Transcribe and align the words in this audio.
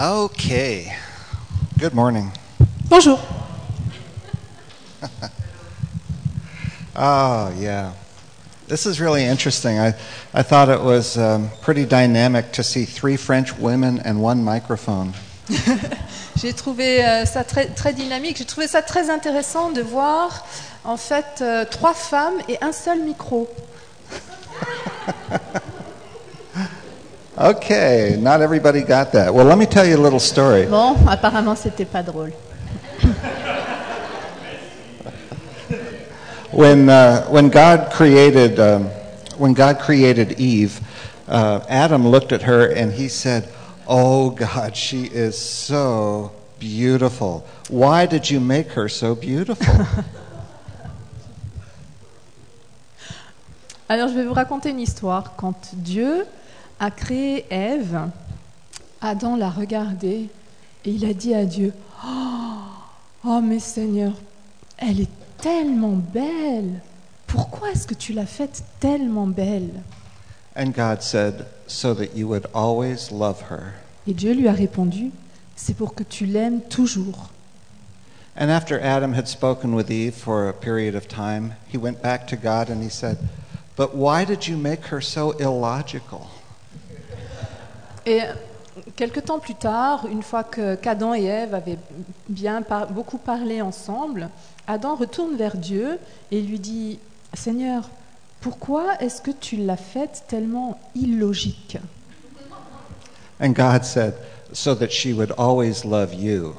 Okay. 0.00 0.96
Good 1.78 1.92
morning. 1.94 2.32
Bonjour. 2.88 3.18
Oh, 6.94 7.50
yeah. 7.58 7.94
This 8.68 8.84
is 8.84 9.00
really 9.00 9.24
interesting. 9.24 9.78
I, 9.78 9.94
I 10.34 10.42
thought 10.42 10.68
it 10.68 10.82
was 10.82 11.16
um, 11.16 11.48
pretty 11.62 11.86
dynamic 11.86 12.52
to 12.52 12.62
see 12.62 12.84
three 12.84 13.16
French 13.16 13.56
women 13.56 13.98
and 14.00 14.20
one 14.22 14.44
microphone. 14.44 15.14
J'ai 16.36 16.52
trouvé 16.52 17.02
euh, 17.02 17.24
ça 17.24 17.44
très, 17.44 17.68
très 17.74 17.94
dynamique. 17.94 18.36
J'ai 18.36 18.44
trouvé 18.44 18.66
ça 18.68 18.82
très 18.82 19.08
intéressant 19.08 19.70
de 19.70 19.80
voir 19.80 20.44
en 20.84 20.98
fait 20.98 21.40
euh, 21.40 21.64
trois 21.64 21.94
femmes 21.94 22.42
et 22.46 22.58
un 22.60 22.72
seul 22.72 23.00
micro. 23.02 23.48
Okay, 27.42 28.16
not 28.20 28.40
everybody 28.40 28.82
got 28.82 29.10
that. 29.14 29.34
Well, 29.34 29.44
let 29.44 29.58
me 29.58 29.66
tell 29.66 29.84
you 29.84 29.96
a 29.96 29.98
little 29.98 30.20
story. 30.20 30.64
Bon, 30.66 30.94
apparemment 31.08 31.58
c'était 31.58 31.84
pas 31.84 32.04
drôle. 32.04 32.30
When, 36.52 36.88
uh, 36.88 37.26
when 37.28 37.48
God 37.48 37.90
created, 37.90 38.60
um, 38.60 38.84
when 39.38 39.54
God 39.54 39.80
created 39.80 40.38
Eve, 40.38 40.80
uh, 41.26 41.64
Adam 41.68 42.06
looked 42.06 42.30
at 42.30 42.42
her 42.42 42.66
and 42.66 42.92
he 42.92 43.08
said, 43.08 43.48
"Oh 43.88 44.30
God, 44.30 44.76
she 44.76 45.06
is 45.06 45.36
so 45.36 46.30
beautiful. 46.60 47.44
Why 47.68 48.06
did 48.06 48.30
you 48.30 48.38
make 48.38 48.70
her 48.72 48.88
so 48.88 49.16
beautiful?" 49.16 49.66
Alors 53.88 54.08
je 54.08 54.14
vais 54.14 54.24
vous 54.24 54.34
raconter 54.34 54.70
une 54.70 54.78
histoire. 54.78 55.34
Quand 55.36 55.70
Dieu 55.72 56.24
a 56.82 56.90
créé 56.90 57.46
Ève, 57.48 58.10
Adam 59.00 59.36
l'a 59.36 59.50
regardée 59.50 60.28
et 60.84 60.90
il 60.90 61.04
a 61.04 61.14
dit 61.14 61.32
à 61.32 61.44
Dieu 61.44 61.72
Oh, 62.04 62.08
oh 63.24 63.40
mais 63.40 63.60
Seigneur, 63.60 64.12
elle 64.78 65.00
est 65.00 65.10
tellement 65.40 65.94
belle. 65.94 66.80
Pourquoi 67.28 67.70
est-ce 67.70 67.86
que 67.86 67.94
tu 67.94 68.12
l'as 68.12 68.26
faite 68.26 68.64
tellement 68.80 69.28
belle? 69.28 69.70
And 70.56 70.72
God 70.76 71.02
said, 71.02 71.46
"So 71.68 71.94
that 71.94 72.16
you 72.16 72.26
would 72.26 72.48
always 72.52 73.12
love 73.12 73.44
her." 73.48 73.74
Et 74.08 74.12
Dieu 74.12 74.32
lui 74.32 74.48
a 74.48 74.52
répondu 74.52 75.12
C'est 75.54 75.76
pour 75.76 75.94
que 75.94 76.02
tu 76.02 76.26
l'aimes 76.26 76.62
toujours. 76.62 77.30
And 78.36 78.50
after 78.50 78.80
Adam 78.82 79.12
had 79.12 79.28
spoken 79.28 79.72
with 79.72 79.88
Eve 79.88 80.14
for 80.14 80.48
a 80.48 80.52
period 80.52 80.96
of 80.96 81.06
time, 81.06 81.52
he 81.72 81.78
went 81.78 82.02
back 82.02 82.26
to 82.26 82.36
God 82.36 82.70
and 82.70 82.82
he 82.82 82.90
said, 82.90 83.18
But 83.76 83.94
why 83.94 84.24
did 84.24 84.48
you 84.48 84.56
make 84.56 84.86
her 84.86 85.00
so 85.00 85.30
illogical? 85.38 86.41
Et 88.06 88.20
quelque 88.96 89.20
temps 89.20 89.38
plus 89.38 89.54
tard, 89.54 90.06
une 90.10 90.22
fois 90.22 90.44
que 90.44 90.74
qu'Adam 90.74 91.14
et 91.14 91.24
Ève 91.24 91.54
avaient 91.54 91.78
bien 92.28 92.62
par- 92.62 92.88
beaucoup 92.88 93.18
parlé 93.18 93.60
ensemble, 93.62 94.28
Adam 94.66 94.94
retourne 94.96 95.36
vers 95.36 95.56
Dieu 95.56 95.98
et 96.30 96.40
lui 96.40 96.58
dit 96.58 96.98
Seigneur, 97.34 97.88
pourquoi 98.40 98.96
est-ce 99.00 99.22
que 99.22 99.30
tu 99.30 99.56
l'as 99.56 99.76
faite 99.76 100.24
tellement 100.26 100.78
illogique? 100.94 101.78
And 103.40 103.50
God 103.50 103.84
said, 103.84 104.14
So 104.52 104.74
that 104.74 104.90
she 104.90 105.12
would 105.14 105.32
always 105.38 105.84
love 105.84 106.12
you. 106.14 106.54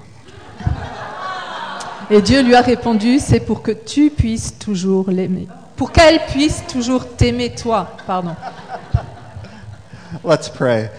Et 2.09 2.21
Dieu 2.21 2.41
lui 2.41 2.55
a 2.55 2.61
répondu 2.61 3.19
C'est 3.19 3.39
pour 3.39 3.61
que 3.61 3.71
tu 3.71 4.09
puisses 4.09 4.57
toujours 4.57 5.09
l'aimer. 5.09 5.47
Pour 5.75 5.91
qu'elle 5.91 6.19
puisse 6.27 6.63
toujours 6.67 7.07
t'aimer 7.15 7.53
toi, 7.53 7.95
pardon. 8.05 8.35
Let's 10.23 10.49
pray. 10.49 10.89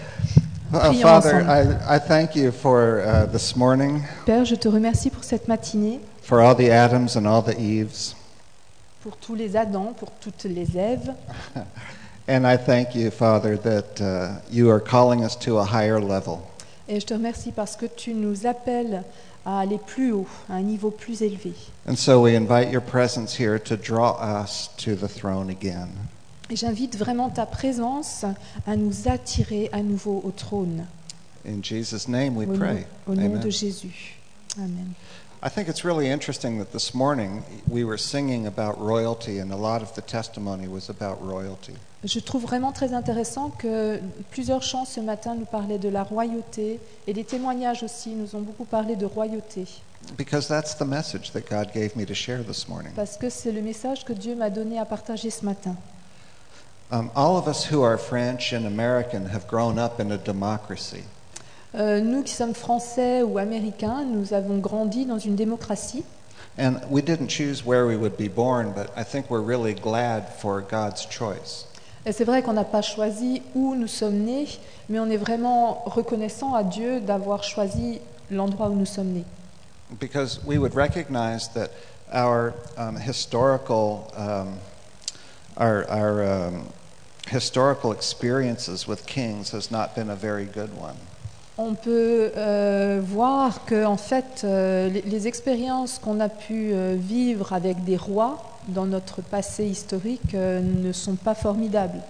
Uh, 0.75 0.91
Prions 0.91 1.01
Father, 1.01 1.35
ensemble. 1.35 1.83
I, 1.87 1.95
I 1.95 1.99
thank 1.99 2.35
you 2.35 2.51
for 2.51 2.99
uh, 3.01 3.25
this 3.27 3.55
morning, 3.55 4.03
Père, 4.25 4.43
je 4.43 4.55
te 4.55 4.67
remercie 4.67 5.09
pour 5.09 5.23
cette 5.23 5.47
matinée, 5.47 6.01
for 6.21 6.41
all 6.41 6.53
the 6.53 6.69
Adams 6.69 7.15
and 7.15 7.25
all 7.25 7.41
the 7.41 7.57
Eves. 7.57 8.13
pour 9.01 9.15
tous 9.15 9.35
les 9.35 9.55
Adams, 9.55 9.93
pour 9.97 10.11
toutes 10.19 10.43
les 10.45 10.75
Èves. 10.77 11.13
And 12.27 12.45
I 12.45 12.57
thank 12.57 12.95
you, 12.95 13.11
Father, 13.11 13.55
that 13.57 14.01
uh, 14.01 14.41
you 14.49 14.69
are 14.69 14.81
calling 14.81 15.23
us 15.23 15.35
to 15.37 15.59
a 15.59 15.63
higher 15.63 16.01
level. 16.01 16.41
Et 16.89 16.99
je 16.99 17.05
te 17.05 17.13
remercie 17.13 17.51
parce 17.51 17.75
que 17.77 17.85
tu 17.85 18.13
nous 18.13 18.45
appelles 18.45 19.03
à 19.45 19.59
aller 19.59 19.77
plus 19.77 20.11
haut, 20.11 20.27
à 20.49 20.55
un 20.55 20.61
niveau 20.61 20.91
plus 20.91 21.21
élevé. 21.21 21.53
And 21.87 21.95
so 21.95 22.19
we 22.19 22.35
invite 22.35 22.69
your 22.69 22.81
presence 22.81 23.39
here 23.39 23.59
to 23.59 23.77
draw 23.77 24.17
us 24.19 24.69
to 24.77 24.95
the 24.95 25.07
throne 25.07 25.49
again. 25.49 25.89
Et 26.49 26.55
j'invite 26.55 26.95
vraiment 26.97 27.29
ta 27.29 27.45
présence 27.45 28.23
à 28.67 28.75
nous 28.75 29.07
attirer 29.07 29.69
à 29.71 29.81
nouveau 29.81 30.21
au 30.23 30.31
trône. 30.31 30.85
In 31.47 31.61
Jesus' 31.63 32.07
name 32.07 32.35
we 32.37 32.47
Au, 32.47 32.51
nom, 32.53 32.57
pray. 32.59 32.87
au 33.07 33.15
nom 33.15 33.25
Amen. 33.25 33.39
de 33.39 33.49
Jésus. 33.49 34.17
Amen. 34.57 34.93
I 35.43 35.49
think 35.49 35.67
it's 35.67 35.83
really 35.83 36.07
interesting 36.09 36.57
that 36.57 36.71
this 36.71 36.93
morning 36.95 37.43
we 37.69 37.83
were 37.83 37.97
singing 37.99 38.47
about 38.47 38.79
royalty, 38.79 39.39
and 39.39 39.51
a 39.51 39.55
lot 39.55 39.81
of 39.83 39.93
the 39.93 40.01
testimony 40.01 40.67
was 40.67 40.89
about 40.89 41.17
royalty. 41.21 41.73
Je 42.03 42.19
trouve 42.19 42.43
vraiment 42.43 42.71
très 42.71 42.93
intéressant 42.93 43.49
que 43.49 43.99
plusieurs 44.31 44.63
chants 44.63 44.85
ce 44.85 44.99
matin 44.99 45.35
nous 45.35 45.45
parlaient 45.45 45.77
de 45.79 45.89
la 45.89 46.03
royauté 46.03 46.79
et 47.07 47.13
les 47.13 47.23
témoignages 47.23 47.83
aussi 47.83 48.11
nous 48.11 48.35
ont 48.35 48.41
beaucoup 48.41 48.65
parlé 48.65 48.95
de 48.95 49.05
royauté. 49.05 49.65
Because 50.17 50.47
that's 50.47 50.75
the 50.77 50.85
message 50.85 51.31
that 51.33 51.41
God 51.49 51.71
gave 51.73 51.95
me 51.95 52.05
to 52.05 52.13
share 52.13 52.43
this 52.43 52.67
morning. 52.67 52.91
Parce 52.95 53.17
que 53.17 53.29
c'est 53.29 53.51
le 53.51 53.61
message 53.61 54.03
que 54.05 54.13
Dieu 54.13 54.35
m'a 54.35 54.49
donné 54.51 54.79
à 54.79 54.85
partager 54.85 55.29
ce 55.31 55.43
matin. 55.45 55.75
Um, 56.91 57.09
all 57.15 57.37
of 57.37 57.47
us 57.47 57.65
who 57.65 57.81
are 57.81 57.97
French 57.97 58.53
and 58.53 58.65
American 58.65 59.25
have 59.27 59.47
grown 59.47 59.79
up 59.79 59.99
in 59.99 60.11
a 60.11 60.17
democracy. 60.17 61.03
Euh, 61.73 61.99
nous 61.99 62.23
qui 62.23 62.33
sommes 62.33 62.53
français 62.53 63.21
ou 63.21 63.37
américains, 63.37 64.05
nous 64.05 64.33
avons 64.33 64.59
grandi 64.59 65.05
dans 65.05 65.19
une 65.19 65.35
démocratie. 65.35 66.03
And 66.57 66.79
we 66.89 67.01
didn't 67.01 67.27
choose 67.27 67.65
where 67.65 67.85
we 67.85 67.97
would 67.97 68.15
be 68.17 68.29
born, 68.29 68.71
but 68.71 68.91
I 68.95 69.03
think 69.03 69.29
we're 69.29 69.41
really 69.41 69.73
glad 69.73 70.29
for 70.39 70.61
God's 70.61 71.05
choice. 71.05 71.65
Et 72.05 72.13
c'est 72.13 72.23
vrai 72.23 72.43
qu'on 72.43 72.53
n'a 72.53 72.63
pas 72.63 72.83
choisi 72.83 73.41
où 73.55 73.75
nous 73.75 73.87
sommes 73.87 74.19
nés, 74.23 74.47
mais 74.87 74.99
on 74.99 75.09
est 75.09 75.17
vraiment 75.17 75.83
reconnaissant 75.85 76.53
à 76.53 76.63
Dieu 76.63 77.01
d'avoir 77.01 77.43
choisi 77.43 77.99
l'endroit 78.29 78.69
où 78.69 78.75
nous 78.75 78.85
sommes 78.85 79.11
nés. 79.11 79.25
Because 79.99 80.39
we 80.45 80.57
would 80.57 80.75
recognize 80.75 81.49
that 81.55 81.71
our 82.13 82.53
um, 82.77 82.95
historical, 82.95 84.13
um, 84.15 84.59
our, 85.57 85.85
our 85.89 86.23
um, 86.23 86.67
historical 87.29 87.91
experiences 87.91 88.87
with 88.87 89.05
kings 89.05 89.51
has 89.51 89.71
not 89.71 89.95
been 89.95 90.09
a 90.09 90.15
very 90.15 90.45
good 90.45 90.75
one. 90.77 90.97
On 91.57 91.73
peut 91.73 92.31
euh, 92.35 92.99
voir 93.01 93.63
que 93.65 93.85
en 93.85 93.95
fait, 93.95 94.41
euh, 94.43 94.89
les, 94.89 95.01
les 95.03 95.27
expériences 95.27 95.99
qu'on 95.99 96.19
a 96.19 96.27
pu 96.27 96.73
euh, 96.73 96.97
vivre 96.99 97.53
avec 97.53 97.85
des 97.85 97.95
rois 97.95 98.43
dans 98.67 98.85
notre 98.85 99.21
passé 99.21 99.65
historique 99.65 100.33
euh, 100.33 100.59
ne 100.59 100.91
sont 100.91 101.15
pas 101.15 101.33
formidables. 101.33 102.01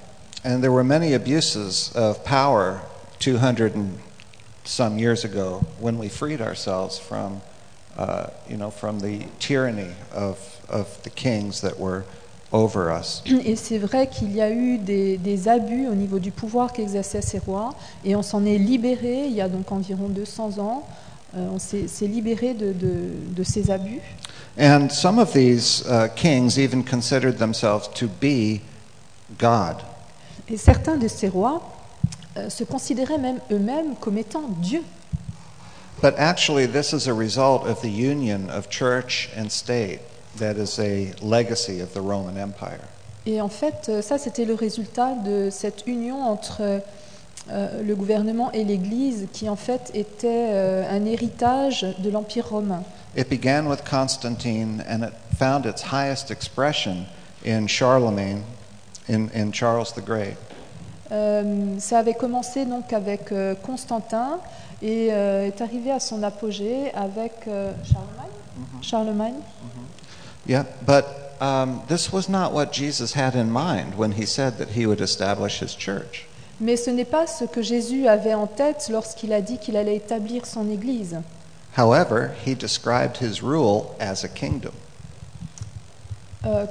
And 0.44 0.62
there 0.62 0.72
were 0.72 0.84
many 0.84 1.14
abuses 1.14 1.92
of 1.96 2.24
power 2.24 2.80
200 3.20 3.76
and 3.76 3.90
some 4.64 4.98
years 4.98 5.24
ago 5.24 5.62
when 5.80 5.98
we 5.98 6.10
freed 6.10 6.42
ourselves 6.42 6.98
from, 7.00 7.42
uh, 7.98 8.28
you 8.50 8.58
know, 8.58 8.72
from 8.72 9.00
the 9.00 9.28
tyranny 9.40 9.94
of, 10.14 10.38
of 10.70 11.02
the 11.04 11.10
kings 11.10 11.62
that 11.62 11.80
were 11.80 12.04
over 12.56 12.90
us. 13.00 13.22
Et 13.46 13.56
c'est 13.56 13.78
vrai 13.78 14.08
qu'il 14.08 14.34
y 14.36 14.42
a 14.42 14.50
eu 14.50 14.78
des, 14.78 15.18
des 15.18 15.48
abus 15.48 15.88
au 15.88 15.96
niveau 15.96 16.20
du 16.20 16.32
pouvoir 16.32 16.72
qu'exerçaient 16.72 17.22
ces 17.22 17.40
rois, 17.40 17.74
et 18.04 18.16
on 18.16 18.24
s'en 18.24 18.46
est 18.46 18.58
libéré 18.58 19.26
il 19.28 19.34
y 19.34 19.42
a 19.42 19.50
donc 19.50 19.72
environ 19.72 20.08
200 20.08 20.60
ans. 20.60 20.84
Euh, 21.36 21.48
on 21.54 21.60
s'est 21.60 21.88
libéré 22.08 22.54
de, 22.54 22.72
de- 22.72 23.12
de 23.36 23.44
ces 23.44 23.70
abus. 23.70 24.00
And 24.58 24.90
some 24.90 25.20
of 25.20 25.34
these 25.34 25.84
uh, 25.90 26.08
kings 26.16 26.58
even 26.58 26.82
considered 26.84 27.38
themselves 27.38 27.90
to 27.96 28.08
be 28.22 28.62
God. 29.38 29.76
Et 30.48 30.56
certains 30.56 30.96
de 30.96 31.10
ces 31.10 31.28
rois 31.28 31.62
euh, 32.38 32.50
se 32.50 32.64
considéraient 32.64 33.18
même 33.18 33.40
eux-mêmes 33.52 33.96
comme 34.00 34.18
étant 34.18 34.44
Dieu. 34.62 34.82
But 36.02 36.14
actually, 36.18 36.68
this 36.68 36.94
is 36.94 37.08
a 37.10 37.14
result 37.14 37.66
of 37.66 37.82
the 37.82 37.90
union 37.92 38.50
of 38.50 38.70
church 38.70 39.30
and 39.38 39.50
state 39.50 40.00
that 40.38 40.56
is 40.56 40.80
a 40.80 41.14
legacy 41.22 41.82
of 41.82 41.94
the 41.94 42.02
Roman 42.02 42.38
Empire. 42.38 42.82
Et 43.26 43.42
en 43.42 43.50
fait, 43.50 43.88
euh, 43.90 44.02
ça, 44.02 44.18
c'était 44.18 44.46
le 44.46 44.54
résultat 44.54 45.14
de 45.26 45.50
cette 45.50 45.88
union 45.88 46.24
entre 46.24 46.62
euh, 47.50 47.82
le 47.84 47.96
gouvernement 47.96 48.52
et 48.52 48.64
l'Église, 48.64 49.28
qui 49.34 49.50
en 49.50 49.56
fait 49.56 49.92
était 49.94 50.50
euh, 50.52 50.84
un 50.90 51.06
héritage 51.06 51.86
de 52.00 52.10
l'Empire 52.10 52.50
romain. 52.50 52.84
It 53.18 53.30
began 53.30 53.66
with 53.68 53.84
Constantine 53.84 54.84
and 54.90 55.04
it 55.04 55.14
found 55.40 55.66
its 55.66 55.84
highest 55.92 56.30
expression 56.30 57.06
in 57.46 57.68
Charlemagne, 57.68 58.42
in, 59.10 59.28
in 59.34 59.52
Charles 59.52 59.94
the 59.94 60.04
Great. 60.04 60.38
Euh, 61.12 61.80
ça 61.80 62.00
avait 62.00 62.16
commencé 62.16 62.66
donc 62.66 62.92
avec 62.92 63.32
euh, 63.32 63.54
Constantin 63.56 64.40
et 64.82 65.10
euh, 65.12 65.46
est 65.46 65.62
arrivé 65.62 65.92
à 65.92 66.00
son 66.00 66.24
apogée 66.24 66.92
avec 66.96 67.48
euh, 67.48 67.72
Charlemagne. 67.84 68.82
Charlemagne. 68.82 69.36
Yeah, 70.48 70.66
but 70.86 71.36
um, 71.42 71.82
this 71.88 72.12
was 72.12 72.30
not 72.30 72.54
what 72.54 72.72
Jesus 72.72 73.14
had 73.14 73.36
in 73.36 73.52
mind 73.52 73.96
when 73.96 74.14
he 74.14 74.26
said 74.26 74.58
that 74.58 74.70
he 74.70 74.86
would 74.86 75.02
establish 75.02 75.60
his 75.60 75.76
church. 75.76 76.28
Mais 76.60 76.78
ce 76.78 76.90
n'est 76.90 77.10
pas 77.10 77.28
ce 77.28 77.46
que 77.46 77.62
Jésus 77.62 78.08
avait 78.08 78.34
en 78.34 78.48
tête 78.48 78.88
lorsqu'il 78.90 79.34
a 79.34 79.42
dit 79.42 79.58
qu'il 79.58 79.76
allait 79.76 79.98
établir 79.98 80.46
son 80.46 80.70
Église. 80.70 81.18
However, 81.78 82.32
he 82.46 82.56
described 82.56 83.18
his 83.18 83.42
rule 83.42 83.96
as 84.00 84.24
a 84.24 84.30
kingdom. 84.30 84.72
Euh, 86.46 86.66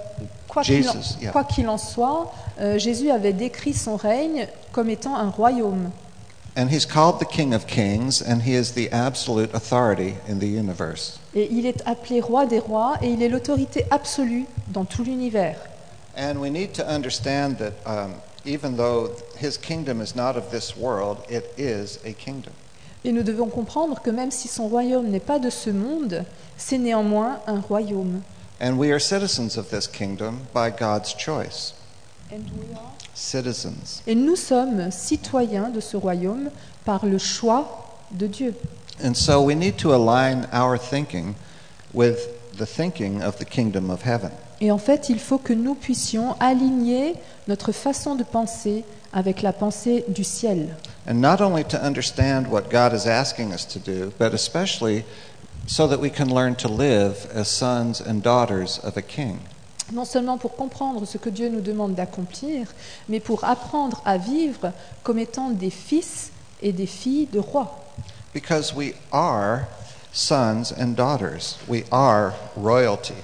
quoi 0.49 0.63
qu'il 0.63 0.89
en, 0.89 0.93
Jesus, 0.93 1.19
yeah. 1.21 1.33
quoi 1.33 1.45
qu'il 1.45 1.69
en 1.69 1.77
soit, 1.77 2.33
euh, 2.61 2.79
Jésus 2.79 3.11
avait 3.11 3.35
décrit 3.35 3.75
son 3.75 3.97
règne 3.97 4.49
comme 4.73 4.89
étant 4.89 5.17
un 5.17 5.29
royaume. 5.29 5.91
And 6.57 6.71
he's 6.71 6.87
called 6.87 7.19
the 7.19 7.25
King 7.25 7.53
of 7.53 7.67
Kings, 7.67 8.23
and 8.23 8.43
he 8.43 8.55
is 8.55 8.75
the 8.75 8.89
absolute 8.93 9.53
authority 9.53 10.17
in 10.29 10.39
the 10.39 10.47
universe. 10.47 11.19
Et 11.35 11.49
il 11.51 11.67
est 11.67 11.83
appelé 11.85 12.21
roi 12.21 12.47
des 12.47 12.61
rois 12.61 12.97
et 13.03 13.13
il 13.13 13.23
est 13.23 13.29
l'autorité 13.29 13.85
absolue 13.91 14.47
dans 14.69 14.85
tout 14.85 15.03
l'univers. 15.03 15.57
And 16.17 16.41
we 16.41 16.51
need 16.51 16.73
to 16.75 16.87
understand 16.87 17.59
that 17.59 17.73
um, 17.85 18.15
even 18.45 18.77
though 18.77 19.11
his 19.37 19.59
kingdom 19.59 20.01
is 20.01 20.15
not 20.15 20.37
of 20.37 20.53
this 20.53 20.77
world, 20.77 21.19
it 21.29 21.45
is 21.59 21.99
a 22.05 22.13
kingdom. 22.13 22.53
Et 23.05 23.11
nous 23.11 23.25
devons 23.25 23.49
comprendre 23.49 24.01
que 24.01 24.11
même 24.11 24.31
si 24.31 24.47
son 24.47 24.69
royaume 24.69 25.09
n'est 25.11 25.19
pas 25.19 25.41
de 25.41 25.51
ce 25.51 25.71
monde, 25.71 26.25
c'est 26.57 26.79
néanmoins 26.79 27.41
un 27.49 27.61
royaume. 27.61 28.23
And 28.61 28.79
we 28.79 28.93
are 28.93 29.01
citizens 29.01 29.57
of 29.57 29.71
this 29.71 29.89
kingdom 29.89 30.47
by 30.55 30.71
God's 30.71 31.13
choice. 31.19 31.75
Citizens. 33.15 34.03
Et 34.07 34.15
nous 34.15 34.37
sommes 34.37 34.91
citoyens 34.91 35.71
de 35.71 35.81
ce 35.81 35.97
royaume 35.97 36.51
par 36.85 37.07
le 37.07 37.19
choix 37.19 37.87
de 38.11 38.27
Dieu. 38.27 38.55
And 39.03 39.15
so 39.15 39.41
we 39.41 39.57
need 39.57 39.77
to 39.79 39.93
align 39.93 40.47
our 40.53 40.79
thinking 40.79 41.35
with 41.93 42.29
the 42.59 42.67
thinking 42.67 43.23
of 43.23 43.39
the 43.39 43.45
kingdom 43.45 43.91
of 43.91 44.03
heaven. 44.05 44.31
Et 44.61 44.71
en 44.71 44.79
fait, 44.79 45.09
il 45.09 45.19
faut 45.19 45.39
que 45.39 45.53
nous 45.53 45.75
puissions 45.75 46.37
aligner 46.41 47.15
notre 47.49 47.73
façon 47.73 48.15
de 48.15 48.23
penser 48.23 48.85
avec 49.13 49.43
la 49.43 49.53
pensée 49.53 50.05
du 50.09 50.25
ciel. 50.25 50.77
And 51.07 51.15
not 51.21 51.41
only 51.41 51.65
to 51.65 51.77
understand 51.77 52.47
what 52.49 52.71
God 52.71 52.93
is 52.93 53.07
asking 53.07 53.53
us 53.53 53.67
to 53.67 53.79
do, 53.79 54.13
but 54.19 54.33
especially 54.33 55.05
so 55.67 55.87
that 55.87 56.01
we 56.01 56.11
can 56.11 56.27
learn 56.27 56.55
to 56.57 56.69
live 56.69 57.29
as 57.35 57.49
sons 57.49 58.01
and 58.01 58.23
daughters 58.23 58.79
of 58.83 58.97
a 58.97 59.03
king. 59.03 59.41
Non 59.93 60.05
seulement 60.05 60.39
pour 60.39 60.57
comprendre 60.57 61.05
ce 61.07 61.19
que 61.19 61.29
Dieu 61.29 61.49
nous 61.49 61.61
demande 61.61 61.95
d'accomplir, 61.95 62.69
mais 63.09 63.21
pour 63.21 63.45
apprendre 63.45 64.01
à 64.05 64.17
vivre 64.17 64.73
comme 65.03 65.19
étant 65.19 65.51
des 65.51 65.71
fils 65.71 66.31
et 66.63 66.73
des 66.73 66.87
filles 66.87 67.29
de 67.33 67.39
rois. 67.39 67.85
Because 68.33 68.75
we 68.75 68.95
are 69.13 69.67
sons 70.13 70.73
and 70.79 70.95
daughters, 70.97 71.59
we 71.69 71.85
are 71.91 72.33
royalty. 72.57 73.15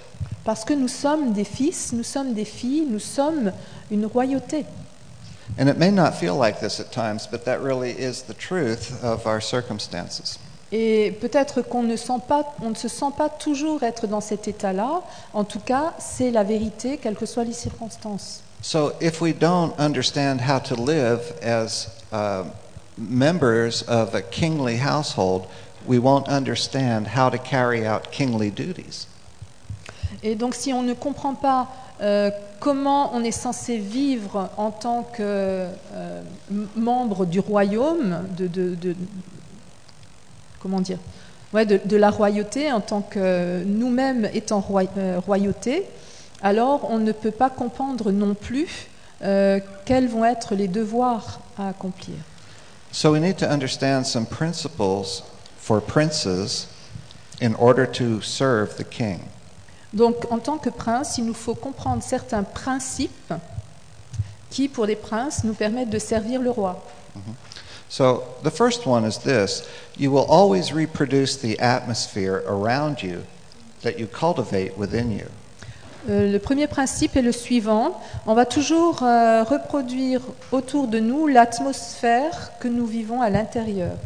Parce 0.44 0.64
que 0.64 0.74
nous 0.74 0.88
sommes 0.88 1.32
des 1.32 1.44
fils, 1.44 1.92
nous 1.92 2.04
sommes 2.04 2.34
des 2.34 2.44
filles, 2.44 2.86
nous 2.88 2.98
sommes 2.98 3.52
une 3.90 4.06
royauté. 4.06 4.66
And 5.58 5.68
it 5.68 5.78
may 5.78 5.90
not 5.90 6.12
feel 6.14 6.36
like 6.36 6.60
this 6.60 6.78
at 6.78 6.92
times, 6.92 7.26
but 7.26 7.44
that 7.44 7.60
really 7.60 7.90
is 7.90 8.22
the 8.22 8.34
truth 8.34 9.02
of 9.02 9.26
our 9.26 9.40
circumstances. 9.40 10.38
Et 10.72 11.10
peut-être 11.20 11.62
qu'on 11.62 11.82
ne, 11.82 11.96
sent 11.96 12.20
pas- 12.28 12.54
on 12.62 12.70
ne 12.70 12.74
se 12.76 12.86
sent 12.88 13.12
pas 13.16 13.28
toujours 13.28 13.82
être 13.82 14.06
dans 14.06 14.20
cet 14.20 14.46
état-là. 14.46 15.02
En 15.34 15.42
tout 15.44 15.58
cas, 15.58 15.94
c'est 15.98 16.30
la 16.30 16.44
vérité, 16.44 16.96
quelles 16.98 17.16
que 17.16 17.26
soient 17.26 17.44
les 17.44 17.52
circonstances. 17.52 18.42
So 18.62 18.92
if 19.00 19.20
we 19.20 19.34
don't 19.34 19.72
understand 19.78 20.38
how 20.46 20.60
to 20.60 20.76
live 20.76 21.20
as 21.42 21.88
uh, 22.12 22.44
members 22.98 23.82
of 23.88 24.14
a 24.14 24.20
kingly 24.22 24.78
household, 24.78 25.44
we 25.86 25.98
won't 25.98 26.28
understand 26.28 27.06
how 27.16 27.30
to 27.30 27.38
carry 27.38 27.86
out 27.86 28.10
kingly 28.12 28.50
duties. 28.50 29.06
Et 30.22 30.34
donc, 30.36 30.54
si 30.54 30.72
on 30.72 30.82
ne 30.82 30.92
comprend 30.92 31.34
pas 31.34 31.68
euh, 32.02 32.30
comment 32.60 33.10
on 33.14 33.24
est 33.24 33.32
censé 33.32 33.78
vivre 33.78 34.50
en 34.58 34.70
tant 34.70 35.02
que 35.02 35.22
euh, 35.22 35.72
membre 36.76 37.24
du 37.24 37.40
royaume, 37.40 38.26
de, 38.36 38.46
de- 38.46 38.74
de- 38.74 38.96
comment 40.60 40.80
dire, 40.80 40.98
ouais, 41.52 41.66
de, 41.66 41.80
de 41.84 41.96
la 41.96 42.10
royauté, 42.10 42.70
en 42.70 42.80
tant 42.80 43.00
que 43.00 43.64
nous-mêmes 43.64 44.28
étant 44.32 44.64
euh, 44.96 45.20
royauté, 45.20 45.86
alors 46.42 46.88
on 46.90 46.98
ne 46.98 47.12
peut 47.12 47.30
pas 47.30 47.50
comprendre 47.50 48.12
non 48.12 48.34
plus 48.34 48.88
euh, 49.22 49.60
quels 49.84 50.08
vont 50.08 50.24
être 50.24 50.54
les 50.54 50.68
devoirs 50.68 51.40
à 51.58 51.68
accomplir. 51.68 52.16
So 52.92 53.12
we 53.12 53.20
need 53.20 53.36
to 53.36 53.46
understand 53.46 54.04
some 54.04 54.26
principles 54.26 55.22
for 55.58 55.80
princes 55.80 56.68
in 57.40 57.54
order 57.58 57.86
to 57.86 58.20
serve 58.20 58.76
the 58.76 58.84
king. 58.84 59.20
Donc, 59.92 60.30
en 60.30 60.38
tant 60.38 60.58
que 60.58 60.70
prince, 60.70 61.18
il 61.18 61.24
nous 61.24 61.34
faut 61.34 61.54
comprendre 61.54 62.02
certains 62.02 62.42
principes 62.44 63.34
qui, 64.48 64.68
pour 64.68 64.86
les 64.86 64.96
princes, 64.96 65.44
nous 65.44 65.54
permettent 65.54 65.90
de 65.90 65.98
servir 65.98 66.40
le 66.40 66.50
roi. 66.50 66.82
So 67.90 68.22
the 68.44 68.52
first 68.52 68.86
one 68.86 69.04
is 69.04 69.18
this 69.18 69.68
you 69.96 70.10
will 70.12 70.24
always 70.24 70.72
reproduce 70.72 71.36
the 71.36 71.58
atmosphere 71.58 72.42
around 72.46 73.02
you 73.02 73.26
that 73.82 73.98
you 73.98 74.06
cultivate 74.06 74.78
within 74.78 75.10
you. 75.10 75.26
Euh, 76.08 76.32
le 76.32 76.38
premier 76.38 76.66
principe 76.66 77.16
est 77.16 77.22
le 77.22 77.32
suivant. 77.32 78.00
On 78.26 78.34
va 78.34 78.46
toujours 78.46 79.02
euh, 79.02 79.42
reproduire 79.42 80.22
autour 80.52 80.86
de 80.86 80.98
nous 80.98 81.26
l'atmosphère 81.26 82.52
que 82.58 82.68
nous 82.68 82.86
vivons 82.86 83.20
à 83.20 83.28
l'intérieur. 83.28 83.98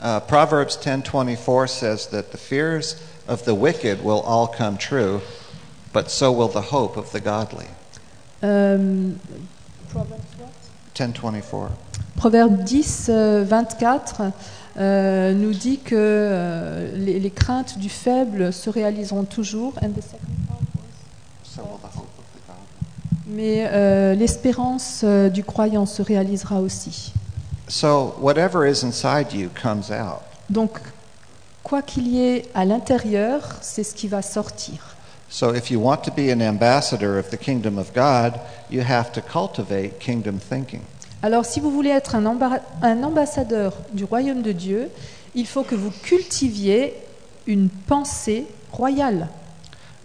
Uh, 0.00 0.20
Proverbs 0.20 0.76
10:24 0.76 1.68
says 1.68 2.06
that 2.08 2.30
the 2.30 2.38
fears 2.38 2.96
of 3.26 3.44
the 3.44 3.54
wicked 3.54 4.04
will 4.04 4.20
all 4.20 4.46
come 4.46 4.76
true, 4.76 5.22
but 5.92 6.10
so 6.10 6.30
will 6.30 6.48
the 6.48 6.70
hope 6.70 6.98
of 6.98 7.10
the 7.12 7.20
godly. 7.20 7.66
Euh, 8.44 9.14
10:24. 10.94 11.68
Proverbe 12.16 12.62
10, 12.62 13.06
euh, 13.08 13.44
24 13.46 14.22
euh, 14.76 15.32
nous 15.34 15.52
dit 15.52 15.78
que 15.78 15.94
euh, 15.96 16.90
les, 16.96 17.20
les 17.20 17.30
craintes 17.30 17.78
du 17.78 17.88
faible 17.88 18.52
se 18.52 18.70
réaliseront 18.70 19.24
toujours. 19.24 19.74
And 19.82 19.90
the 19.90 20.02
second 20.02 20.18
part 20.48 20.58
was-. 20.74 22.04
Mais 23.26 23.66
euh, 23.70 24.14
l'espérance 24.14 25.02
euh, 25.04 25.28
du 25.28 25.44
croyant 25.44 25.86
se 25.86 26.02
réalisera 26.02 26.60
aussi. 26.60 27.12
So 27.68 28.14
whatever 28.20 28.68
is 28.70 28.84
inside 28.84 29.32
you 29.32 29.48
comes 29.60 29.90
out. 29.90 30.20
Donc, 30.50 30.78
quoi 31.62 31.80
qu'il 31.80 32.08
y 32.08 32.22
ait 32.22 32.46
à 32.54 32.64
l'intérieur, 32.64 33.56
c'est 33.62 33.82
ce 33.82 33.94
qui 33.94 34.08
va 34.08 34.22
sortir. 34.22 34.93
So 35.34 35.52
if 35.52 35.68
you 35.68 35.80
want 35.80 36.04
to 36.04 36.12
be 36.12 36.30
an 36.30 36.40
ambassador 36.40 37.18
of 37.18 37.30
the 37.30 37.36
kingdom 37.36 37.76
of 37.76 37.92
God, 37.92 38.38
you 38.70 38.82
have 38.82 39.10
to 39.14 39.20
cultivate 39.20 39.98
kingdom 39.98 40.38
thinking. 40.38 40.82
Alors, 41.24 41.44
si 41.44 41.58
vous 41.58 41.72
voulez 41.72 41.90
être 41.90 42.14
un, 42.14 42.24
un 42.82 43.02
ambassadeur 43.02 43.72
du 43.92 44.04
royaume 44.04 44.42
de 44.42 44.52
Dieu, 44.52 44.90
il 45.34 45.48
faut 45.48 45.64
que 45.64 45.74
vous 45.74 45.90
cultiviez 46.04 46.94
une 47.48 47.68
pensée 47.68 48.46
royale. 48.70 49.26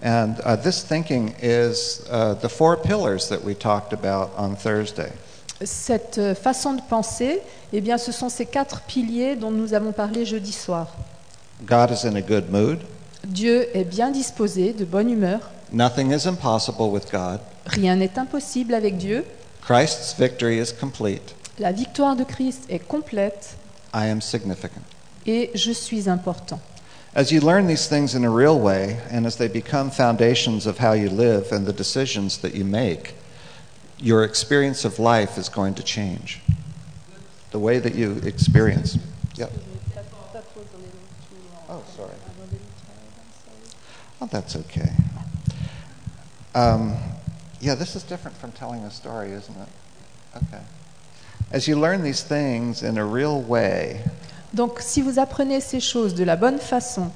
And 0.03 0.37
uh, 0.43 0.55
this 0.55 0.81
thinking 0.81 1.35
is 1.43 2.01
uh, 2.09 2.33
the 2.33 2.49
four 2.49 2.75
pillars 2.75 3.29
that 3.29 3.43
we 3.43 3.53
talked 3.53 3.93
about 3.93 4.31
on 4.35 4.55
Thursday. 4.55 5.11
Cette 5.61 6.17
euh, 6.17 6.33
façon 6.33 6.73
de 6.73 6.81
penser, 6.81 7.41
eh 7.71 7.81
bien, 7.81 7.99
ce 7.99 8.11
sont 8.11 8.29
ces 8.29 8.47
quatre 8.47 8.81
piliers 8.87 9.35
dont 9.35 9.51
nous 9.51 9.75
avons 9.75 9.91
parlé 9.91 10.25
jeudi 10.25 10.53
soir. 10.53 10.87
God 11.67 11.91
is 11.91 12.03
in 12.03 12.15
a 12.15 12.21
good 12.21 12.49
mood. 12.49 12.79
Dieu 13.25 13.67
est 13.75 13.83
bien 13.83 14.11
disposé, 14.11 14.73
de 14.73 14.85
bonne 14.85 15.09
humeur. 15.09 15.39
Nothing 15.71 16.11
is 16.11 16.25
impossible 16.27 16.89
with 16.89 17.11
God. 17.11 17.39
Rien 17.65 17.95
n'est 17.95 18.17
impossible 18.17 18.73
avec 18.73 18.97
Dieu. 18.97 19.23
Christ's 19.61 20.15
victory 20.17 20.59
is 20.59 20.71
complete. 20.73 21.35
La 21.59 21.71
victoire 21.71 22.15
de 22.15 22.23
Christ 22.23 22.65
est 22.69 22.79
complète 22.79 23.55
I 23.93 24.05
am 24.07 24.21
significant. 24.21 24.81
et 25.25 25.51
je 25.53 25.71
suis 25.71 26.07
important. 26.09 26.59
As 27.15 27.31
you 27.31 27.41
learn 27.41 27.67
these 27.67 27.87
things 27.87 28.15
in 28.15 28.23
a 28.23 28.29
real 28.29 28.57
way, 28.59 28.97
and 29.11 29.25
as 29.25 29.35
they 29.37 29.47
become 29.47 29.89
foundations 29.91 30.65
of 30.65 30.77
how 30.79 30.93
you 30.93 31.09
live 31.09 31.51
and 31.51 31.65
the 31.65 31.73
decisions 31.73 32.37
that 32.39 32.53
you 32.55 32.63
make, 32.63 33.15
your 33.99 34.23
experience 34.23 34.85
of 34.85 34.99
life 34.99 35.37
is 35.37 35.49
going 35.49 35.73
to 35.75 35.83
change. 35.83 36.39
The 37.51 37.59
way 37.59 37.79
that 37.79 37.95
you 37.95 38.21
experience. 38.23 38.97
Yep. 39.35 39.51
Oh, 41.67 41.83
sorry. 41.97 42.13
Oh, 44.21 44.27
that's 44.27 44.55
okay. 44.55 44.91
Um, 46.53 46.95
yeah, 47.61 47.75
this 47.75 47.95
is 47.95 48.03
different 48.03 48.35
from 48.37 48.51
telling 48.51 48.83
a 48.83 48.91
story, 48.91 49.31
isn't 49.31 49.55
it? 49.55 49.69
Okay. 50.35 50.63
As 51.51 51.67
you 51.67 51.79
learn 51.79 52.03
these 52.03 52.21
things 52.21 52.83
in 52.83 52.97
a 52.97 53.05
real 53.05 53.41
way, 53.41 54.01
Donc 54.53 54.79
si 54.81 55.01
vous 55.01 55.19
apprenez 55.19 55.61
ces 55.61 55.79
choses 55.79 56.15
de 56.15 56.23
la 56.23 56.35
bonne 56.35 56.59
façon 56.59 57.11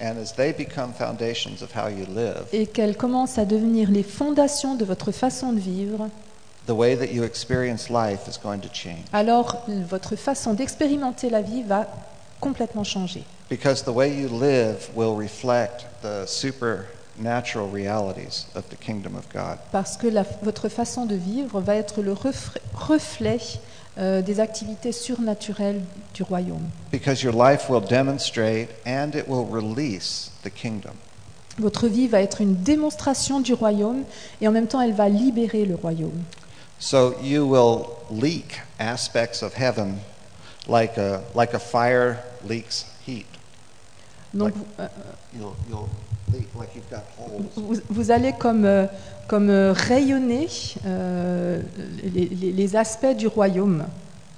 and 0.00 0.18
as 0.18 0.32
they 0.34 0.52
become 0.52 0.92
foundations 0.92 1.62
of 1.62 1.70
how 1.72 1.86
you 1.88 2.04
live, 2.06 2.46
et 2.52 2.66
qu'elles 2.66 2.96
commencent 2.96 3.38
à 3.38 3.44
devenir 3.44 3.90
les 3.90 4.02
fondations 4.02 4.74
de 4.74 4.84
votre 4.84 5.12
façon 5.12 5.52
de 5.52 5.60
vivre, 5.60 6.08
the 6.66 6.72
way 6.72 6.96
that 6.96 7.12
you 7.12 7.22
experience 7.22 7.88
life 7.90 8.26
is 8.28 8.38
going 8.42 8.58
to 8.58 8.68
change. 8.72 9.04
alors 9.12 9.64
votre 9.88 10.16
façon 10.16 10.52
d'expérimenter 10.54 11.30
la 11.30 11.42
vie 11.42 11.62
va 11.62 11.86
complètement 12.40 12.84
changer. 12.84 13.24
Because 13.48 13.82
the 13.84 13.92
way 13.92 14.08
you 14.14 14.28
live 14.28 14.88
will 14.94 15.16
reflect 15.16 15.84
the 16.02 16.24
supernatural 16.26 17.68
realities 17.70 18.46
of 18.54 18.64
the 18.70 18.76
kingdom 18.76 19.14
of 19.16 19.28
God. 19.32 19.58
Parce 19.70 19.96
que 19.96 20.06
la- 20.08 20.24
votre 20.42 20.68
façon 20.68 21.04
de 21.06 21.14
vivre 21.14 21.60
va 21.60 21.76
être 21.76 22.00
le 22.02 22.14
reflet 22.74 23.38
euh, 23.98 24.22
des 24.22 24.40
activités 24.40 24.92
surnaturelles 24.92 25.82
du 26.14 26.22
royaume. 26.22 26.68
Because 26.90 27.22
your 27.22 27.34
life 27.34 27.68
will 27.68 27.80
demonstrate 27.82 28.68
and 28.86 29.10
it 29.14 29.28
will 29.28 29.44
release 29.48 30.30
the 30.42 30.50
kingdom. 30.50 30.94
Votre 31.58 31.86
vie 31.86 32.08
va 32.08 32.20
être 32.20 32.40
une 32.40 32.56
démonstration 32.56 33.38
du 33.40 33.52
royaume 33.54 34.02
et 34.40 34.48
en 34.48 34.52
même 34.52 34.66
temps 34.66 34.80
elle 34.80 34.94
va 34.94 35.08
libérer 35.08 35.64
le 35.64 35.76
royaume. 35.76 36.24
So 36.80 37.14
you 37.22 37.46
will 37.46 37.86
leak 38.10 38.60
aspects 38.80 39.42
of 39.42 39.54
heaven 39.54 39.98
like 40.66 40.98
a, 40.98 41.20
like 41.36 41.54
a 41.54 41.60
fire 41.60 42.16
leaks 42.48 42.86
heat. 43.06 43.26
Donc 44.34 44.52
vous- 47.90 48.10
allez 48.10 48.32
comme, 48.32 48.64
euh, 48.64 48.86
comme 49.28 49.50
euh, 49.50 49.72
rayonner 49.72 50.48
euh, 50.86 51.60
les, 52.02 52.26
les- 52.26 52.52
les 52.52 52.76
aspects 52.76 53.16
du 53.16 53.26
royaume. 53.26 53.84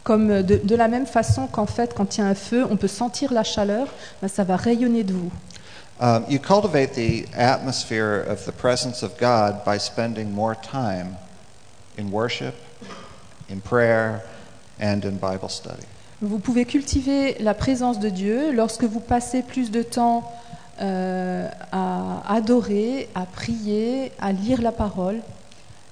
Comme 0.04 0.42
de, 0.42 0.60
de 0.62 0.76
la 0.76 0.86
même 0.86 1.06
façon 1.06 1.48
qu'en 1.48 1.66
fait, 1.66 1.92
quand 1.94 2.16
il 2.16 2.20
y 2.20 2.22
a 2.22 2.26
un 2.28 2.34
feu, 2.36 2.64
on 2.70 2.76
peut 2.76 2.86
sentir 2.86 3.32
la 3.32 3.42
chaleur, 3.42 3.88
ben, 4.22 4.28
ça 4.28 4.44
va 4.44 4.54
rayonner 4.56 5.02
de 5.02 5.12
vous. 5.12 5.30
Um, 5.98 6.24
you 6.28 6.38
cultivate 6.38 6.92
the 6.92 7.24
atmosphere 7.34 8.22
of 8.28 8.44
the 8.44 8.52
presence 8.52 9.02
of 9.02 9.12
God 9.18 9.64
by 9.64 9.78
spending 9.78 10.30
more 10.30 10.54
time 10.54 11.16
in 11.98 12.10
worship, 12.12 12.54
in 13.50 13.60
prayer, 13.60 14.20
and 14.78 15.00
in 15.04 15.12
Bible 15.18 15.48
study. 15.48 15.82
Vous 16.26 16.40
pouvez 16.40 16.64
cultiver 16.64 17.36
la 17.38 17.54
présence 17.54 18.00
de 18.00 18.08
Dieu 18.08 18.50
lorsque 18.52 18.82
vous 18.82 18.98
passez 18.98 19.42
plus 19.42 19.70
de 19.70 19.82
temps 19.84 20.28
euh, 20.80 21.48
à 21.70 22.34
adorer, 22.34 23.08
à 23.14 23.26
prier, 23.26 24.10
à 24.18 24.32
lire 24.32 24.60
la 24.60 24.72
parole. 24.72 25.20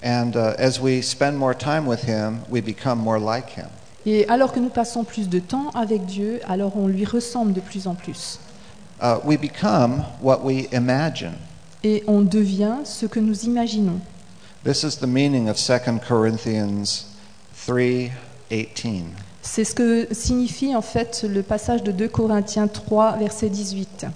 And 0.05 0.33
uh, 0.35 0.57
as 0.59 0.81
we 0.81 1.03
spend 1.03 1.37
more 1.37 1.57
time 1.57 1.87
with 1.87 2.03
Him, 2.09 2.41
we 2.51 2.61
become 2.61 2.99
more 2.99 3.21
like 3.21 3.57
Him. 3.57 3.69
Et 4.07 4.29
alors 4.29 4.53
que 4.53 4.59
nous 4.59 4.71
passons 4.71 5.05
plus 5.05 5.29
de 5.29 5.39
temps 5.39 5.71
avec 5.71 6.05
Dieu, 6.05 6.41
alors 6.49 6.77
on 6.77 6.89
lui 6.89 7.05
ressemble 7.05 7.53
de 7.53 7.61
plus 7.61 7.87
en 7.87 7.95
plus. 7.95 8.41
Uh, 9.01 9.19
we 9.25 9.39
become 9.39 10.03
what 10.21 10.41
we 10.43 10.67
imagine. 10.73 11.35
Et 11.85 12.03
on 12.09 12.23
devient 12.23 12.79
ce 12.83 13.07
que 13.07 13.21
nous 13.21 13.45
imaginons. 13.45 14.01
This 14.65 14.83
is 14.83 14.97
the 14.99 15.07
meaning 15.07 15.49
of 15.49 15.59
2 15.59 16.01
Corinthians 16.01 17.07
3:18. 17.55 19.24
C'est 19.47 19.65
ce 19.65 19.75
que 19.75 20.09
signifie 20.13 20.75
en 20.75 20.81
fait 20.83 21.23
le 21.29 21.43
passage 21.43 21.83
de 21.83 21.93
2 21.93 22.09
Corinthiens 22.09 22.67
3, 22.67 23.19
verset 23.19 23.49
18. 23.51 24.07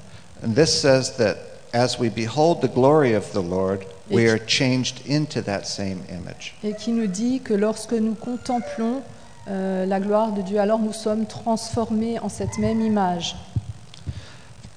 And 0.43 0.55
this 0.55 0.73
says 0.81 1.13
that 1.19 1.37
as 1.75 1.99
we 2.01 2.09
behold 2.09 2.63
the 2.63 2.73
glory 2.73 3.15
of 3.15 3.31
the 3.33 3.43
Lord, 3.43 3.85
we 4.11 4.23
Et- 4.25 4.31
are 4.31 4.39
changed 4.47 5.03
into 5.07 5.43
that 5.43 5.65
same 5.65 5.99
image. 6.11 6.55
Et 6.65 6.73
qui 6.75 6.93
nous 6.93 7.07
dit 7.07 7.41
que 7.41 7.53
lorsque 7.53 7.93
nous 7.93 8.15
contemplons 8.15 9.03
euh, 9.49 9.85
la 9.85 10.01
gloire 10.01 10.33
de 10.33 10.41
Dieu, 10.41 10.59
alors 10.61 10.79
nous 10.79 10.95
sommes 10.95 11.27
transformés 11.27 12.19
en 12.21 12.31
cette 12.31 12.57
même 12.59 12.81
image. 12.81 13.37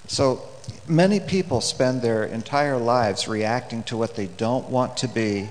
So 0.10 0.42
many 0.88 1.22
people 1.22 1.62
spend 1.62 2.02
their 2.02 2.26
entire 2.34 2.78
lives 2.78 3.26
reacting 3.28 3.84
to 3.84 3.96
what 3.98 4.16
they 4.16 4.30
don't 4.38 4.70
want 4.70 4.96
to 4.98 5.08
be 5.08 5.46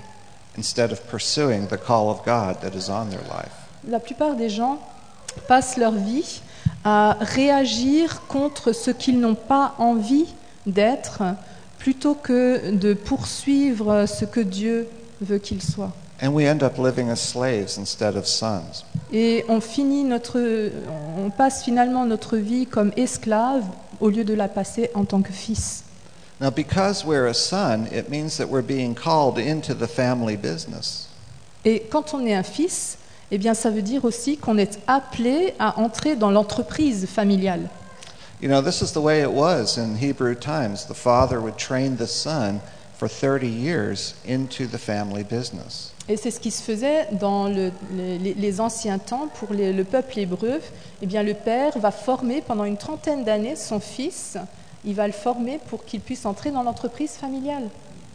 instead 0.55 0.91
of 0.91 1.01
pursuing 1.09 1.67
the 1.67 1.77
call 1.77 2.09
of 2.11 2.23
God 2.23 2.61
that 2.61 2.75
is 2.75 2.87
on 2.87 3.09
their 3.09 3.23
life. 3.27 3.51
La 3.87 3.99
plupart 3.99 4.35
des 4.35 4.49
gens 4.49 4.77
passent 5.47 5.77
leur 5.77 5.93
vie 5.93 6.41
à 6.83 7.17
réagir 7.19 8.21
contre 8.27 8.71
ce 8.71 8.91
qu'ils 8.91 9.19
n'ont 9.19 9.35
pas 9.35 9.75
envie 9.77 10.27
d'être 10.65 11.23
plutôt 11.77 12.15
que 12.15 12.71
de 12.71 12.93
poursuivre 12.93 14.05
ce 14.05 14.25
que 14.25 14.39
Dieu 14.39 14.87
veut 15.21 15.39
qu'ils 15.39 15.63
soient. 15.63 15.93
And 16.23 16.33
we 16.33 16.45
end 16.45 16.61
up 16.61 16.77
living 16.77 17.09
as 17.09 17.19
slaves 17.19 17.79
instead 17.79 18.15
of 18.15 18.27
sons. 18.27 18.85
Et 19.11 19.43
on 19.49 19.59
finit 19.59 20.03
notre, 20.03 20.39
on 21.17 21.31
passe 21.31 21.63
finalement 21.63 22.05
notre 22.05 22.37
vie 22.37 22.67
comme 22.67 22.91
esclave 22.95 23.63
au 23.99 24.09
lieu 24.09 24.23
de 24.23 24.35
la 24.35 24.47
passer 24.47 24.91
en 24.93 25.03
tant 25.03 25.23
que 25.23 25.31
fils. 25.31 25.83
Now, 26.39 26.51
because 26.51 27.03
we're 27.05 27.27
a 27.27 27.33
son, 27.33 27.87
it 27.91 28.09
means 28.09 28.37
that 28.37 28.47
we're 28.47 28.65
being 28.65 28.95
called 28.95 29.39
into 29.39 29.73
the 29.73 29.87
family 29.87 30.37
business. 30.37 31.07
Et 31.65 31.83
quand 31.91 32.13
on 32.13 32.25
est 32.25 32.33
un 32.33 32.43
fils, 32.43 32.97
eh 33.31 33.37
bien 33.37 33.53
ça 33.53 33.69
veut 33.69 33.81
dire 33.81 34.05
aussi 34.05 34.37
qu'on 34.37 34.57
est 34.57 34.79
appelé 34.87 35.53
à 35.59 35.79
entrer 35.79 36.15
dans 36.15 36.31
l'entreprise 36.31 37.05
familiale. 37.07 37.69
You 38.41 38.49
know, 38.49 38.61
this 38.61 38.81
is 38.81 38.91
the 38.93 38.97
way 38.97 39.21
it 39.21 39.29
was 39.31 39.77
in 39.77 39.95
Hebrew 40.01 40.33
times. 40.35 40.85
The 40.87 40.95
father 40.95 41.39
would 41.39 41.57
train 41.57 41.95
the 41.97 42.07
son 42.07 42.55
for 42.97 43.07
30 43.07 43.45
years 43.47 44.15
into 44.27 44.65
the 44.65 44.77
family 44.79 45.23
business. 45.23 45.93
Et 46.09 46.17
c'est 46.17 46.31
ce 46.31 46.39
qui 46.39 46.49
se 46.51 46.61
faisait 46.63 47.07
dans 47.19 47.47
le- 47.47 47.71
les, 48.17 48.59
anciens 48.59 48.97
temps 48.97 49.27
pour 49.39 49.53
les- 49.53 49.71
le 49.71 49.83
peuple 49.83 50.17
hébreu. 50.19 50.59
Eh 51.01 51.05
bien, 51.05 51.21
le 51.23 51.35
père 51.35 51.77
va 51.77 51.91
former 51.91 52.41
pendant 52.41 52.63
une 52.65 52.77
trentaine 52.77 53.23
d'années 53.23 53.55
son 53.55 53.79
fils. 53.79 54.37
Il 54.83 54.95
va 54.95 55.05
le 55.05 55.13
former 55.13 55.59
pour 55.69 55.85
qu'il 55.85 56.01
puisse 56.01 56.25
entrer 56.25 56.49
dans 56.51 56.63
l'entreprise 56.63 57.11
familiale. 57.11 57.69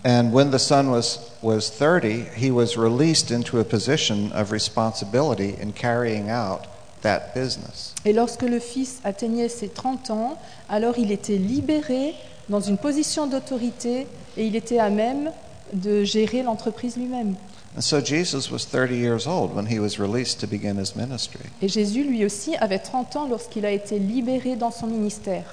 And 0.06 0.32
when 0.32 0.52
the 0.52 0.58
son 0.60 0.92
was, 0.92 1.18
was 1.42 1.68
30, 1.68 2.26
he 2.36 2.52
was 2.52 2.76
released 2.76 3.32
into 3.32 3.58
a 3.58 3.64
position 3.64 4.30
of 4.30 4.52
responsibility 4.52 5.56
in 5.60 5.72
carrying 5.72 6.30
out 6.30 6.68
that 7.02 7.34
business. 7.34 7.92
Et 8.04 8.12
lorsque 8.12 8.42
le 8.42 8.60
fils 8.60 9.00
atteignait 9.02 9.48
ses 9.48 9.68
30 9.68 10.10
ans, 10.10 10.38
alors 10.68 10.96
il 10.96 11.10
était 11.10 11.38
libéré 11.38 12.14
dans 12.48 12.60
une 12.60 12.78
position 12.78 13.26
d'autorité 13.26 14.06
et 14.36 14.46
il 14.46 14.54
était 14.54 14.78
à 14.78 14.90
même 14.90 15.32
de 15.72 16.04
gérer 16.04 16.44
l'entreprise 16.44 16.96
lui-même. 16.96 17.34
And 17.76 17.80
so 17.80 18.00
Jesus 18.00 18.48
was 18.48 18.64
30 18.64 18.92
years 18.92 19.26
old 19.26 19.56
when 19.56 19.66
he 19.66 19.80
was 19.80 19.98
released 19.98 20.38
to 20.38 20.46
begin 20.46 20.78
his 20.78 20.94
ministry. 20.94 21.46
Et 21.60 21.66
Jésus, 21.66 22.04
lui 22.04 22.24
aussi, 22.24 22.54
avait 22.58 22.78
30 22.78 23.16
ans 23.16 23.26
lorsqu'il 23.28 23.66
a 23.66 23.72
été 23.72 23.98
libéré 23.98 24.54
dans 24.54 24.70
son 24.70 24.86
ministère. 24.86 25.52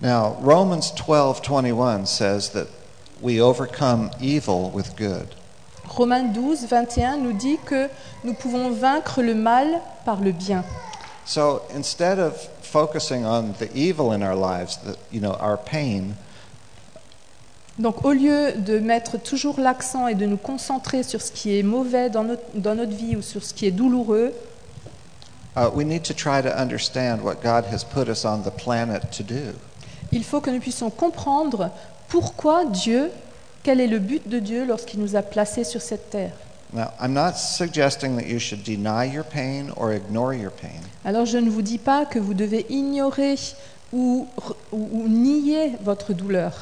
Now, 0.00 0.38
Romans 0.42 0.94
12:21 0.96 2.06
says 2.06 2.50
that 2.54 2.68
we 3.20 3.40
overcome 3.40 4.10
evil 4.20 4.70
with 4.70 4.96
good. 4.96 5.34
Romains 5.88 6.32
12, 6.34 6.66
21 6.66 7.16
nous 7.18 7.32
dit 7.32 7.58
que 7.64 7.88
nous 8.24 8.34
pouvons 8.34 8.70
vaincre 8.70 9.22
le 9.22 9.34
mal 9.34 9.80
par 10.04 10.20
le 10.20 10.32
bien. 10.32 10.64
So 11.24 11.62
instead 11.74 12.18
of 12.18 12.36
focusing 12.62 13.24
on 13.24 13.54
the 13.58 13.68
evil 13.74 14.12
in 14.12 14.22
our 14.22 14.36
lives, 14.36 14.76
the, 14.78 14.96
you 15.10 15.20
know, 15.20 15.36
our 15.40 15.56
pain, 15.56 16.16
Donc 17.78 18.06
au 18.06 18.12
lieu 18.12 18.52
de 18.52 18.78
mettre 18.78 19.18
toujours 19.18 19.60
l'accent 19.60 20.08
et 20.08 20.14
de 20.14 20.24
nous 20.24 20.38
concentrer 20.38 21.02
sur 21.02 21.20
ce 21.20 21.30
qui 21.30 21.58
est 21.58 21.62
mauvais 21.62 22.08
dans 22.08 22.24
notre, 22.24 22.42
dans 22.54 22.74
notre 22.74 22.94
vie 22.94 23.16
ou 23.16 23.22
sur 23.22 23.44
ce 23.44 23.52
qui 23.52 23.66
est 23.66 23.70
douloureux, 23.70 24.32
uh, 25.56 25.68
we 25.74 25.84
need 25.84 26.02
to 26.02 26.14
try 26.14 26.40
to 26.40 26.48
understand 26.48 27.20
what 27.22 27.42
God 27.42 27.66
has 27.70 27.84
put 27.84 28.08
us 28.08 28.24
on 28.24 28.38
the 28.38 28.50
planet 28.50 29.10
to 29.10 29.22
do. 29.22 29.52
il 30.10 30.24
faut 30.24 30.40
que 30.40 30.50
nous 30.50 30.60
puissions 30.60 30.88
comprendre 30.88 31.70
pourquoi 32.20 32.64
Dieu, 32.64 33.10
quel 33.62 33.78
est 33.78 33.86
le 33.86 33.98
but 33.98 34.26
de 34.26 34.38
Dieu 34.38 34.64
lorsqu'il 34.64 35.00
nous 35.00 35.16
a 35.16 35.20
placés 35.22 35.64
sur 35.64 35.82
cette 35.82 36.08
terre? 36.08 36.32
Now, 36.72 36.86
I'm 36.98 37.12
not 37.12 37.34
suggesting 37.36 38.16
that 38.16 38.26
you 38.26 38.38
should 38.38 38.62
deny 38.62 39.04
your 39.04 39.22
pain 39.22 39.66
or 39.76 39.92
ignore 39.92 40.32
your 40.32 40.50
pain. 40.50 40.80
Alors 41.04 41.26
je 41.26 41.36
ne 41.36 41.50
vous 41.50 41.60
dis 41.60 41.76
pas 41.76 42.06
que 42.06 42.18
vous 42.18 42.32
devez 42.32 42.64
ignorer 42.70 43.34
ou, 43.92 44.26
ou- 44.72 44.88
ou 44.92 45.08
nier 45.08 45.72
votre 45.82 46.14
douleur, 46.14 46.52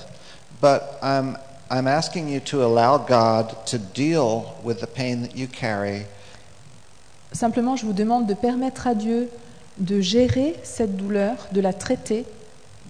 But 0.61 0.81
I'm, 1.05 1.37
I'm 1.71 1.87
asking 1.87 2.29
you 2.29 2.41
to 2.47 2.61
allow 2.65 2.99
God 2.99 3.55
to 3.67 3.79
deal 3.79 4.47
with 4.65 4.81
the 4.81 4.89
pain 4.89 5.23
that 5.23 5.37
you 5.37 5.47
carry 5.47 6.03
simplement 7.33 7.77
je 7.77 7.87
vous 7.87 7.93
demande 7.93 8.27
de 8.27 8.35
permettre 8.35 8.89
à 8.89 8.95
Dieu 8.97 9.29
de 9.79 10.01
gérer 10.01 10.57
cette 10.65 10.97
douleur, 10.97 11.37
de 11.53 11.61
la 11.61 11.73
traiter 11.73 12.25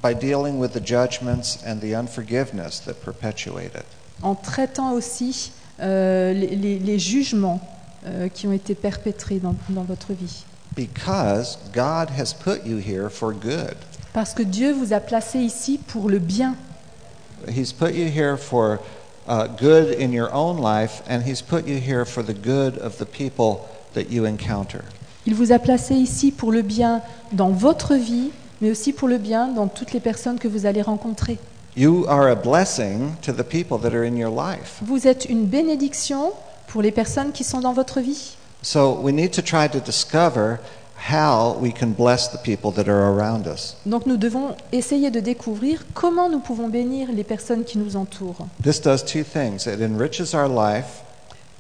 by 0.05 0.13
dealing 0.13 0.59
with 0.61 0.73
the 0.75 0.81
judgments 0.85 1.59
and 1.65 1.81
the 1.81 1.95
unforgiveness 1.95 2.79
that 2.81 2.95
perpetuate 3.03 3.75
it. 3.75 3.87
en 4.23 4.35
traitant 4.35 4.93
aussi 4.93 5.51
euh, 5.81 6.35
les, 6.35 6.55
les- 6.55 6.79
les 6.79 6.99
jugements 6.99 7.59
euh, 8.07 8.29
qui 8.29 8.47
ont 8.47 8.53
été 8.53 8.75
perpétrés 8.75 9.39
dans, 9.41 9.55
dans 9.71 9.83
votre 9.83 10.13
vie. 10.13 10.45
Because 10.77 11.57
God 11.73 12.11
has 12.11 12.35
put 12.35 12.67
you 12.67 12.77
here 12.79 13.09
for 13.09 13.33
good. 13.33 13.77
Parce 14.13 14.35
que 14.35 14.43
Dieu 14.43 14.73
vous 14.75 14.93
a 14.93 15.01
placé 15.01 15.39
ici 15.39 15.79
pour 15.79 16.11
le 16.11 16.19
bien. 16.19 16.55
He's 17.49 17.73
put 17.73 17.95
you 17.95 18.07
here 18.09 18.37
for 18.37 18.81
uh, 19.27 19.47
good 19.59 19.97
in 19.99 20.13
your 20.13 20.31
own 20.35 20.59
life, 20.61 21.03
and 21.09 21.23
He's 21.27 21.41
put 21.41 21.67
you 21.67 21.79
here 21.79 22.05
for 22.05 22.23
the 22.23 22.35
good 22.35 22.77
of 22.79 22.99
the 22.99 23.07
people 23.07 23.67
that 23.95 24.11
you 24.11 24.27
encounter. 24.27 24.83
Il 25.27 25.35
vous 25.35 25.51
a 25.53 25.59
placé 25.59 25.95
ici 25.95 26.31
pour 26.31 26.53
le 26.53 26.61
bien 26.63 27.01
dans 27.33 27.51
votre 27.51 27.95
vie, 27.95 28.31
mais 28.65 28.71
aussi 28.71 28.95
pour 28.95 29.09
le 29.09 29.19
bien 29.19 29.49
dans 29.49 29.67
toutes 29.67 29.93
les 29.93 30.01
personnes 30.01 30.39
que 30.39 30.49
vous 30.49 30.65
allez 30.65 30.81
rencontrer. 30.81 31.39
You 31.77 32.07
are 32.09 32.29
a 32.29 32.35
blessing 32.35 33.11
to 33.21 33.33
the 33.33 33.43
people 33.43 33.79
that 33.79 33.95
are 33.95 34.05
in 34.05 34.17
your 34.17 34.31
life. 34.31 34.81
Vous 34.81 35.07
êtes 35.07 35.27
une 35.27 35.45
bénédiction 35.45 36.33
pour 36.69 36.81
les 36.81 36.91
personnes 36.91 37.33
qui 37.33 37.45
sont 37.45 37.61
dans 37.61 37.75
votre 37.75 38.01
vie. 38.01 38.37
So 38.63 38.99
we 39.03 39.13
need 39.13 39.33
to 39.33 39.43
try 39.43 39.69
to 39.69 39.81
discover 39.81 40.61
how 41.11 41.59
we 41.61 41.75
can 41.75 41.89
bless 41.89 42.31
the 42.31 42.39
people 42.43 42.73
that 42.73 42.91
are 42.91 43.15
around 43.15 43.47
us. 43.47 43.77
Donc 43.85 44.07
nous 44.07 44.17
devons 44.17 44.57
essayer 44.73 45.11
de 45.11 45.21
découvrir 45.21 45.85
comment 45.93 46.31
nous 46.31 46.41
pouvons 46.41 46.69
bénir 46.69 47.09
les 47.13 47.25
personnes 47.25 47.65
qui 47.65 47.77
nous 47.77 47.97
entourent. 47.97 48.47
This 48.63 48.81
does 48.81 49.05
two 49.05 49.25
things 49.25 49.67
it 49.67 49.83
enriches 49.83 50.33
our 50.33 50.49
life, 50.49 51.03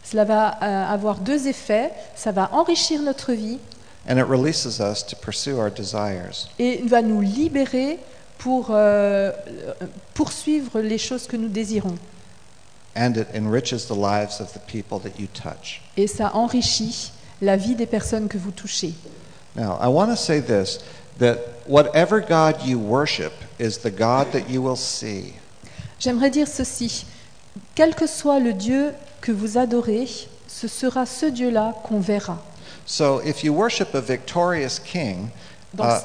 Cela 0.04 0.24
va 0.24 0.58
euh, 0.62 0.84
avoir 0.92 1.18
deux 1.18 1.48
effets. 1.48 1.90
Ça 2.14 2.30
va 2.30 2.50
enrichir 2.52 3.02
notre 3.02 3.32
vie 3.32 3.58
and 4.06 4.18
it 4.18 4.26
releases 4.26 4.80
us 4.80 5.02
to 5.02 5.16
pursue 5.16 5.58
our 5.58 5.70
desires. 5.70 6.48
et 6.58 6.82
va 6.86 7.02
nous 7.02 7.20
libérer 7.20 7.98
pour 8.38 8.68
euh, 8.70 9.32
poursuivre 10.12 10.80
les 10.80 10.98
choses 10.98 11.26
que 11.26 11.36
nous 11.36 11.48
désirons. 11.48 11.96
And 12.96 13.16
it 13.16 13.28
enriches 13.34 13.86
the 13.86 13.96
lives 13.96 14.40
of 14.40 14.52
the 14.52 14.60
people 14.60 15.00
that 15.00 15.18
you 15.18 15.26
touch. 15.26 15.82
Et 15.96 16.06
ça 16.06 16.30
enrichit 16.34 17.12
la 17.40 17.56
vie 17.56 17.74
des 17.74 17.86
personnes 17.86 18.28
que 18.28 18.38
vous 18.38 18.52
touchez. 18.52 18.94
Now, 19.56 19.78
I 19.80 19.88
want 19.88 20.08
to 20.08 20.16
say 20.16 20.40
this 20.40 20.80
that 21.18 21.38
whatever 21.66 22.20
God 22.20 22.62
you 22.64 22.78
worship 22.78 23.32
is 23.58 23.78
the 23.78 23.90
God 23.90 24.32
that 24.32 24.50
you 24.50 24.62
will 24.62 24.76
see. 24.76 25.34
J'aimerais 25.98 26.30
dire 26.30 26.48
ceci. 26.48 27.06
Quel 27.74 27.94
que 27.94 28.06
soit 28.06 28.40
le 28.40 28.52
Dieu 28.52 28.92
que 29.20 29.32
vous 29.32 29.58
adorez, 29.58 30.08
ce 30.48 30.68
sera 30.68 31.06
ce 31.06 31.26
Dieu-là 31.26 31.74
qu'on 31.84 32.00
verra. 32.00 32.38
So 32.86 33.18
if 33.24 33.42
you 33.42 33.52
worship 33.52 33.94
a 33.94 34.00
victorious 34.00 34.78
king, 34.78 35.30
uh, 35.78 36.00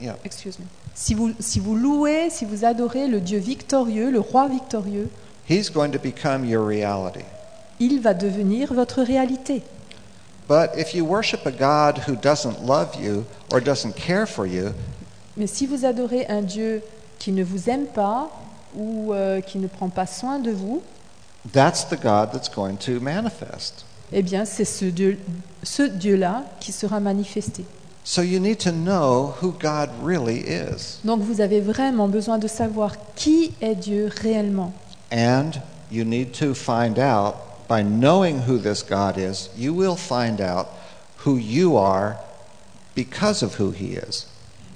yeah, 0.00 0.16
Excuse 0.24 0.58
me. 0.58 0.66
Si 0.94 1.14
vous, 1.14 1.34
si 1.40 1.60
vous 1.60 1.76
louez, 1.76 2.30
si 2.30 2.46
vous 2.46 2.64
adorez 2.64 3.06
le 3.06 3.20
Dieu 3.20 3.38
victorieux, 3.38 4.10
le 4.10 4.20
roi 4.20 4.48
victorieux, 4.48 5.10
he's 5.48 5.70
going 5.70 5.90
to 5.90 5.98
become 5.98 6.44
your 6.44 6.64
reality. 6.66 7.24
il 7.78 8.00
va 8.00 8.14
devenir 8.14 8.72
votre 8.72 9.02
réalité. 9.02 9.62
But 10.48 10.70
if 10.76 10.94
you 10.94 11.04
worship 11.04 11.44
a 11.44 11.50
God 11.50 11.98
who 12.06 12.14
doesn't 12.16 12.64
love 12.64 12.94
you 12.98 13.26
or 13.52 13.60
doesn't 13.60 13.94
care 13.96 14.26
for 14.26 14.46
you, 14.46 14.72
Mais 15.36 15.46
si 15.46 15.66
vous 15.66 15.84
adorez 15.84 16.26
un 16.28 16.40
Dieu 16.40 16.82
qui 17.18 17.32
ne 17.32 17.44
vous 17.44 17.68
aime 17.68 17.86
pas 17.86 18.30
ou 18.74 19.12
euh, 19.12 19.40
qui 19.42 19.58
ne 19.58 19.66
prend 19.66 19.90
pas 19.90 20.06
soin 20.06 20.38
de 20.38 20.50
vous, 20.50 20.82
that's 21.52 21.84
the 21.84 22.00
God 22.00 22.30
that's 22.32 22.48
going 22.48 22.76
to 22.76 23.00
manifest. 23.00 23.84
eh 24.12 24.22
bien 24.22 24.44
c'est 24.46 24.64
ce 24.64 24.86
Dieu, 24.86 25.18
ce 25.66 25.82
Dieu-là 25.82 26.44
qui 26.60 26.72
sera 26.72 27.00
manifesté. 27.00 27.64
So 28.04 28.22
you 28.22 28.38
need 28.38 28.58
to 28.58 28.70
know 28.70 29.34
who 29.42 29.50
God 29.50 29.90
really 30.02 30.44
is. 30.46 31.00
Donc 31.04 31.22
vous 31.22 31.40
avez 31.40 31.60
vraiment 31.60 32.06
besoin 32.06 32.38
de 32.38 32.46
savoir 32.46 32.94
qui 33.16 33.52
est 33.60 33.74
Dieu 33.74 34.08
réellement. 34.22 34.72
And 35.12 35.50
you 35.90 36.04
need 36.04 36.30
to 36.38 36.54
find 36.54 36.98
out, 36.98 37.34
by 37.68 37.82
knowing 37.82 38.42
who 38.48 38.58
this 38.58 38.84
God 38.84 39.18
is, 39.18 39.50
you 39.58 39.74
will 39.74 39.96
find 39.96 40.40
out 40.40 40.68
who 41.24 41.36
you 41.36 41.76
are 41.76 42.14
because 42.94 43.42
of 43.42 43.58
who 43.60 43.72
He 43.72 43.96
is. 43.96 44.26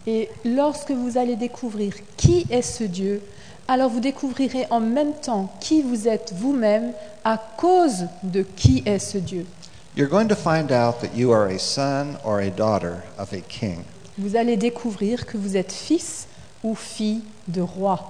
Et 0.09 0.29
lorsque 0.45 0.91
vous 0.91 1.17
allez 1.17 1.37
découvrir 1.37 1.93
qui 2.17 2.47
est 2.51 2.63
ce 2.63 2.83
Dieu, 2.83 3.23
alors 3.69 3.91
vous 3.91 4.01
découvrirez 4.01 4.67
en 4.71 4.81
même 4.81 5.13
temps 5.13 5.53
qui 5.61 5.83
vous 5.83 6.09
êtes 6.09 6.33
vous-même 6.37 6.93
à 7.25 7.39
cause 7.57 8.07
de 8.25 8.43
qui 8.43 8.83
est 8.85 8.99
ce 8.99 9.19
Dieu. 9.19 9.47
You're 10.01 10.09
going 10.09 10.29
to 10.29 10.35
find 10.35 10.73
out 10.73 11.03
that 11.03 11.15
you 11.15 11.31
are 11.31 11.47
a 11.49 11.59
son 11.59 12.17
or 12.25 12.41
a 12.41 12.49
daughter 12.49 13.03
of 13.19 13.35
a 13.35 13.43
king. 13.43 13.85
Vous 14.17 14.35
allez 14.35 14.57
découvrir 14.57 15.27
que 15.27 15.37
vous 15.37 15.59
êtes 15.59 15.73
fils 15.73 16.27
ou 16.65 16.75
fille 16.75 17.21
de 17.49 17.61
roi. 17.61 18.01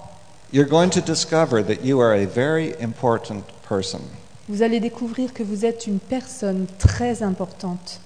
You're 0.52 0.68
going 0.68 0.90
to 0.90 1.00
discover 1.00 1.64
that 1.64 1.84
you 1.84 1.98
are 1.98 2.14
a 2.14 2.26
very 2.26 2.80
important 2.80 3.42
person. 3.68 4.02
Vous 4.48 4.62
allez 4.62 4.78
découvrir 4.78 5.34
que 5.34 5.42
vous 5.42 5.64
êtes 5.64 5.88
une 5.88 5.98
personne 5.98 6.68
très 6.78 7.24
importante. 7.24 7.98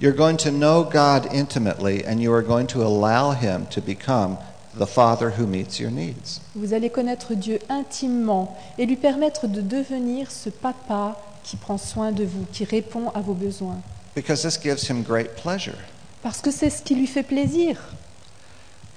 You're 0.00 0.16
going 0.16 0.38
to 0.38 0.50
know 0.50 0.82
God 0.82 1.32
intimately, 1.32 2.04
and 2.04 2.20
you 2.20 2.32
are 2.34 2.42
going 2.42 2.66
to 2.66 2.82
allow 2.82 3.30
Him 3.30 3.66
to 3.70 3.80
become 3.80 4.38
the 4.76 4.86
Father 4.86 5.30
who 5.38 5.46
meets 5.46 5.78
your 5.78 5.92
needs. 5.92 6.40
Vous 6.56 6.74
allez 6.74 6.90
connaître 6.90 7.34
Dieu 7.34 7.60
intimement 7.68 8.58
et 8.78 8.86
lui 8.86 8.96
permettre 8.96 9.46
de 9.46 9.60
devenir 9.60 10.32
ce 10.32 10.50
papa 10.50 11.16
qui 11.48 11.56
prend 11.56 11.78
soin 11.78 12.12
de 12.12 12.24
vous, 12.24 12.44
qui 12.52 12.64
répond 12.64 13.10
à 13.14 13.20
vos 13.20 13.32
besoins. 13.32 13.80
Because 14.14 14.42
this 14.42 14.58
gives 14.60 14.90
Him 14.90 15.02
great 15.02 15.34
pleasure. 15.34 15.78
Parce 16.22 16.42
que 16.42 16.50
c'est 16.50 16.68
ce 16.68 16.82
qui 16.82 16.94
lui 16.94 17.06
fait 17.06 17.22
plaisir. 17.22 17.78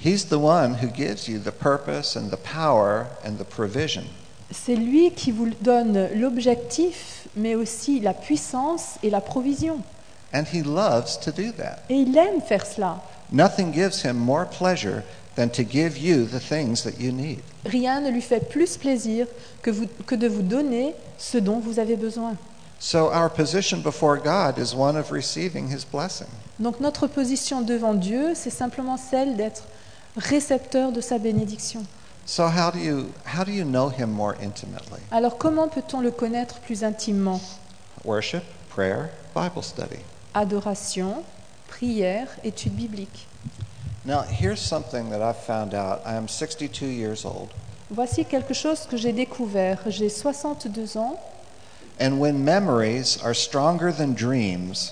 He's 0.03 0.25
the 0.25 0.37
one 0.37 0.75
who 0.81 0.89
gives 0.93 1.27
you 1.27 1.39
the 1.39 1.51
purpose 1.51 2.17
and 2.17 2.29
the 2.29 2.37
power 2.37 3.05
and 3.23 3.35
the 3.37 3.45
provision. 3.45 4.03
C'est 4.51 4.75
lui 4.75 5.11
qui 5.11 5.31
vous 5.31 5.49
donne 5.61 6.09
l'objectif, 6.15 7.27
mais 7.37 7.55
aussi 7.55 8.01
la 8.01 8.13
puissance 8.13 8.97
et 9.01 9.09
la 9.09 9.21
provision. 9.21 9.79
And 10.33 10.43
He 10.51 10.61
loves 10.63 11.19
to 11.23 11.31
do 11.31 11.51
that. 11.57 11.83
Et 11.89 11.95
il 11.95 12.17
aime 12.17 12.41
faire 12.41 12.65
cela. 12.65 13.01
Nothing 13.31 13.71
gives 13.71 14.03
Him 14.03 14.17
more 14.17 14.45
pleasure 14.45 15.03
than 15.35 15.49
to 15.49 15.63
give 15.63 15.97
you 15.97 16.25
the 16.25 16.39
things 16.39 16.83
that 16.83 16.99
you 16.99 17.11
need. 17.11 17.39
Rien 17.65 18.01
ne 18.01 18.09
lui 18.11 18.21
fait 18.21 18.49
plus 18.49 18.77
plaisir 18.77 19.27
que, 19.61 19.71
vous- 19.71 19.87
que 20.05 20.15
de 20.15 20.27
vous 20.27 20.41
donner 20.41 20.93
ce 21.17 21.37
dont 21.37 21.59
vous 21.59 21.79
avez 21.79 21.95
besoin. 21.95 22.35
So 22.79 23.11
our 23.13 23.29
position 23.29 23.79
before 23.81 24.17
God 24.17 24.57
is 24.57 24.73
one 24.75 24.95
of 24.97 25.11
receiving 25.11 25.67
His 25.69 25.85
blessing. 25.85 26.27
Donc 26.59 26.79
notre 26.79 27.07
position 27.07 27.61
devant 27.61 27.93
Dieu, 27.93 28.33
c'est 28.35 28.49
simplement 28.49 28.97
celle 28.97 29.37
d'être 29.37 29.63
récepteur 30.17 30.91
de 30.91 30.99
sa 30.99 31.17
bénédiction. 31.19 31.85
So 32.25 32.43
how 32.47 32.71
do 32.71 32.79
you 32.79 33.07
how 33.25 33.43
do 33.43 33.51
you 33.51 33.63
know 33.63 33.89
Him 33.89 34.07
more 34.11 34.33
intimately? 34.41 34.99
Alors 35.11 35.37
comment 35.37 35.67
peut-on 35.67 36.01
le 36.01 36.11
connaître 36.11 36.59
plus 36.59 36.83
intimement? 36.83 37.39
Worship, 38.03 38.43
prayer, 38.69 39.09
Bible 39.35 39.63
study. 39.63 39.99
Adoration, 40.33 41.23
prière, 41.67 42.27
étude 42.43 42.73
biblique. 42.73 43.27
Now, 44.03 44.21
here's 44.21 44.59
something 44.59 45.09
that 45.11 45.21
I've 45.21 45.37
found 45.43 45.73
out. 45.75 46.01
I 46.05 46.15
am 46.15 46.27
62 46.27 46.85
years 46.87 47.23
old, 47.25 47.49
Voici 47.91 48.23
quelque 48.25 48.53
chose 48.53 48.85
que 48.87 48.97
j'ai 48.97 49.11
découvert. 49.13 49.79
J'ai 49.89 50.09
62 50.09 50.95
ans 50.97 51.17
and 51.99 52.19
when 52.19 52.43
memories 52.43 53.17
are 53.21 53.33
stronger 53.35 53.91
than 53.91 54.13
dreams, 54.15 54.91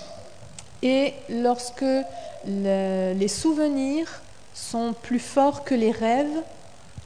et 0.82 1.14
lorsque 1.28 1.82
le- 2.46 3.14
les 3.14 3.28
souvenirs 3.28 4.20
sont 4.54 4.94
plus 5.02 5.18
forts 5.18 5.64
que 5.64 5.74
les 5.74 5.90
rêves, 5.92 6.44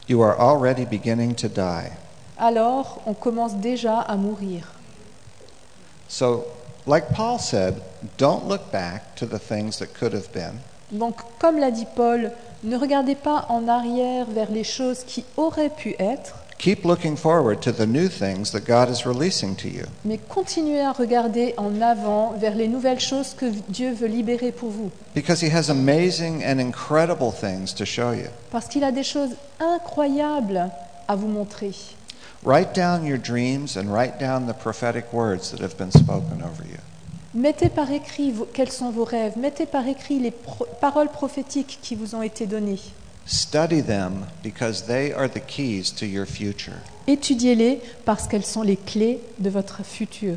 you 0.07 0.21
are 0.21 0.38
already 0.38 0.85
beginning 0.85 1.35
to 1.35 1.49
die. 1.49 1.90
alors 2.38 3.01
on 3.07 3.14
commence 3.14 3.55
déjà 3.55 4.01
à 4.01 4.17
mourir. 4.17 4.73
So, 6.09 6.45
like 6.87 7.09
Paul 7.14 7.38
said, 7.38 7.81
don't 8.19 8.47
look 8.47 8.71
back 8.71 9.14
to 9.17 9.27
the 9.27 9.38
things 9.38 9.79
that 9.79 9.95
could 9.95 10.12
have 10.12 10.31
been. 10.33 10.61
Donc, 10.92 11.16
comme 11.38 11.59
l'a 11.59 11.70
dit 11.70 11.87
Paul, 11.97 12.33
ne 12.62 12.77
regardez 12.77 13.14
pas 13.14 13.47
en 13.49 13.68
arrière 13.68 14.27
vers 14.31 14.51
les 14.51 14.64
choses 14.64 15.05
qui 15.05 15.25
auraient 15.37 15.70
pu 15.70 15.94
être, 15.99 16.37
Keep 16.57 16.85
looking 16.85 17.16
forward 17.16 17.61
to 17.61 17.73
the 17.73 17.87
new 17.87 18.09
things 18.09 18.53
that 18.53 18.61
God 18.61 18.88
is 18.88 19.05
releasing 19.05 19.55
to 19.57 19.68
you. 19.68 19.85
mais 20.05 20.16
continuez 20.18 20.81
à 20.81 20.92
regarder 20.92 21.53
en 21.59 21.83
avant 21.83 22.31
vers 22.38 22.55
les 22.55 22.68
nouvelles 22.68 23.01
choses 23.01 23.35
que 23.35 23.47
Dieu 23.68 23.92
veut 23.92 24.07
libérer 24.07 24.51
pour 24.53 24.70
vous. 24.70 24.90
Because 25.14 25.42
He 25.42 25.51
has 25.53 25.68
amazing 25.68 26.42
and 26.42 26.59
incredible 26.61 27.33
things 27.33 27.75
to 27.75 27.85
show 27.85 28.12
you. 28.12 28.29
Parce 28.51 28.66
qu'il 28.68 28.85
a 28.85 28.92
des 28.92 29.03
choses 29.03 29.31
incroyables 29.61 30.70
à 31.09 31.16
vous 31.16 31.29
montrer. 31.29 31.73
Write 32.44 32.75
down 32.75 33.05
your 33.05 33.18
dreams 33.18 33.77
and 33.77 33.92
write 33.92 34.18
down 34.18 34.47
the 34.47 34.55
prophetic 34.55 35.12
words 35.12 35.51
that 35.51 35.61
have 35.61 35.77
been 35.77 35.90
spoken 35.90 36.42
over 36.42 36.62
you. 36.66 36.74
Mettez 37.35 37.68
par 37.68 37.90
écrit 37.90 38.31
vos- 38.31 38.47
quels 38.53 38.70
sont 38.70 38.90
vos 38.90 39.05
rêves, 39.05 39.37
mettez 39.37 39.66
par 39.66 39.87
écrit 39.88 40.20
les 40.20 40.31
pro- 40.31 40.66
paroles 40.81 41.09
prophétiques 41.09 41.79
qui 41.83 41.97
vous 41.97 42.14
ont 42.14 42.23
été 42.23 42.47
données. 42.47 42.79
Étudiez-les 47.07 47.81
parce 48.05 48.29
qu'elles 48.29 48.44
sont 48.44 48.62
les 48.62 48.77
clés 48.77 49.20
de 49.38 49.51
votre 49.51 49.85
futur. 49.85 50.37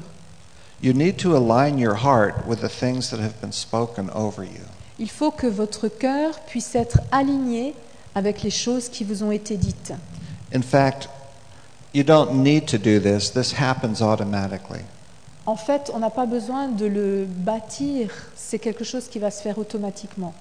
You 0.82 0.94
need 0.94 1.18
to 1.18 1.36
align 1.36 1.80
your 1.80 1.96
heart 1.96 2.36
with 2.48 2.62
the 2.62 2.70
things 2.70 3.10
that 3.10 3.20
have 3.20 3.34
been 3.42 3.52
spoken 3.52 4.10
over 4.16 4.44
you. 4.44 4.62
Il 5.00 5.10
faut 5.10 5.32
que 5.32 5.48
votre 5.48 5.88
cœur 5.88 6.40
puisse 6.48 6.76
être 6.76 7.00
aligné 7.12 7.74
avec 8.16 8.42
les 8.44 8.50
choses 8.52 8.90
qui 8.90 9.04
vous 9.04 9.24
ont 9.24 9.32
été 9.32 9.58
dites. 9.58 9.94
In 10.54 10.62
fact, 10.62 11.10
you 11.94 12.04
don't 12.04 12.44
need 12.44 12.66
to 12.66 12.78
do 12.78 13.00
this, 13.00 13.32
this 13.34 13.54
happens 13.60 14.02
automatically. 14.02 14.82
En 15.48 15.56
fait, 15.56 15.90
on 15.94 16.00
n'a 16.00 16.10
pas 16.10 16.26
besoin 16.26 16.68
de 16.68 16.86
le 16.86 17.26
bâtir, 17.26 18.12
c'est 18.36 18.60
quelque 18.60 18.84
chose 18.84 19.08
qui 19.08 19.18
va 19.18 19.32
se 19.32 19.42
faire 19.42 19.58
automatiquement. 19.58 20.34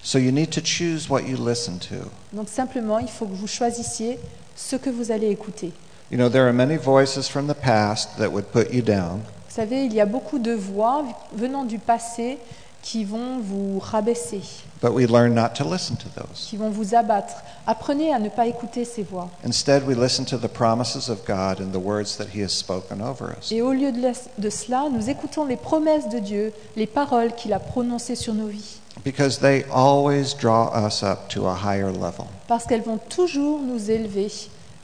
So 0.00 0.18
you 0.18 0.30
need 0.30 0.50
to 0.50 0.60
choose 0.64 1.10
what 1.10 1.22
you 1.22 1.36
listen 1.36 1.78
to. 1.78 1.96
Donc 2.32 2.48
simplement, 2.48 3.00
il 3.00 3.08
faut 3.08 3.26
que 3.26 3.34
vous 3.34 3.48
choisissiez 3.48 4.20
ce 4.54 4.76
que 4.76 4.90
vous 4.90 5.10
allez 5.10 5.28
écouter. 5.28 5.72
You 6.12 6.18
know, 6.18 6.28
there 6.28 6.44
are 6.46 6.52
many 6.52 6.76
voices 6.76 7.28
from 7.28 7.48
the 7.48 7.54
past 7.54 8.16
that 8.18 8.28
would 8.28 8.44
put 8.52 8.72
you 8.72 8.80
down, 8.80 9.22
Vous 9.48 9.60
savez, 9.60 9.86
il 9.86 9.92
y 9.92 10.00
a 10.00 10.06
beaucoup 10.06 10.38
de 10.38 10.52
voix 10.52 11.04
venant 11.32 11.64
du 11.64 11.80
passé 11.80 12.38
qui 12.84 13.04
vont 13.04 13.40
vous 13.40 13.78
rabaisser, 13.80 14.42
but 14.82 14.92
we 14.92 15.06
learn 15.08 15.32
not 15.34 15.54
to 15.56 15.64
listen 15.64 15.96
to 15.96 16.08
those. 16.14 16.46
qui 16.50 16.58
vont 16.58 16.68
vous 16.68 16.94
abattre. 16.94 17.32
Apprenez 17.66 18.12
à 18.12 18.18
ne 18.18 18.28
pas 18.28 18.46
écouter 18.46 18.84
ces 18.84 19.02
voix. 19.02 19.30
Instead, 19.42 19.86
we 19.88 19.96
listen 19.96 20.26
to 20.26 20.36
the 20.36 20.48
promises 20.52 21.08
of 21.08 21.24
God 21.26 21.60
and 21.62 21.72
the 21.72 21.82
words 21.82 22.16
that 22.18 22.26
He 22.34 22.42
has 22.42 22.50
spoken 22.52 23.00
over 23.00 23.34
us. 23.38 23.50
Et 23.50 23.62
au 23.62 23.72
lieu 23.72 23.90
de, 23.90 24.02
la- 24.02 24.12
de 24.36 24.50
cela, 24.50 24.88
nous 24.92 25.08
écoutons 25.08 25.46
les 25.46 25.56
promesses 25.56 26.10
de 26.10 26.18
Dieu, 26.18 26.52
les 26.76 26.86
paroles 26.86 27.34
qu'il 27.34 27.54
a 27.54 27.58
prononcées 27.58 28.16
sur 28.16 28.34
nos 28.34 28.48
vies, 28.48 28.80
Because 29.02 29.38
they 29.38 29.64
always 29.72 30.34
draw 30.38 30.70
us 30.86 31.02
up 31.02 31.28
to 31.30 31.46
a 31.48 31.54
higher 31.54 31.90
level. 31.90 32.26
parce 32.46 32.64
qu'elles 32.66 32.82
vont 32.82 32.98
toujours 33.08 33.60
nous 33.60 33.90
élever 33.90 34.30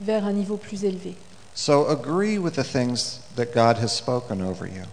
vers 0.01 0.25
un 0.25 0.33
niveau 0.33 0.57
plus 0.57 0.83
élevé. 0.85 1.15
So 1.53 1.87
agree 1.87 2.39
with 2.39 2.53
the 2.55 2.63
things 2.63 3.19
that 3.35 3.53
God 3.53 3.77
has 3.77 3.89
spoken 3.89 4.41
over 4.41 4.65
you. 4.65 4.83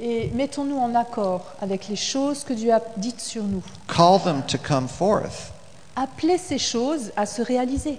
Et 0.00 0.30
mettons-nous 0.34 0.76
en 0.78 0.94
accord 0.94 1.52
avec 1.60 1.88
les 1.88 1.96
choses 1.96 2.42
que 2.44 2.52
Dieu 2.52 2.72
a 2.72 2.80
dites 2.96 3.20
sur 3.20 3.44
nous. 3.44 3.62
Call 3.86 4.20
them 4.22 4.42
to 4.46 4.58
come 4.58 4.88
forth 4.88 5.52
Appelez 5.96 6.38
ces 6.38 6.58
choses 6.58 7.12
à 7.16 7.26
se 7.26 7.42
réaliser. 7.42 7.98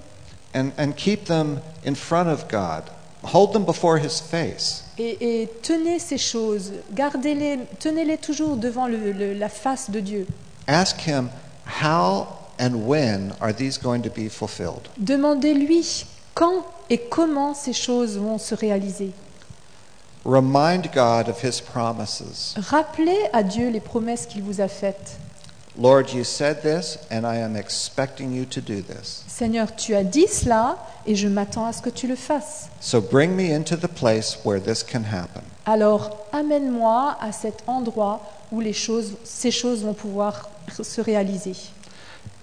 and, 0.53 0.71
and 0.77 0.91
keep 0.97 1.25
them 1.25 1.59
in 1.85 1.95
front 1.95 2.27
of 2.27 2.47
God. 2.49 2.83
Hold 3.33 3.53
them 3.53 3.63
before 3.63 3.97
His 3.97 4.19
face. 4.21 4.83
Et, 4.97 5.17
et 5.43 5.49
tenez 5.61 5.99
ces 5.99 6.17
choses, 6.17 6.71
gardez-les, 6.93 7.59
tenez-les 7.79 8.17
toujours 8.17 8.55
devant 8.57 8.87
le- 8.87 9.11
le- 9.11 9.33
la 9.33 9.49
face 9.49 9.89
de 9.89 9.99
Dieu. 10.01 10.27
Ask 10.67 11.01
Him, 11.07 11.29
how 11.81 12.27
and 12.59 12.85
when 12.85 13.33
are 13.41 13.53
these 13.53 13.77
going 13.77 14.01
to 14.01 14.09
be 14.09 14.29
fulfilled? 14.29 14.87
Demandez-lui 14.97 16.05
quand 16.33 16.65
et 16.89 16.97
comment 17.09 17.53
ces 17.53 17.73
choses 17.73 18.17
vont 18.17 18.37
se 18.37 18.53
réaliser. 18.55 19.11
Remind 20.25 20.91
God 20.91 21.29
of 21.29 21.43
His 21.43 21.61
promises. 21.61 22.55
Rappelez 22.57 23.29
à 23.31 23.43
Dieu 23.43 23.69
les 23.69 23.79
promesses 23.79 24.25
qu'il 24.25 24.41
vous 24.41 24.59
a 24.59 24.67
faites. 24.67 25.19
Lord, 25.77 26.13
you 26.13 26.23
said 26.23 26.63
this, 26.63 26.97
and 27.11 27.27
I 27.27 27.35
am 27.37 27.55
expecting 27.55 28.33
you 28.33 28.45
to 28.45 28.59
do 28.59 28.81
this. 28.81 29.23
Seigneur, 29.27 29.75
tu 29.75 29.93
as 29.93 30.03
dit 30.03 30.27
cela 30.27 30.77
et 31.05 31.15
je 31.15 31.27
m'attends 31.27 31.67
à 31.67 31.73
ce 31.73 31.81
que 31.81 31.91
tu 31.91 32.07
le 32.07 32.15
fasses. 32.15 32.69
So 32.79 33.01
bring 33.01 33.35
me 33.35 33.53
into 33.53 33.75
the 33.75 33.87
place 33.87 34.39
where 34.43 34.59
this 34.59 34.81
can 34.81 35.03
happen. 35.03 35.43
Alors 35.67 36.25
amène-moi 36.31 37.17
à 37.21 37.31
cet 37.31 37.61
endroit 37.67 38.21
où 38.51 38.61
les 38.61 38.73
choses, 38.73 39.17
ces 39.23 39.51
choses 39.51 39.83
vont 39.83 39.93
pouvoir 39.93 40.49
se 40.71 41.01
réaliser. 41.01 41.55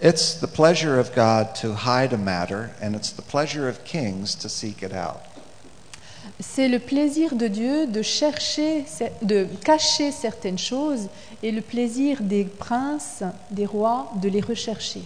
It's 0.01 0.39
the 0.39 0.47
pleasure 0.47 1.01
of 1.01 1.15
God 1.17 1.55
to 1.63 1.75
hide 1.75 2.13
a 2.13 2.19
matter, 2.19 2.71
and 2.81 2.95
it's 2.95 3.11
the 3.11 3.23
pleasure 3.23 3.69
of 3.69 3.83
kings 3.83 4.37
to 4.37 4.49
seek 4.49 4.83
it 4.83 4.93
out. 4.93 5.32
C'est 6.43 6.69
le 6.69 6.81
plaisir 6.81 7.37
de 7.37 7.47
Dieu 7.47 7.87
de 7.87 8.03
chercher, 8.03 8.85
de 9.23 9.47
cacher 9.65 10.11
certaines 10.11 10.59
choses 10.59 11.09
et 11.43 11.53
le 11.53 11.61
plaisir 11.61 12.19
des 12.21 12.45
princes, 12.45 13.23
des 13.51 13.67
rois, 13.67 14.11
de 14.21 14.29
les 14.29 14.41
rechercher. 14.41 15.03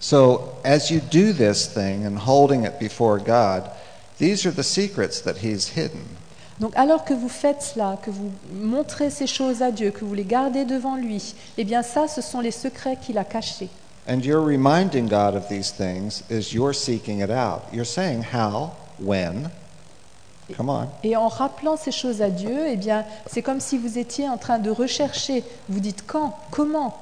So, 0.00 0.48
as 0.64 0.90
you 0.90 1.00
do 1.12 1.32
this 1.32 1.68
thing 1.72 2.04
and 2.04 2.18
holding 2.18 2.64
it 2.64 2.80
before 2.80 3.18
God, 3.18 3.70
these 4.18 4.44
are 4.44 4.52
the 4.52 4.64
secrets 4.64 5.22
that 5.22 5.36
He's 5.42 5.68
hidden. 5.76 6.04
Donc 6.58 6.72
alors 6.76 7.04
que 7.04 7.14
vous 7.14 7.28
faites 7.28 7.62
cela, 7.62 7.98
que 8.02 8.10
vous 8.10 8.32
montrez 8.52 9.10
ces 9.10 9.28
choses 9.28 9.62
à 9.62 9.70
Dieu, 9.70 9.90
que 9.90 10.04
vous 10.04 10.14
les 10.14 10.24
gardez 10.24 10.64
devant 10.64 10.96
lui, 10.96 11.34
eh 11.56 11.64
bien 11.64 11.82
ça, 11.82 12.08
ce 12.08 12.20
sont 12.20 12.40
les 12.40 12.50
secrets 12.50 12.96
qu'il 13.00 13.18
a 13.18 13.24
cachés. 13.24 13.68
And 14.08 14.24
your 14.24 14.44
reminding 14.44 15.06
God 15.08 15.36
of 15.36 15.48
these 15.48 15.70
things 15.70 16.24
is 16.28 16.52
you're 16.52 16.74
seeking 16.74 17.20
it 17.20 17.30
out. 17.30 17.62
You're 17.72 17.84
saying 17.84 18.24
how, 18.32 18.72
when. 18.98 19.50
Come 20.56 20.68
on. 20.68 20.88
Et 21.02 21.16
en 21.16 21.28
rappelant 21.28 21.76
ces 21.76 21.92
choses 21.92 22.22
à 22.22 22.30
Dieu, 22.30 22.66
eh 22.68 22.76
bien 22.76 23.04
c'est 23.26 23.42
comme 23.42 23.60
si 23.60 23.78
vous 23.78 23.98
étiez 23.98 24.28
en 24.28 24.36
train 24.36 24.58
de 24.58 24.70
rechercher. 24.70 25.44
Vous 25.68 25.80
dites 25.80 26.04
quand, 26.06 26.36
comment, 26.50 26.96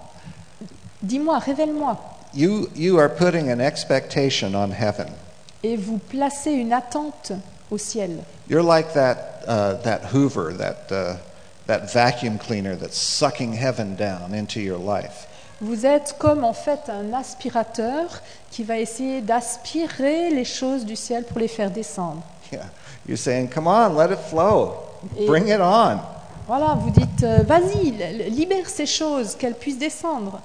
dis-moi, 1.03 1.39
révèle-moi. 1.39 1.99
You, 2.35 2.69
you 2.77 2.99
are 2.99 3.11
putting 3.11 3.51
an 3.51 3.59
expectation 3.61 4.55
on 4.55 4.71
heaven. 4.73 5.09
Et 5.63 5.77
vous 5.77 5.99
placez 5.99 6.53
une 6.53 6.73
attente 6.73 7.33
au 7.71 7.79
ciel. 7.79 8.23
You're 8.49 8.65
like 8.65 8.93
that, 8.95 9.43
uh, 9.47 9.75
that 9.83 10.13
Hoover, 10.13 10.53
that, 10.57 10.91
uh, 10.91 11.17
that 11.67 11.93
vacuum 11.93 12.39
cleaner 12.39 12.77
that's 12.77 12.99
sucking 12.99 13.55
heaven 13.55 13.97
down 13.97 14.35
into 14.35 14.61
your 14.61 14.79
life. 14.79 15.27
Vous 15.61 15.85
êtes 15.85 16.17
comme 16.19 16.43
en 16.43 16.55
fait 16.55 16.89
un 16.89 17.13
aspirateur 17.13 18.23
qui 18.51 18.65
va 18.65 18.79
essayer 18.79 19.21
d'aspirer 19.21 20.31
les 20.31 20.47
choses 20.47 20.87
du 20.87 20.97
ciel 20.97 21.25
pour 21.25 21.39
les 21.39 21.49
faire 21.49 21.71
descendre. 21.71 22.23
Yeah. 22.51 22.65
You're 23.11 23.17
saying, 23.17 23.49
come 23.49 23.67
on, 23.67 23.97
let 23.97 24.13
it 24.13 24.21
flow. 24.21 24.77
Et- 25.19 25.27
Bring 25.27 25.49
it 25.49 25.61
on. 25.61 25.99
Voilà, 26.47 26.77
vous 26.77 26.91
dites, 26.91 27.25
euh, 27.25 27.43
vas-y, 27.43 27.91
li- 27.91 28.31
libère 28.31 28.69
ces 28.69 28.87
choses, 28.87 29.35
qu'elles 29.35 29.57
puissent 29.57 29.81
descendre. 29.81 30.41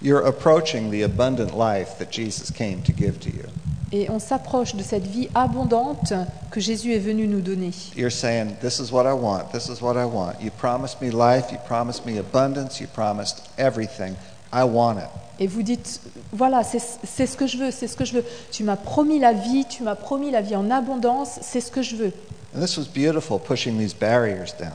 You're 0.00 0.26
approaching 0.26 0.90
the 0.90 1.02
abundant 1.02 1.54
life 1.54 1.98
that 1.98 2.10
Jesus 2.10 2.50
came 2.50 2.80
to 2.84 2.92
give 2.94 3.18
to 3.20 3.28
you. 3.28 3.44
Et 3.92 4.08
on 4.08 4.18
s'approche 4.18 4.74
de 4.74 4.82
cette 4.82 5.06
vie 5.06 5.28
abondante 5.34 6.14
que 6.50 6.58
Jésus 6.58 6.94
est 6.94 6.98
venu 7.04 7.26
nous 7.28 7.42
donner. 7.42 7.72
You're 7.94 8.10
saying, 8.10 8.56
This 8.62 8.78
is 8.80 8.90
what 8.90 9.04
I 9.04 9.12
want. 9.12 9.52
This 9.52 9.68
is 9.68 9.82
what 9.82 9.96
I 9.98 10.06
want. 10.06 10.40
You 10.40 10.50
promised 10.50 11.02
me 11.02 11.10
life. 11.10 11.52
You 11.52 11.58
promised 11.68 12.06
me 12.06 12.18
abundance. 12.18 12.80
You 12.80 12.86
promised 12.86 13.42
everything. 13.58 14.16
I 14.52 14.62
want 14.62 14.98
it. 14.98 15.08
Et 15.38 15.46
vous 15.46 15.62
dites, 15.62 16.00
voilà, 16.32 16.62
c'est 16.64 17.26
ce 17.26 17.36
que 17.36 17.46
je 17.46 17.58
veux, 17.58 17.70
c'est 17.70 17.88
ce 17.88 17.96
que 17.96 18.06
je 18.06 18.14
veux. 18.14 18.24
Tu 18.50 18.64
m'as 18.64 18.76
promis 18.76 19.18
la 19.18 19.34
vie, 19.34 19.66
tu 19.66 19.82
m'as 19.82 19.94
promis 19.94 20.30
la 20.30 20.40
vie 20.40 20.56
en 20.56 20.70
abondance, 20.70 21.38
c'est 21.42 21.60
ce 21.60 21.70
que 21.70 21.82
je 21.82 21.96
veux. 21.96 22.12
And 22.54 22.60
this 22.60 22.78
was 22.78 22.86
beautiful, 22.86 23.38
pushing 23.38 23.78
these 23.78 23.94
barriers 23.94 24.54
down. 24.58 24.72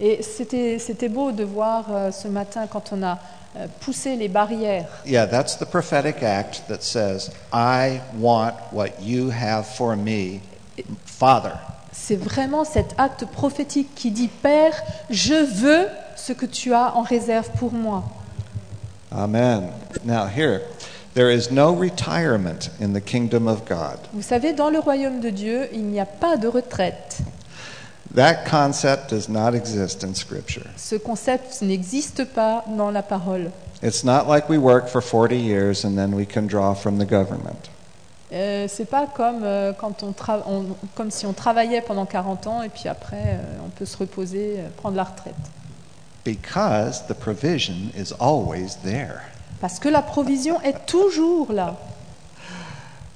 Et 0.00 0.22
c'était 0.22 0.78
c'était 0.78 1.08
beau 1.08 1.32
de 1.32 1.44
voir 1.44 1.86
euh, 1.90 2.10
ce 2.12 2.28
matin 2.28 2.66
quand 2.66 2.92
on 2.92 3.02
a 3.02 3.18
euh, 3.56 3.66
poussé 3.80 4.16
les 4.16 4.28
barrières. 4.28 4.88
Yeah, 5.04 5.26
that's 5.26 5.58
the 5.58 5.66
prophetic 5.66 6.22
act 6.22 6.62
that 6.68 6.80
says, 6.80 7.30
I 7.52 8.00
want 8.18 8.54
what 8.72 9.02
you 9.02 9.30
have 9.30 9.66
for 9.66 9.96
me, 9.96 10.40
Father. 11.04 11.54
C'est 11.92 12.16
vraiment 12.16 12.64
cet 12.64 12.94
acte 12.96 13.26
prophétique 13.26 13.94
qui 13.94 14.10
dit, 14.10 14.28
Père, 14.28 14.82
je 15.10 15.34
veux 15.34 15.88
ce 16.16 16.32
que 16.32 16.46
tu 16.46 16.72
as 16.72 16.94
en 16.94 17.02
réserve 17.02 17.50
pour 17.58 17.72
moi. 17.72 18.04
Amen. 19.12 19.72
Now, 20.04 20.26
here, 20.26 20.62
there 21.14 21.30
is 21.30 21.50
no 21.50 21.72
retirement 21.74 22.70
in 22.80 22.92
the 22.92 23.00
kingdom 23.00 23.48
of 23.48 23.64
God. 23.66 23.98
Vous 24.12 24.22
savez, 24.22 24.52
dans 24.52 24.70
le 24.70 24.78
royaume 24.80 25.20
de 25.20 25.30
Dieu, 25.30 25.68
il 25.72 25.84
n'y 25.84 26.00
a 26.00 26.06
pas 26.06 26.36
de 26.36 26.48
retraite. 26.48 27.18
That 28.14 28.44
concept 28.48 29.10
does 29.10 29.28
not 29.28 29.54
exist 29.54 30.02
in 30.04 30.14
Scripture. 30.14 30.66
Ce 30.76 30.96
concept 30.96 31.60
n'existe 31.62 32.24
pas 32.24 32.64
dans 32.66 32.90
la 32.90 33.02
parole. 33.02 33.50
It's 33.82 34.02
not 34.02 34.26
like 34.26 34.48
we 34.48 34.58
work 34.58 34.88
for 34.88 35.00
40 35.02 35.36
years 35.36 35.84
and 35.84 35.94
then 35.96 36.14
we 36.14 36.26
can 36.26 36.46
draw 36.46 36.74
from 36.74 36.98
the 36.98 37.04
government. 37.06 37.68
Euh, 38.32 38.66
c'est 38.68 38.84
pas 38.86 39.06
comme, 39.06 39.42
euh, 39.42 39.72
quand 39.72 40.02
on 40.02 40.14
on- 40.46 40.64
comme 40.94 41.10
si 41.10 41.24
on 41.26 41.32
travaillait 41.32 41.80
pendant 41.80 42.04
40 42.06 42.46
ans 42.46 42.62
et 42.62 42.68
puis 42.68 42.88
après 42.88 43.22
euh, 43.24 43.58
on 43.64 43.68
peut 43.70 43.86
se 43.86 43.96
reposer, 43.96 44.56
euh, 44.58 44.68
prendre 44.76 44.96
la 44.96 45.04
retraite. 45.04 45.34
Because 46.24 47.06
the 47.06 47.14
provision 47.14 47.90
is 47.96 48.12
always 48.12 48.76
there. 48.82 49.22
Parce 49.60 49.78
que 49.78 49.88
la 49.88 50.02
provision 50.02 50.60
est 50.62 50.86
toujours 50.86 51.52
là. 51.52 51.76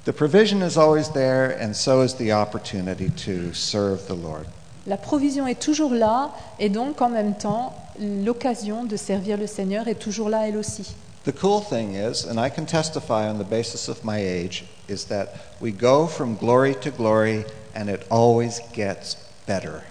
The 0.05 0.11
provision 0.11 0.61
is 0.61 0.77
always 0.77 1.09
there, 1.13 1.57
and 1.61 1.73
so 1.73 2.01
is 2.01 2.15
the 2.15 2.33
opportunity 2.33 3.09
to 3.25 3.53
serve 3.53 4.07
the 4.07 4.15
Lord. 4.15 4.47
La 4.85 4.97
provision 4.97 5.47
est 5.47 5.61
toujours 5.61 5.93
là 5.93 6.31
et 6.59 6.67
donc 6.67 7.01
en 7.01 7.07
même 7.07 7.35
temps 7.35 7.73
l'occasion 7.99 8.83
de 8.83 8.97
servir 8.97 9.37
le 9.37 9.47
Seigneur 9.47 9.87
est 9.87 9.95
toujours 9.95 10.27
là 10.27 10.49
elle 10.49 10.57
aussi. 10.57 10.93
The 11.23 11.31
cool 11.31 11.61
thing 11.61 11.95
is, 11.95 12.25
and 12.25 12.37
I 12.37 12.49
can 12.49 12.65
testify 12.65 13.29
on 13.29 13.37
the 13.37 13.45
basis 13.49 13.87
of 13.87 14.03
my 14.03 14.17
age, 14.17 14.65
is 14.89 15.05
that 15.05 15.29
we 15.61 15.71
go 15.71 16.05
from 16.05 16.35
glory 16.35 16.75
to 16.81 16.91
glory, 16.91 17.45
and 17.73 17.87
it 17.87 18.05
always 18.09 18.59
gets 18.73 19.15
better. 19.47 19.83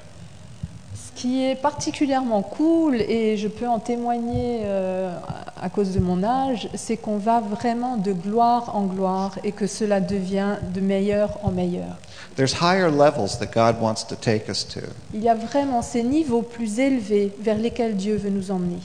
Ce 1.23 1.29
qui 1.29 1.45
est 1.45 1.55
particulièrement 1.55 2.43
cool, 2.43 2.97
et 2.97 3.37
je 3.37 3.47
peux 3.47 3.69
en 3.69 3.79
témoigner 3.79 4.63
euh, 4.65 5.15
à 5.63 5.69
cause 5.69 5.93
de 5.93 6.01
mon 6.01 6.25
âge, 6.25 6.69
c'est 6.75 6.97
qu'on 6.97 7.17
va 7.17 7.39
vraiment 7.39 7.97
de 7.97 8.13
gloire 8.13 8.75
en 8.75 8.87
gloire 8.87 9.39
et 9.45 9.53
que 9.53 9.69
cela 9.69 10.01
devient 10.01 10.57
de 10.75 10.81
meilleur 10.81 11.39
en 11.45 11.53
meilleur. 11.53 11.97
There's 12.35 12.55
higher 12.55 12.91
levels 12.91 13.39
that 13.39 13.53
God 13.55 13.81
wants 13.81 14.05
to 14.09 14.17
take 14.17 14.51
us 14.51 14.67
to. 14.75 14.81
Il 15.15 15.23
y 15.23 15.29
a 15.29 15.37
vraiment 15.37 15.81
ces 15.81 16.03
niveaux 16.03 16.43
plus 16.43 16.81
élevés 16.81 17.33
vers 17.39 17.57
lesquels 17.57 17.95
Dieu 17.95 18.17
veut 18.17 18.31
nous 18.31 18.51
emmener. 18.51 18.81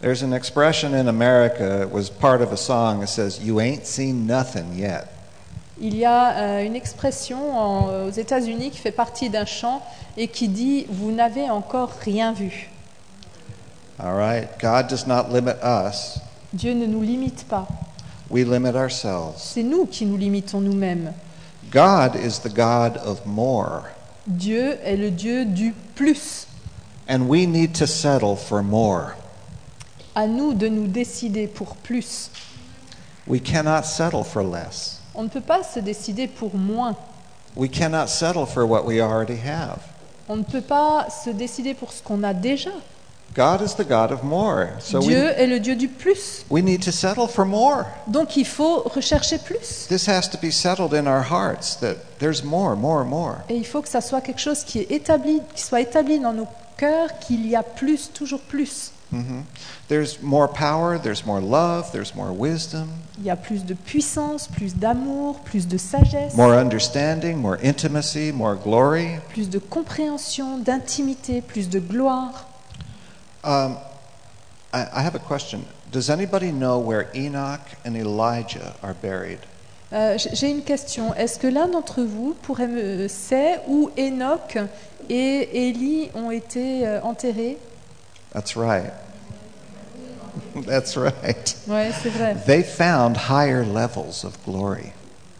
There's 0.00 0.22
an 0.22 0.32
expression 0.32 0.94
in 0.94 1.08
America, 1.08 1.82
it 1.82 1.92
was 1.92 2.08
part 2.08 2.40
of 2.40 2.52
a 2.52 2.56
song, 2.56 3.00
that 3.00 3.08
says, 3.08 3.40
You 3.42 3.58
ain't 3.58 3.84
seen 3.84 4.28
nothing 4.28 4.78
yet. 4.78 5.13
Il 5.80 5.96
y 5.96 6.04
a 6.04 6.36
euh, 6.36 6.64
une 6.64 6.76
expression 6.76 7.56
en- 7.58 8.06
aux 8.06 8.10
États-Unis 8.10 8.70
qui 8.70 8.78
fait 8.78 8.92
partie 8.92 9.28
d'un 9.30 9.44
chant 9.44 9.82
et 10.16 10.28
qui 10.28 10.48
dit 10.48 10.86
Vous 10.88 11.10
n'avez 11.10 11.50
encore 11.50 11.90
rien 12.04 12.32
vu. 12.32 12.70
All 13.98 14.14
right? 14.14 14.48
God 14.60 14.86
does 14.88 15.06
not 15.06 15.28
limit 15.32 15.56
us, 15.62 16.18
Dieu 16.52 16.74
ne 16.74 16.86
nous 16.86 17.02
limite 17.02 17.44
pas. 17.48 17.66
we 18.30 18.44
limit 18.44 18.74
ourselves. 18.76 19.34
C'est 19.36 19.62
nous 19.62 19.86
qui 19.86 20.04
nous 20.06 20.16
limitons 20.16 20.60
nous-mêmes. 20.60 21.12
God 21.72 22.14
is 22.16 22.40
the 22.40 22.52
God 22.52 22.98
of 23.04 23.24
more, 23.26 23.82
Dieu 24.26 24.78
est 24.84 24.96
le 24.96 25.10
Dieu 25.10 25.44
du 25.44 25.74
plus. 25.94 26.46
and 27.08 27.28
we 27.28 27.46
need 27.46 27.72
to 27.74 27.86
settle 27.86 28.36
for 28.36 28.62
more. 28.62 29.14
À 30.14 30.26
nous 30.28 30.54
de 30.54 30.68
nous 30.68 30.86
décider 30.86 31.46
pour 31.48 31.74
plus. 31.76 32.30
We 33.26 33.40
cannot 33.40 33.84
settle 33.84 34.22
for 34.24 34.42
less. 34.44 35.00
On 35.14 35.22
ne 35.22 35.28
peut 35.28 35.40
pas 35.40 35.62
se 35.62 35.80
décider 35.80 36.26
pour 36.26 36.54
moins. 36.54 36.96
We 37.56 37.70
cannot 37.70 38.08
settle 38.08 38.46
for 38.46 38.64
what 38.64 38.84
we 38.84 39.00
already 39.00 39.38
have. 39.44 39.78
On 40.28 40.36
ne 40.36 40.42
peut 40.42 40.62
pas 40.62 41.08
se 41.08 41.30
décider 41.30 41.74
pour 41.74 41.92
ce 41.92 42.02
qu'on 42.02 42.22
a 42.22 42.34
déjà. 42.34 42.70
God 43.34 43.62
is 43.62 43.74
the 43.74 43.86
God 43.86 44.12
of 44.12 44.22
more. 44.22 44.68
So 44.78 45.00
Dieu 45.00 45.24
we, 45.24 45.34
est 45.36 45.46
le 45.46 45.58
Dieu 45.58 45.74
du 45.74 45.88
plus. 45.88 46.44
we 46.50 46.62
need 46.62 46.82
to 46.82 46.92
settle 46.92 47.26
for 47.26 47.44
more. 47.44 47.84
Donc 48.06 48.36
il 48.36 48.46
faut 48.46 48.82
rechercher 48.82 49.38
plus. 49.38 49.86
This 49.88 50.08
has 50.08 50.28
to 50.30 50.38
be 50.38 50.52
settled 50.52 50.94
in 50.94 51.06
our 51.08 51.22
hearts 51.22 51.76
that 51.80 51.96
there's 52.20 52.44
more, 52.44 52.76
more, 52.76 53.04
more. 53.04 53.38
Et 53.48 53.56
il 53.56 53.66
faut 53.66 53.82
que 53.82 53.88
ça 53.88 54.00
soit 54.00 54.20
quelque 54.20 54.40
chose 54.40 54.62
qui 54.62 54.80
est 54.80 54.90
établi, 54.92 55.40
qui 55.54 55.62
soit 55.62 55.80
établi 55.80 56.20
dans 56.20 56.32
nos 56.32 56.46
cœurs 56.76 57.18
qu'il 57.18 57.46
y 57.48 57.56
a 57.56 57.62
plus, 57.62 58.12
toujours 58.12 58.40
plus. 58.40 58.92
Hmm 59.12 59.40
There's 59.88 60.20
more 60.22 60.48
power, 60.48 60.98
there's 60.98 61.24
more 61.26 61.40
love, 61.40 61.90
there's 61.92 62.14
more 62.14 62.32
wisdom, 62.32 62.88
Il 63.18 63.24
y 63.24 63.30
a 63.30 63.36
plus 63.36 63.64
de 63.64 63.74
puissance, 63.74 64.48
plus 64.48 64.74
d'amour, 64.74 65.40
plus 65.44 65.66
de 65.68 65.76
sagesse, 65.78 66.34
more 66.34 66.54
understanding, 66.54 67.36
more 67.36 67.58
intimacy, 67.62 68.32
more 68.32 68.56
glory. 68.56 69.18
plus 69.32 69.48
de 69.48 69.58
compréhension, 69.58 70.58
d'intimité, 70.58 71.42
plus 71.42 71.68
de 71.68 71.78
gloire. 71.78 72.46
Um, 73.44 73.76
I, 74.72 74.86
I 74.92 75.02
have 75.02 75.14
a 75.14 75.18
question. 75.20 75.60
Does 75.92 76.08
anybody 76.10 76.50
know 76.50 76.78
where 76.78 77.08
Enoch 77.14 77.60
and 77.84 77.94
Elijah 77.94 78.74
are 78.82 78.94
buried? 78.94 79.38
Euh, 79.92 80.16
J'ai 80.32 80.50
une 80.50 80.62
question. 80.62 81.14
Est-ce 81.14 81.38
que 81.38 81.46
l'un 81.46 81.68
d'entre 81.68 82.02
vous 82.02 82.34
pourrait 82.42 82.66
me 82.66 83.06
sait 83.06 83.60
où 83.68 83.90
Enoch 83.96 84.56
et 85.08 85.68
Élie 85.68 86.10
ont 86.16 86.32
été 86.32 86.84
euh, 86.86 87.00
enterrés? 87.02 87.58
That's 88.34 88.56
right. 88.56 88.92
That's 90.66 90.96
right. 90.96 91.56
Ouais, 91.68 91.92
c'est 92.02 92.10
vrai. 92.10 92.34
They 92.46 92.62
found 92.62 93.16
higher 93.16 93.64
levels 93.64 94.24
of 94.24 94.36
glory. 94.44 94.92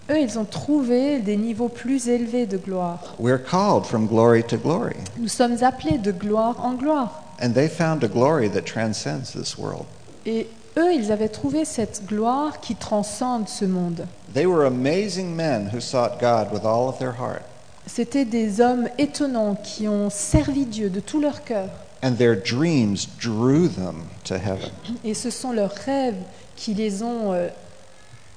Eux, 0.09 0.20
ils 0.20 0.38
ont 0.38 0.44
trouvé 0.44 1.18
des 1.18 1.37
niveaux 1.37 1.68
plus 1.68 2.09
élevés 2.09 2.46
de 2.46 2.57
gloire. 2.57 3.14
We're 3.18 3.42
called 3.42 3.87
from 3.87 4.07
glory 4.07 4.44
to 4.44 4.57
glory. 4.57 4.96
Nous 5.16 5.28
sommes 5.28 5.62
appelés 5.62 5.98
de 5.98 6.12
gloire 6.12 6.64
en 6.64 6.74
gloire. 6.74 7.24
And 7.40 7.52
they 7.54 7.68
found 7.68 8.04
a 8.04 8.09
glory 8.09 8.48
that 8.50 8.62
transcends 8.62 9.33
this 9.33 9.59
world. 9.59 9.87
Et 10.24 10.46
eux, 10.76 10.92
ils 10.94 11.11
avaient 11.11 11.30
trouvé 11.30 11.64
cette 11.64 12.07
gloire 12.07 12.61
qui 12.61 12.76
transcende 12.76 13.48
ce 13.48 13.64
monde. 13.64 14.07
They 14.33 14.46
were 14.46 14.66
amazing 14.66 15.35
men 15.35 15.70
who 15.72 15.80
sought 15.80 16.20
God 16.20 16.52
with 16.52 16.64
all 16.64 16.88
of 16.88 16.98
their 16.98 17.14
heart. 17.18 17.42
C'étaient 17.87 18.24
des 18.24 18.61
hommes 18.61 18.88
étonnants 18.98 19.57
qui 19.57 19.88
ont 19.88 20.11
servi 20.11 20.64
Dieu 20.66 20.90
de 20.90 21.00
tout 21.00 21.20
leur 21.20 21.44
cœur. 21.44 21.70
And 22.05 22.19
their 22.19 22.37
dreams 22.37 23.07
drew 23.07 23.67
them 23.67 24.11
to 24.25 24.38
heaven. 24.38 24.71
Et 25.05 25.14
ce 25.14 25.31
sont 25.31 25.53
leurs 25.53 25.73
rêves 25.73 26.23
qui 26.55 26.75
les 26.75 27.03
ont 27.03 27.33
euh, 27.33 27.49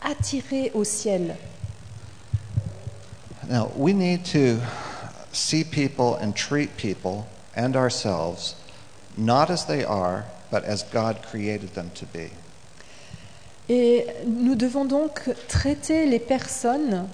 attirés 0.01 0.71
au 0.73 0.85
ciel. 0.85 1.35
Now, 3.49 3.69
we 3.75 3.93
need 3.93 4.23
to 4.31 4.61
see 5.33 5.65
people 5.65 6.15
and 6.15 6.33
treat 6.33 6.77
people 6.77 7.27
and 7.57 7.75
ourselves 7.75 8.55
not 9.17 9.49
as 9.49 9.65
they 9.65 9.83
are, 9.83 10.23
but 10.49 10.63
as 10.63 10.83
God 10.83 11.21
created 11.21 11.73
them 11.73 11.91
to 11.95 12.05
be. 12.05 12.29
Et 13.67 14.07
nous 14.25 14.55
devons 14.55 14.85
donc 14.85 15.29
traiter 15.49 16.05
les 16.05 16.19
personnes 16.19 17.09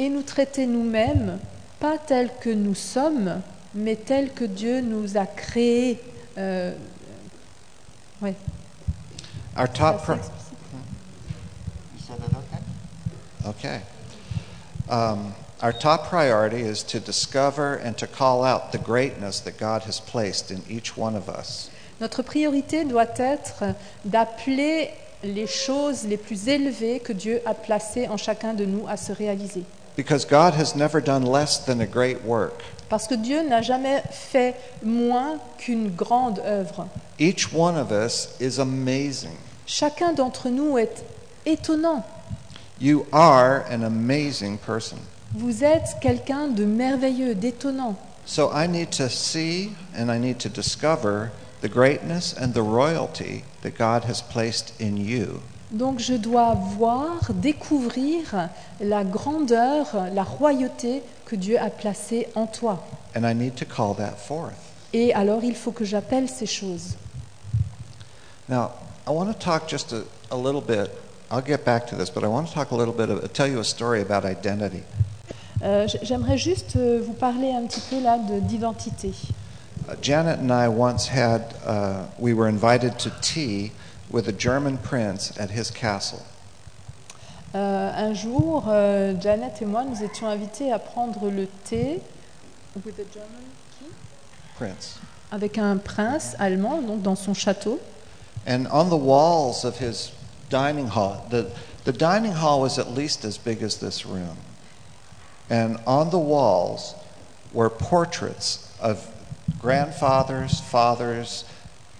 et 0.00 0.08
nous 0.08 0.22
traiter 0.22 0.66
nous-mêmes, 0.66 1.38
pas 1.78 1.96
tels 1.96 2.30
que 2.40 2.50
nous 2.50 2.74
sommes, 2.74 3.40
mais 3.76 3.96
tels 3.96 4.32
que 4.32 4.44
Dieu 4.44 4.80
nous 4.80 5.16
a 5.16 5.26
créés. 5.26 6.00
Euh, 6.38 6.72
ouais, 8.22 8.34
Our 9.56 9.68
top 9.68 9.94
explicite. 9.96 10.32
You 11.94 12.00
said 12.06 12.18
that 12.20 12.30
okay? 12.36 12.60
Okay. 13.48 13.80
Um, 14.90 15.34
our 15.62 15.72
top 15.72 16.08
priority 16.08 16.60
is 16.60 16.82
to 16.84 17.00
discover 17.00 17.74
and 17.74 17.96
to 17.96 18.06
call 18.06 18.44
out 18.44 18.72
the 18.72 18.78
greatness 18.78 19.40
that 19.40 19.58
God 19.58 19.84
has 19.84 19.98
placed 19.98 20.50
in 20.50 20.62
each 20.68 20.96
one 20.96 21.16
of 21.16 21.28
us. 21.28 21.70
Notre 22.00 22.22
priorité 22.22 22.84
doit 22.84 23.18
être 23.18 23.74
d'appeler 24.04 24.90
les 25.24 25.46
choses 25.46 26.04
les 26.04 26.18
plus 26.18 26.48
élevées 26.48 27.00
que 27.00 27.14
Dieu 27.14 27.40
a 27.46 27.54
placées 27.54 28.06
en 28.08 28.18
chacun 28.18 28.52
de 28.52 28.66
nous 28.66 28.86
à 28.86 28.98
se 28.98 29.12
réaliser. 29.12 29.64
Because 29.96 30.26
God 30.26 30.52
has 30.52 30.76
never 30.76 31.00
done 31.00 31.24
less 31.24 31.64
than 31.64 31.80
a 31.80 31.86
great 31.86 32.22
work. 32.22 32.62
Parce 32.88 33.06
que 33.06 33.14
Dieu 33.14 33.42
n'a 33.42 33.62
jamais 33.62 34.02
fait 34.10 34.54
moins 34.82 35.38
qu'une 35.58 35.90
grande 35.90 36.40
œuvre. 36.40 36.86
Each 37.18 37.52
one 37.52 37.76
of 37.76 37.90
us 37.90 38.28
is 38.40 38.60
amazing. 38.60 39.36
Chacun 39.66 40.12
d'entre 40.12 40.48
nous 40.48 40.78
est 40.78 41.04
étonnant. 41.44 42.04
You 42.80 43.06
are 43.12 43.64
an 43.70 43.82
amazing 43.82 44.58
person. 44.58 44.98
Vous 45.34 45.64
êtes 45.64 45.96
quelqu'un 46.00 46.48
de 46.48 46.64
merveilleux, 46.64 47.34
d'étonnant. 47.34 47.96
So 48.26 48.50
I 48.52 48.66
need 48.66 48.90
to 48.92 49.08
see 49.08 49.72
and 49.96 50.10
I 50.10 50.18
need 50.18 50.38
to 50.40 50.48
discover 50.48 51.30
the 51.62 51.68
greatness 51.68 52.34
and 52.34 52.52
the 52.52 52.62
royalty 52.62 53.44
that 53.62 53.76
God 53.76 54.04
has 54.04 54.20
placed 54.20 54.72
in 54.80 54.96
you. 54.96 55.40
Donc 55.72 55.98
je 55.98 56.14
dois 56.14 56.54
voir, 56.54 57.32
découvrir 57.34 58.48
la 58.80 59.02
grandeur, 59.04 59.86
la 60.12 60.22
royauté 60.22 61.02
que 61.24 61.34
Dieu 61.34 61.58
a 61.60 61.70
placée 61.70 62.28
en 62.34 62.46
toi. 62.46 62.84
And 63.16 63.24
I 63.24 63.34
need 63.34 63.54
to 63.56 63.64
call 63.64 63.96
that 63.96 64.16
forth. 64.16 64.54
Et 64.92 65.12
alors 65.12 65.42
il 65.42 65.56
faut 65.56 65.72
que 65.72 65.84
j'appelle 65.84 66.28
ces 66.28 66.46
choses. 66.46 66.94
Now, 68.48 68.70
I 69.08 69.10
want 69.10 69.26
to 69.26 69.34
talk 69.34 69.68
just 69.68 69.92
a, 69.92 70.02
a 70.30 70.36
little 70.36 70.60
bit. 70.60 70.90
I'll 71.30 71.42
get 71.44 71.64
back 71.64 71.86
to 71.88 71.96
this, 71.96 72.10
but 72.10 72.22
I 72.22 72.28
want 72.28 72.46
to 72.46 72.54
talk 72.54 72.70
a 72.70 72.76
little 72.76 72.94
bit, 72.94 73.10
of, 73.10 73.32
tell 73.32 73.48
you 73.48 73.58
a 73.58 73.64
story 73.64 74.00
about 74.00 74.24
identity. 74.24 74.82
Euh, 75.62 75.88
J'aimerais 76.02 76.38
juste 76.38 76.76
euh, 76.76 77.02
vous 77.04 77.14
parler 77.14 77.50
un 77.52 77.66
petit 77.66 77.80
peu 77.90 78.00
là 78.00 78.18
de- 78.18 78.38
d'identité. 78.38 79.10
Uh, 79.88 79.94
Janet 80.00 80.38
and 80.40 80.50
I 80.52 80.68
once 80.68 81.08
had, 81.08 81.42
uh, 81.66 82.04
we 82.20 82.32
were 82.32 82.48
invited 82.48 82.96
to 82.98 83.10
tea 83.20 83.72
with 84.10 84.28
a 84.28 84.32
German 84.32 84.78
prince 84.78 85.32
at 85.38 85.50
his 85.50 85.70
castle. 85.70 86.24
Euh, 87.54 87.92
un 87.96 88.12
jour, 88.12 88.64
euh, 88.68 89.14
Janet 89.20 89.62
et 89.62 89.64
moi, 89.64 89.84
nous 89.84 90.02
étions 90.02 90.28
invités 90.28 90.72
à 90.72 90.78
prendre 90.78 91.30
le 91.30 91.46
thé 91.64 92.02
with 92.84 92.98
a 92.98 93.04
German 93.12 93.44
king 93.78 93.88
Prince. 94.56 94.98
avec 95.30 95.58
un 95.58 95.78
prince 95.78 96.36
allemand, 96.38 96.82
donc 96.82 97.02
dans 97.02 97.16
son 97.16 97.34
château. 97.34 97.80
And 98.46 98.66
on 98.70 98.90
the 98.90 98.96
walls 98.96 99.64
of 99.64 99.78
his 99.80 100.12
dining 100.50 100.88
hall, 100.88 101.26
the, 101.30 101.46
the 101.84 101.92
dining 101.92 102.32
hall 102.32 102.60
was 102.60 102.78
at 102.78 102.92
least 102.92 103.24
as 103.24 103.38
big 103.38 103.62
as 103.62 103.78
this 103.78 104.04
room. 104.04 104.36
And 105.48 105.78
on 105.86 106.10
the 106.10 106.18
walls 106.18 106.94
were 107.52 107.70
portraits 107.70 108.70
of 108.80 109.08
grandfathers, 109.60 110.60
fathers, 110.60 111.44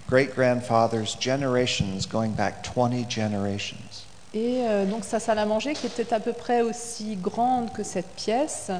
great 0.07 0.33
grandfathers, 0.35 1.15
generations 1.19 2.05
going 2.05 2.31
back 2.31 2.65
20 2.65 3.09
generations. 3.09 4.05
Et 4.33 4.61
euh, 4.67 4.85
donc 4.85 5.03
sa 5.03 5.19
salle 5.19 5.39
à 5.39 5.45
manger, 5.45 5.73
qui 5.73 5.87
était 5.87 6.13
à 6.13 6.19
peu 6.19 6.33
près 6.33 6.61
aussi 6.61 7.15
grande 7.15 7.71
que 7.71 7.83
cette 7.83 8.09
pièce, 8.15 8.71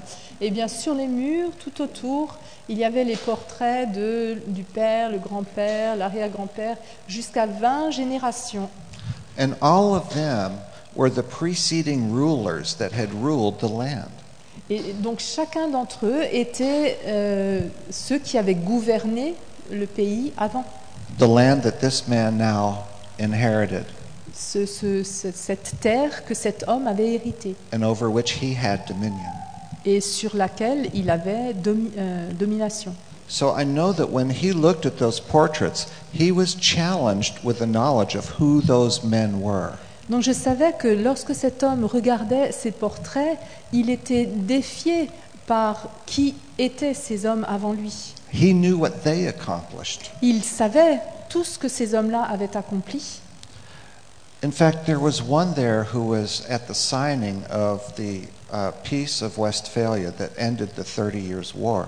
et 0.42 0.52
bien 0.52 0.68
sur 0.68 0.94
les 0.94 1.08
murs, 1.08 1.52
tout 1.58 1.82
autour, 1.82 2.38
il 2.70 2.78
y 2.78 2.84
avait 2.84 3.06
les 3.06 3.16
portraits 3.16 3.92
de, 3.92 4.38
du 4.48 4.63
père, 4.63 5.10
le 5.10 5.18
grand-père, 5.18 5.96
l'arrière-grand-père, 5.96 6.78
jusqu'à 7.08 7.46
20 7.46 7.92
générations. 7.92 8.70
And 9.40 9.54
all 9.62 9.96
of 9.96 10.10
them 10.10 10.60
were 10.96 11.10
the 11.10 11.24
preceding 11.24 12.12
rulers 12.12 12.76
that 12.78 12.92
had 12.92 13.10
ruled 13.13 13.60
the 13.60 13.72
land. 13.72 14.12
Et 14.70 14.94
donc 15.00 15.20
chacun 15.20 15.70
d'entre 15.70 16.08
eux 16.08 16.24
était 16.32 17.00
euh, 17.06 17.62
ceux 17.90 18.20
qui 18.20 18.38
avaient 18.38 18.56
gouverné 18.56 19.36
le 19.72 19.86
pays 19.86 20.34
avant. 20.38 20.66
The 21.17 21.27
land 21.27 21.62
that 21.63 21.80
this 21.80 22.08
man 22.08 22.38
now 22.38 22.86
inherited 23.19 23.86
Ce- 24.34 24.65
ce- 24.67 25.03
ce- 25.03 25.32
cette 25.34 25.80
terre 25.82 26.23
que 26.25 26.36
cet 26.36 26.63
homme 26.67 26.86
avait 26.88 27.13
héritée 27.15 27.56
and 27.73 27.82
over 27.84 28.08
which 28.08 28.34
he 28.41 28.53
had 28.56 28.86
dominion. 28.88 29.32
et 29.86 29.99
sur 30.01 30.36
laquelle 30.36 30.89
il 30.93 31.10
avait 31.10 31.53
domi- 31.53 31.91
euh, 31.97 32.32
domination. 32.34 32.93
So 33.27 33.53
I 33.58 33.65
know 33.65 33.93
that 33.93 34.10
when 34.12 34.30
he 34.30 34.53
looked 34.53 34.86
at 34.86 34.97
those 34.99 35.19
portraits, 35.19 35.88
he 36.13 36.32
was 36.32 36.56
challenged 36.60 37.39
with 37.43 37.58
the 37.60 37.65
knowledge 37.65 38.15
of 38.15 38.36
who 38.39 38.62
those 38.62 39.03
men 39.03 39.41
were. 39.41 39.71
Donc 40.10 40.21
je 40.21 40.32
savais 40.34 40.73
que 40.77 40.88
lorsque 40.88 41.34
cet 41.36 41.63
homme 41.63 41.84
regardait 41.86 42.51
ces 42.51 42.71
portraits, 42.71 43.38
il 43.73 43.89
était 43.89 44.25
défié 44.25 45.10
par 45.47 45.89
qui 46.06 46.36
étaient 46.58 46.93
ces 46.93 47.26
hommes 47.26 47.46
avant 47.48 47.74
lui. 47.74 48.13
He 48.34 48.54
knew 48.54 48.78
what 48.78 49.04
they 49.04 49.28
accomplished. 49.28 50.12
Il 50.22 50.43
savait 50.43 51.00
tout 51.30 51.43
ce 51.43 51.58
que 51.58 51.67
ces 51.67 51.96
hommes-là 51.96 52.24
avaient 52.24 52.56
accompli. 52.56 53.22
In 54.43 54.52
fact, 54.52 54.86
there 54.86 55.00
was 55.00 55.22
one 55.28 55.56
there 55.56 55.86
who 55.93 56.02
was 56.02 56.43
at 56.48 56.67
the 56.67 56.76
signing 56.76 57.43
of 57.50 57.96
the 57.96 58.28
uh, 58.52 58.72
Peace 58.84 59.24
of 59.24 59.38
Westphalia 59.38 60.12
that 60.12 60.30
ended 60.38 60.76
the 60.76 60.84
Thirty 60.84 61.20
Years' 61.20 61.56
War. 61.56 61.88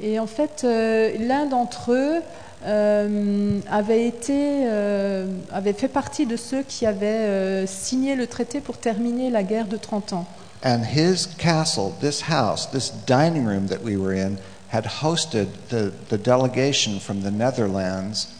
Et 0.00 0.18
en 0.18 0.26
fait, 0.26 0.62
euh, 0.64 1.12
l'un 1.18 1.46
d'entre 1.46 1.92
eux 1.92 2.20
euh, 2.64 3.60
avait, 3.70 4.06
été, 4.06 4.64
euh, 4.66 5.26
avait 5.52 5.72
fait 5.72 5.88
partie 5.88 6.26
de 6.26 6.36
ceux 6.36 6.62
qui 6.62 6.86
avaient 6.86 7.66
signé 7.66 8.16
le 8.16 8.26
traité 8.26 8.60
pour 8.60 8.78
terminer 8.78 9.30
la 9.30 9.42
guerre 9.42 9.66
de 9.66 9.76
30 9.76 10.14
ans. 10.14 10.26
And 10.64 10.82
his 10.86 11.26
castle, 11.36 11.94
this 12.00 12.22
house, 12.22 12.66
this 12.66 12.88
dining 12.88 13.44
room 13.44 13.66
that 13.66 13.82
we 13.82 13.98
were 13.98 14.14
in, 14.14 14.38
had 14.68 14.84
hosted 14.84 15.48
the, 15.68 15.92
the 16.08 16.16
delegation 16.16 16.98
from 17.00 17.20
the 17.22 17.30
Netherlands, 17.30 18.32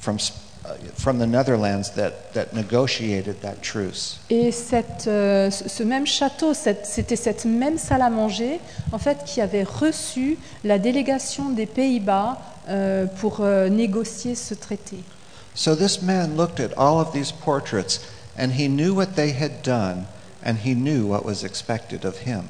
from, 0.00 0.18
uh, 0.66 0.74
from 0.94 1.18
the 1.18 1.26
Netherlands 1.26 1.90
that, 1.92 2.34
that 2.34 2.52
negotiated 2.52 3.40
that 3.40 3.62
truce. 3.62 4.18
Et 4.28 4.52
cette, 4.52 5.06
euh, 5.08 5.50
ce 5.50 5.82
même 5.82 6.06
château, 6.06 6.52
cette- 6.52 6.84
c'était 6.86 7.16
cette 7.16 7.46
même 7.46 7.78
salle 7.78 8.02
à 8.02 8.10
manger, 8.10 8.60
en 8.92 8.98
fait, 8.98 9.24
qui 9.24 9.40
avait 9.40 9.64
reçu 9.64 10.36
la 10.62 10.78
délégation 10.78 11.48
des 11.48 11.66
Pays-Bas 11.66 12.38
euh, 12.68 13.06
pour 13.18 13.38
euh, 13.40 13.70
négocier 13.70 14.34
ce 14.34 14.52
traité. 14.54 14.98
So 15.54 15.74
this 15.74 16.02
man 16.02 16.36
looked 16.36 16.60
at 16.60 16.74
all 16.76 17.00
of 17.00 17.12
these 17.12 17.32
portraits 17.32 18.00
and 18.38 18.50
he 18.52 18.68
knew 18.68 18.94
what 18.94 19.16
they 19.16 19.32
had 19.32 19.62
done 19.64 20.04
and 20.44 20.54
he 20.64 20.74
knew 20.74 21.06
what 21.06 21.24
was 21.24 21.44
expected 21.44 22.04
of 22.04 22.16
him. 22.26 22.42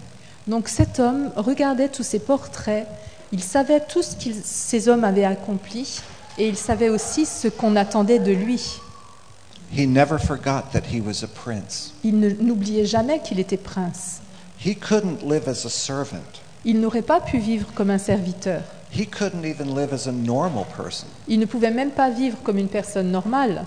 Donc 0.46 0.68
cet 0.68 0.98
homme 1.00 1.31
regardait 1.37 1.88
tous 1.88 2.03
ces 2.03 2.18
portraits, 2.18 2.87
il 3.33 3.42
savait 3.42 3.81
tout 3.81 4.03
ce 4.03 4.14
que 4.16 4.31
ces 4.44 4.88
hommes 4.88 5.05
avaient 5.05 5.24
accompli 5.24 6.00
et 6.38 6.48
il 6.48 6.57
savait 6.57 6.88
aussi 6.88 7.26
ce 7.26 7.48
qu'on 7.48 7.76
attendait 7.76 8.18
de 8.18 8.33
lui. 8.33 8.81
He 9.72 9.87
never 9.87 10.18
forgot 10.18 10.62
that 10.72 10.83
he 10.92 11.00
was 11.00 11.22
a 11.22 11.29
prince. 11.29 11.92
Il 12.03 12.18
ne- 12.18 12.31
n'oubliait 12.31 12.87
jamais 12.87 13.20
qu'il 13.20 13.38
était 13.38 13.57
prince. 13.57 14.20
He 14.64 14.74
couldn't 14.76 15.22
live 15.24 15.48
as 15.48 15.64
a 15.64 15.68
servant. 15.70 16.40
Il 16.64 16.81
n'aurait 16.81 17.03
pas 17.03 17.20
pu 17.20 17.38
vivre 17.38 17.68
comme 17.74 17.90
un 17.90 17.98
serviteur. 17.98 18.62
He 18.92 19.07
couldn't 19.07 19.44
even 19.44 19.74
live 19.76 19.94
as 19.94 20.09
a 20.09 20.12
normal 20.12 20.64
person. 20.76 21.07
Il 21.29 21.38
ne 21.38 21.46
pouvait 21.46 21.70
même 21.70 21.92
pas 21.92 22.11
vivre 22.11 22.37
comme 22.42 22.59
une 22.59 22.68
personne 22.68 23.11
normale. 23.12 23.64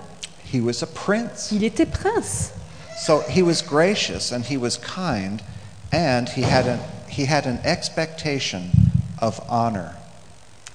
He 0.52 0.60
was 0.60 0.82
a 0.82 0.86
prince. 0.86 1.48
Il 1.50 1.64
était 1.64 1.86
prince. 1.86 2.50
So 2.96 3.22
he 3.28 3.42
was 3.42 3.62
gracious 3.62 4.32
and 4.32 4.44
he 4.44 4.56
was 4.56 4.78
kind 4.78 5.42
and 5.92 6.28
he 6.28 6.42
had 6.42 6.66
an, 6.66 6.80
he 7.08 7.26
had 7.26 7.46
an 7.46 7.58
expectation 7.64 8.70
of 9.20 9.40
honor. 9.48 9.96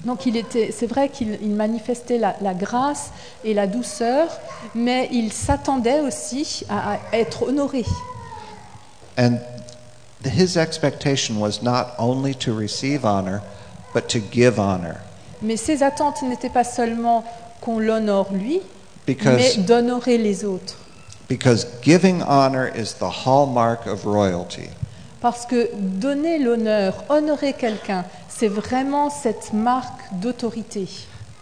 Donc 0.05 0.25
il 0.25 0.37
était, 0.37 0.71
c'est 0.71 0.87
vrai 0.87 1.09
qu'il 1.09 1.37
il 1.41 1.49
manifestait 1.49 2.17
la, 2.17 2.35
la 2.41 2.53
grâce 2.53 3.11
et 3.43 3.53
la 3.53 3.67
douceur, 3.67 4.29
mais 4.73 5.09
il 5.11 5.33
s'attendait 5.33 5.99
aussi 5.99 6.63
à, 6.69 6.93
à 6.93 6.99
être 7.11 7.43
honoré. 7.43 7.83
And 9.17 9.39
his 10.23 10.57
expectation 10.57 11.39
was 11.39 11.61
not 11.61 11.95
only 11.97 12.33
to 12.35 12.53
receive 12.53 13.03
honor, 13.03 13.41
but 13.93 14.07
to 14.09 14.19
give 14.19 14.57
honor. 14.57 14.97
Mais 15.41 15.57
ses 15.57 15.83
attentes 15.83 16.21
n'étaient 16.21 16.49
pas 16.49 16.63
seulement 16.63 17.23
qu'on 17.59 17.79
l'honore 17.79 18.31
lui, 18.31 18.61
mais 19.07 19.57
d'honorer 19.57 20.17
les 20.17 20.45
autres. 20.45 20.77
Because 21.29 21.65
giving 21.81 22.21
honor 22.23 22.67
is 22.67 22.95
the 22.95 23.09
hallmark 23.09 23.85
of 23.85 24.05
royalty. 24.05 24.69
Parce 25.21 25.45
que 25.45 25.69
donner 25.75 26.39
l'honneur, 26.39 27.05
honorer 27.09 27.53
quelqu'un, 27.53 28.03
c'est 28.27 28.47
vraiment 28.47 29.09
cette 29.09 29.53
marque 29.53 30.01
d'autorité. 30.13 30.87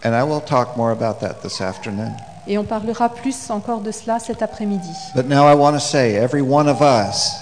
And 0.04 0.14
I 0.14 0.22
will 0.22 0.40
talk 0.40 0.76
more 0.76 0.92
about 0.92 1.20
that 1.20 1.42
this 1.42 1.60
afternoon. 1.60 2.14
Et 2.46 2.56
on 2.58 2.64
parlera 2.64 3.08
plus 3.08 3.50
encore 3.50 3.80
de 3.80 3.90
cela 3.90 4.18
cet 4.18 4.42
après-midi. 4.42 4.92
But 5.14 5.26
now 5.26 5.46
I 5.46 5.54
want 5.54 5.74
to 5.74 5.80
say 5.80 6.16
every 6.16 6.42
one 6.42 6.68
of 6.68 6.80
us 6.80 7.32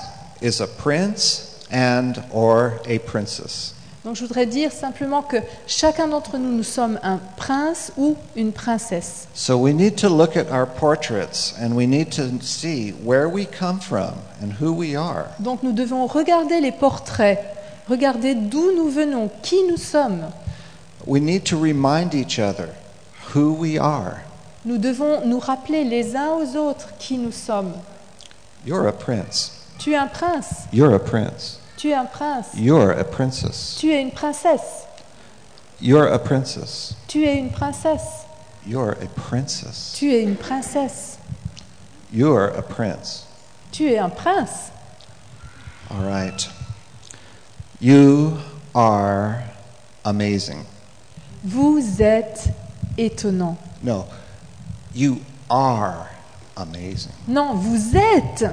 is 0.40 0.60
a 0.60 0.66
prince 0.66 1.64
and 1.70 2.22
or 2.32 2.80
a 2.86 2.98
princess. 3.00 3.74
Donc 4.06 4.14
je 4.14 4.20
voudrais 4.20 4.46
dire 4.46 4.70
simplement 4.70 5.20
que 5.20 5.38
chacun 5.66 6.06
d'entre 6.06 6.38
nous, 6.38 6.52
nous 6.52 6.62
sommes 6.62 7.00
un 7.02 7.18
prince 7.36 7.90
ou 7.96 8.14
une 8.36 8.52
princesse. 8.52 9.26
So 9.34 9.56
we 9.56 9.74
need 9.74 9.96
to 9.96 10.08
look 10.08 10.36
at 10.36 10.46
our 10.48 10.64
portraits 10.64 11.56
and 11.60 11.72
we 11.72 11.88
need 11.88 12.10
to 12.10 12.40
see 12.40 12.94
where 13.02 13.28
we 13.28 13.46
come 13.46 13.80
from 13.80 14.12
and 14.40 14.52
who 14.60 14.72
we 14.72 14.94
are. 14.94 15.24
Donc 15.40 15.64
nous 15.64 15.72
devons 15.72 16.06
regarder 16.06 16.60
les 16.60 16.70
portraits, 16.70 17.40
regarder 17.90 18.36
d'où 18.36 18.70
nous 18.76 18.88
venons, 18.88 19.28
qui 19.42 19.64
nous 19.68 19.76
sommes. 19.76 20.30
We 21.04 21.20
need 21.20 21.42
to 21.46 21.58
remind 21.58 22.14
each 22.14 22.38
other 22.38 22.68
who 23.34 23.54
we 23.54 23.76
are. 23.76 24.20
Nous 24.64 24.78
devons 24.78 25.26
nous 25.26 25.40
rappeler 25.40 25.82
les 25.82 26.14
uns 26.14 26.30
aux 26.30 26.56
autres 26.56 26.90
qui 27.00 27.18
nous 27.18 27.32
sommes. 27.32 27.72
You're 28.64 28.86
a 28.86 28.92
prince. 28.92 29.50
Tu 29.80 29.94
es 29.94 29.96
un 29.96 30.06
prince, 30.06 30.68
You're 30.72 30.94
a 30.94 31.00
prince. 31.00 31.58
Tu 31.76 31.88
es 31.90 31.94
un 31.94 32.06
prince, 32.08 32.54
You're 32.54 32.90
a 32.92 33.04
princess. 33.04 33.76
tu 33.80 33.90
es 33.92 34.00
une 34.02 34.10
princesse, 34.10 34.86
You're 35.80 36.06
a 36.12 36.18
princess. 36.18 36.94
tu 37.08 37.24
es 37.24 37.38
une 37.38 37.50
princesse, 37.50 38.24
You're 38.66 38.92
a 38.92 39.06
princess. 39.06 39.92
tu 39.98 40.10
es 40.10 40.22
une 40.22 40.36
princesse, 40.36 41.18
You're 42.12 42.46
a 42.48 42.62
prince. 42.62 43.24
tu 43.72 43.88
es 43.88 43.98
un 43.98 44.10
prince. 44.10 44.70
All 45.90 46.02
right. 46.02 46.48
You 47.80 48.38
are 48.74 49.44
amazing. 50.04 50.64
Vous 51.44 52.00
êtes 52.00 52.48
étonnant. 52.96 53.56
No, 53.82 54.06
you 54.94 55.20
are 55.50 56.08
amazing. 56.56 57.12
Non, 57.28 57.54
vous 57.54 57.94
êtes 57.96 58.44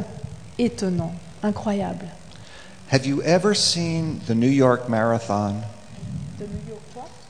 étonnant, 0.59 1.13
incroyable. 1.41 2.05
Have 2.93 3.07
you 3.07 3.23
ever 3.23 3.55
seen 3.55 4.21
the 4.27 4.35
New 4.35 4.45
York 4.47 4.87
Marathon? 4.87 5.63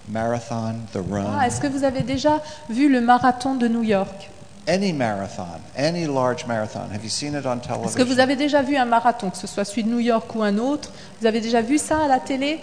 Marathon, 0.09 0.87
the 0.91 0.99
run? 1.01 1.25
Ah, 1.39 1.47
Est-ce 1.47 1.61
que 1.61 1.67
vous 1.69 1.85
avez 1.85 2.01
déjà 2.01 2.41
vu 2.69 2.89
le 2.91 2.99
marathon 2.99 3.55
de 3.55 3.69
New 3.69 3.81
York? 3.81 4.29
Any 4.67 4.91
marathon, 4.91 5.61
any 5.77 6.05
large 6.05 6.45
marathon. 6.47 6.89
Have 6.91 7.01
you 7.05 7.09
seen 7.09 7.33
it 7.33 7.45
on 7.45 7.59
Est-ce 7.59 7.95
que 7.95 8.03
vous 8.03 8.15
television? 8.15 8.19
avez 8.23 8.35
déjà 8.35 8.61
vu 8.61 8.75
un 8.75 8.83
marathon, 8.85 9.29
que 9.29 9.37
ce 9.37 9.47
soit 9.47 9.63
celui 9.63 9.85
de 9.85 9.89
New 9.89 9.99
York 10.01 10.35
ou 10.35 10.43
un 10.43 10.57
autre? 10.57 10.91
Vous 11.21 11.27
avez 11.27 11.39
déjà 11.39 11.61
vu 11.61 11.77
ça 11.77 12.03
à 12.03 12.07
la 12.09 12.19
télé? 12.19 12.59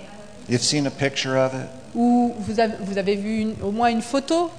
You've 0.50 0.60
seen 0.62 0.86
a 0.86 0.90
picture 0.90 1.36
of 1.38 1.54
it? 1.54 1.68
Ou 1.94 2.34
vous 2.38 2.60
avez, 2.60 2.74
vous 2.82 2.98
avez 2.98 3.16
vu 3.16 3.38
une- 3.40 3.54
au 3.62 3.70
moins 3.70 3.88
une 3.88 4.02
photo? 4.02 4.50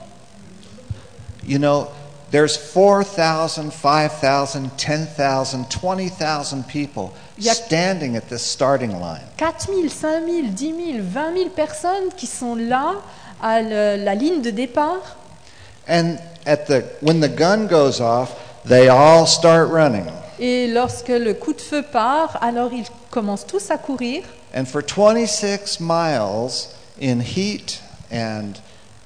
You 1.47 1.59
know, 1.59 1.89
there's 2.31 2.57
4,000, 2.57 3.69
5,000, 3.71 4.69
10,000, 4.77 5.65
20,000 5.69 6.63
people 6.63 7.11
Il 7.41 7.47
y 7.47 7.49
a- 7.49 7.53
standing 7.55 8.15
at 8.15 8.21
this 8.29 8.43
starting 8.43 8.91
line. 8.99 9.21
4 9.37 9.65
000, 9.67 9.89
5 9.89 10.23
000, 10.25 10.47
10 10.51 10.93
000, 10.93 11.03
20 11.03 11.33
000 11.35 11.49
personnes 11.49 12.09
qui 12.15 12.27
sont 12.27 12.55
là 12.55 12.95
à 13.41 13.61
le- 13.61 14.03
la 14.03 14.13
ligne 14.15 14.41
de 14.41 14.51
départ. 14.51 15.17
And 15.89 16.17
at 16.45 16.67
the 16.67 16.83
when 17.01 17.19
the 17.19 17.27
gun 17.29 17.67
goes 17.67 17.99
off, 17.99 18.35
they 18.67 18.87
all 18.89 19.25
start 19.25 19.69
running. 19.71 20.05
Et 20.39 20.67
lorsque 20.67 21.09
le 21.09 21.33
coup 21.33 21.53
de 21.53 21.61
feu 21.61 21.81
part, 21.83 22.37
alors 22.41 22.71
ils 22.73 22.85
commencent 23.09 23.45
tous 23.47 23.71
à 23.71 23.77
courir. 23.77 24.23
And 24.55 24.65
for 24.65 24.83
26 24.83 25.79
miles 25.79 26.69
in 27.01 27.19
heat 27.21 27.79
and 28.11 28.53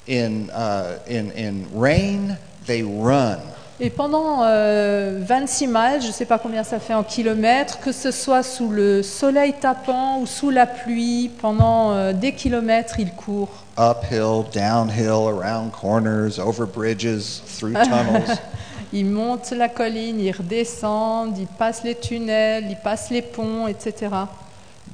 in, 0.08 0.50
uh, 0.54 0.98
in, 1.08 1.32
in 1.38 1.68
rain, 1.74 2.38
they 2.68 2.84
run. 2.84 3.40
Et 3.82 3.90
pendant 3.90 4.40
euh, 4.44 5.20
26 5.22 5.68
miles, 5.68 6.02
je 6.02 6.08
ne 6.08 6.12
sais 6.14 6.24
pas 6.26 6.40
combien 6.40 6.64
ça 6.64 6.80
fait 6.80 6.94
en 6.94 7.04
kilomètres, 7.04 7.82
que 7.82 7.92
ce 7.92 8.10
soit 8.10 8.42
sous 8.42 8.70
le 8.70 9.04
soleil 9.04 9.54
tapant 9.60 10.20
ou 10.20 10.26
sous 10.26 10.50
la 10.50 10.66
pluie, 10.66 11.30
pendant 11.42 11.92
euh, 11.92 12.14
des 12.14 12.32
kilomètres, 12.32 13.02
ils 13.02 13.12
courent. 13.12 13.66
Uphill, 13.78 14.46
downhill, 14.54 15.28
around 15.28 15.72
corners, 15.74 16.40
over 16.40 16.66
bridges, 16.66 17.42
through 17.58 17.74
tunnels. 17.84 18.38
Ils 18.94 19.06
montent 19.06 19.52
la 19.52 19.68
colline, 19.68 20.22
ils 20.22 20.32
redescendent, 20.32 21.38
ils 21.38 21.48
passent 21.48 21.84
les 21.84 21.96
tunnels, 21.96 22.68
ils 22.70 22.78
passent 22.78 23.10
les 23.10 23.22
ponts, 23.22 23.68
etc. 23.68 24.08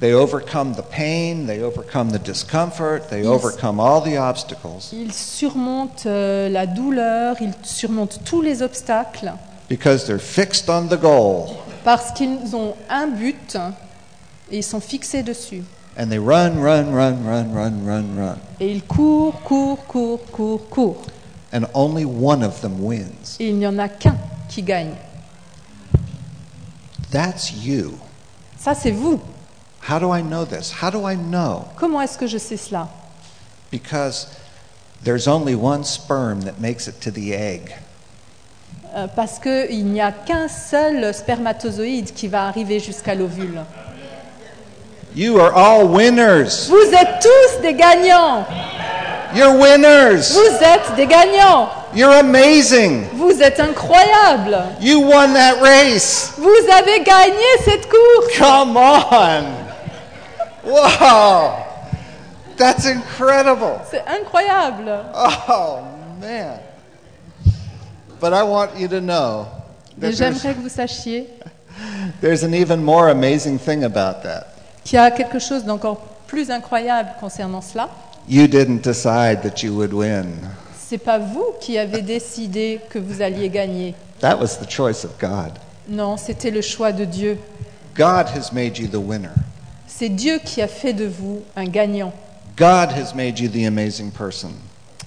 They 0.02 0.14
overcome 0.14 0.74
the 0.74 0.82
pain, 0.82 1.46
they 1.46 1.62
overcome 1.62 2.10
the 2.10 2.18
discomfort, 2.18 3.08
they 3.08 3.18
Yes. 3.22 3.28
overcome 3.28 3.78
all 3.78 4.00
the 4.02 4.18
obstacles 4.18 4.92
Ils 4.92 5.12
surmontent 5.12 6.06
euh, 6.06 6.48
la 6.48 6.66
douleur, 6.66 7.36
ils 7.40 7.54
surmontent 7.62 8.18
tous 8.24 8.42
les 8.42 8.62
obstacles 8.62 9.32
because 9.68 10.04
they're 10.04 10.18
fixed 10.18 10.68
on 10.68 10.88
the 10.88 11.00
goal. 11.00 11.50
parce 11.84 12.10
qu'ils 12.10 12.56
ont 12.56 12.74
un 12.90 13.06
but 13.06 13.56
et 14.50 14.56
ils 14.56 14.64
sont 14.64 14.80
fixés 14.80 15.22
dessus. 15.22 15.62
And 15.96 16.08
they 16.08 16.18
run, 16.18 16.58
run, 16.60 16.92
run, 16.92 17.22
run, 17.24 17.52
run, 17.54 17.86
run, 17.86 18.04
run. 18.16 18.38
Et 18.58 18.72
ils 18.72 18.82
courent, 18.82 19.40
courent, 19.44 19.86
courent, 19.86 20.24
courent, 20.32 20.68
courent. 20.68 21.06
And 21.52 21.66
only 21.74 22.04
one 22.04 22.42
of 22.42 22.60
them 22.60 22.82
wins. 22.84 23.36
Et 23.38 23.50
il 23.50 23.56
n'y 23.56 23.68
en 23.68 23.78
a 23.78 23.88
qu'un 23.88 24.16
qui 24.48 24.64
gagne. 24.64 24.94
That's 27.12 27.52
you. 27.64 27.92
Ça, 28.58 28.74
c'est 28.74 28.90
vous. 28.90 29.20
How 29.88 29.98
do 29.98 30.10
I 30.12 30.22
know 30.22 30.44
this? 30.44 30.70
How 30.70 30.90
do 30.90 31.04
I 31.04 31.16
know? 31.16 31.68
Comment 31.76 32.00
est-ce 32.02 32.16
que 32.16 32.26
je 32.26 32.38
sais 32.38 32.56
cela? 32.56 32.88
Because 33.70 34.26
there's 35.02 35.26
only 35.26 35.54
one 35.56 35.82
sperm 35.82 36.42
that 36.42 36.60
makes 36.60 36.86
it 36.86 37.00
to 37.00 37.10
the 37.10 37.34
egg. 37.34 37.74
Euh, 38.94 39.08
Parce 39.08 39.38
qu'il 39.38 39.86
n'y 39.86 40.00
a 40.00 40.12
qu'un 40.12 40.48
seul 40.48 41.12
spermatozoïde 41.12 42.12
qui 42.14 42.28
va 42.28 42.46
arriver 42.46 42.78
jusqu'à 42.78 43.14
l'ovule. 43.14 43.64
You 45.14 45.38
are 45.40 45.52
all 45.54 45.86
winners. 45.88 46.68
Vous 46.68 46.94
êtes 46.94 47.20
tous 47.20 47.60
des 47.62 47.74
gagnants. 47.74 48.46
You're 49.34 49.54
winners. 49.58 50.32
Vous 50.32 50.62
êtes 50.62 50.94
des 50.94 51.06
gagnants. 51.06 51.68
You're 51.94 52.12
amazing. 52.12 53.08
Vous 53.14 53.42
êtes 53.42 53.58
incroyables. 53.60 54.58
You 54.80 55.00
won 55.00 55.32
that 55.34 55.60
race. 55.60 56.32
Vous 56.38 56.70
avez 56.70 57.00
gagné 57.02 57.44
cette 57.64 57.88
course. 57.88 58.38
Come 58.38 58.76
on. 58.76 59.71
Wow. 60.64 61.64
That's 62.56 62.86
incredible. 62.86 63.80
C'est 63.90 64.04
incroyable. 64.06 65.04
Oh, 65.14 65.82
man. 66.20 66.60
But 68.20 68.32
I 68.32 68.42
want 68.44 68.76
you 68.78 68.88
to 68.88 69.00
know 69.00 69.48
Mais 69.98 70.12
j'aimerais 70.12 70.54
que 70.54 70.60
vous 70.60 70.68
sachiez 70.68 71.28
there's 72.20 72.44
an 72.44 72.54
even 72.54 72.82
more 72.82 73.08
amazing 73.08 73.58
thing 73.58 73.84
about 73.84 74.22
that. 74.22 74.46
qu'il 74.84 74.96
y 74.96 75.02
a 75.02 75.10
quelque 75.10 75.38
chose 75.38 75.64
d'encore 75.64 76.00
plus 76.28 76.50
incroyable 76.50 77.10
concernant 77.20 77.60
cela. 77.60 77.88
You 78.28 78.46
didn't 78.46 78.82
decide 78.82 79.42
that 79.42 79.62
you 79.62 79.74
would 79.74 79.92
win. 79.92 80.38
C'est 80.78 80.98
pas 80.98 81.18
vous 81.18 81.54
qui 81.60 81.78
avez 81.78 82.02
décidé 82.02 82.80
que 82.90 82.98
vous 82.98 83.22
alliez 83.22 83.48
gagner. 83.48 83.94
That 84.20 84.38
was 84.38 84.58
the 84.58 84.70
choice 84.70 85.04
of 85.04 85.18
God. 85.18 85.58
Non, 85.88 86.16
c'était 86.16 86.50
le 86.50 86.62
choix 86.62 86.92
de 86.92 87.04
Dieu. 87.04 87.38
God 87.96 88.28
has 88.28 88.52
made 88.52 88.78
you 88.78 88.86
the 88.86 89.00
winner. 89.00 89.32
C'est 90.02 90.08
Dieu 90.08 90.40
qui 90.44 90.60
a 90.60 90.66
fait 90.66 90.94
de 90.94 91.04
vous 91.04 91.42
un 91.54 91.66
gagnant. 91.66 92.12
God 92.56 92.90
has 92.90 93.14
made 93.14 93.38
you 93.38 93.48
the 93.48 93.68
amazing 93.68 94.10
person. 94.10 94.50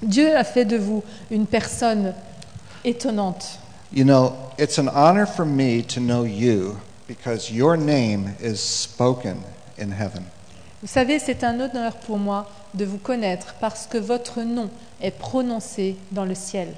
Dieu 0.01 0.33
a 0.37 0.45
fait 0.45 0.63
de 0.63 0.77
vous 0.77 1.03
une 1.29 1.45
personne 1.45 2.13
étonnante. 2.85 3.59
You 3.91 4.05
know, 4.05 4.31
it's 4.57 4.79
an 4.79 4.87
honor 4.87 5.25
for 5.25 5.45
me 5.45 5.83
to 5.83 5.99
know 5.99 6.23
you 6.23 6.77
because 7.09 7.51
your 7.51 7.75
name 7.75 8.35
is 8.41 8.55
spoken 8.55 9.39
in 9.77 9.91
heaven. 9.91 10.23
Vous 10.81 10.87
savez, 10.87 11.19
c'est 11.19 11.43
un 11.43 11.59
honneur 11.59 11.97
pour 11.97 12.17
moi 12.17 12.49
de 12.73 12.85
vous 12.85 12.97
connaître 12.97 13.55
parce 13.59 13.87
que 13.87 13.97
votre 13.97 14.43
nom 14.43 14.69
est 15.01 15.11
prononcé 15.11 15.97
dans 16.13 16.23
le 16.23 16.35
ciel. 16.35 16.69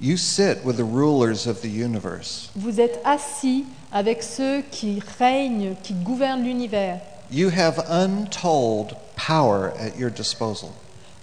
You 0.00 0.16
sit 0.16 0.64
with 0.64 0.78
the 0.78 0.90
rulers 0.90 1.46
of 1.46 1.60
the 1.60 1.68
universe. 1.68 2.48
Vous 2.56 2.80
êtes 2.80 2.98
assis 3.04 3.66
avec 3.92 4.22
ceux 4.22 4.62
qui 4.70 5.02
règnent, 5.18 5.74
qui 5.82 5.92
gouvernent 5.92 6.44
l'univers. 6.44 6.98
You 7.30 7.50
have 7.50 7.78
untold 7.88 8.96
power 9.16 9.72
at 9.78 9.98
your 9.98 10.10
disposal. 10.10 10.72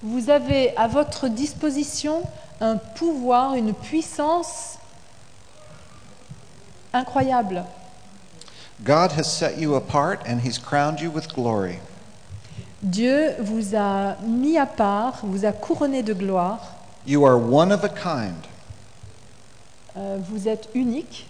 Vous 0.04 0.30
avez 0.30 0.76
à 0.78 0.88
votre 0.88 1.28
disposition 1.28 2.24
un 2.62 2.78
pouvoir, 2.78 3.56
une 3.56 3.74
puissance 3.74 4.78
incroyable. 6.94 7.66
God 8.84 9.14
has 9.14 9.24
set 9.24 9.58
you 9.58 9.76
apart 9.76 10.22
and 10.28 10.42
He's 10.42 10.60
crowned 10.60 11.00
you 11.00 11.10
with 11.10 11.34
glory. 11.34 11.80
Dieu 12.84 13.36
vous 13.40 13.76
a 13.76 14.16
mis 14.22 14.58
à 14.60 14.68
part, 14.68 15.22
vous 15.24 15.46
a 15.46 15.52
couronné 15.52 16.04
de 16.04 16.14
gloire. 16.14 16.76
You 17.08 17.26
are 17.26 17.38
one 17.38 17.72
of 17.72 17.84
a 17.84 17.90
kind. 17.90 18.46
Euh, 19.98 20.18
vous 20.30 20.48
êtes 20.48 20.70
unique. 20.76 21.28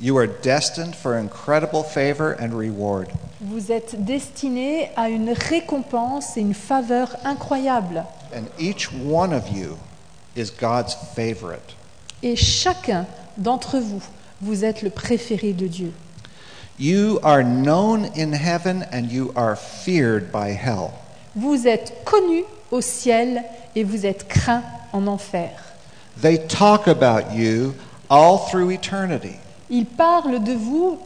You 0.00 0.16
are 0.18 0.28
destined 0.28 0.94
for 0.94 1.18
incredible 1.18 1.82
favor 1.82 2.32
and 2.32 2.54
reward. 2.54 3.08
Vous 3.40 3.72
êtes 3.72 4.04
destiné 4.04 4.90
à 4.96 5.08
une 5.08 5.30
récompense 5.30 6.36
et 6.36 6.40
une 6.40 6.54
faveur 6.54 7.16
incroyable. 7.24 8.04
And 8.32 8.44
each 8.60 8.92
one 8.92 9.32
of 9.32 9.48
you 9.50 9.76
is 10.36 10.50
God's 10.50 10.96
favorite. 11.16 11.74
Et 12.22 12.36
chacun 12.36 13.06
d'entre 13.36 13.80
vous, 13.80 14.02
vous 14.40 14.64
êtes 14.64 14.82
le 14.82 14.90
préféré 14.90 15.52
de 15.52 15.66
Dieu. 15.66 15.92
You 16.78 17.18
are 17.24 17.42
known 17.42 18.04
in 18.16 18.32
heaven 18.32 18.86
and 18.92 19.10
you 19.10 19.32
are 19.34 19.56
feared 19.56 20.30
by 20.30 20.52
hell. 20.52 20.92
Vous 21.34 21.66
êtes 21.66 22.04
connu 22.04 22.44
au 22.70 22.80
ciel 22.80 23.42
et 23.74 23.82
vous 23.82 24.06
êtes 24.06 24.28
craint 24.28 24.62
en 24.92 25.08
enfer. 25.08 25.50
They 26.20 26.38
talk 26.46 26.86
about 26.86 27.34
you 27.34 27.74
all 28.08 28.38
through 28.48 28.70
eternity. 28.70 29.40
Il 29.70 29.86
parle 29.86 30.42
de 30.42 30.52
vous 30.52 30.98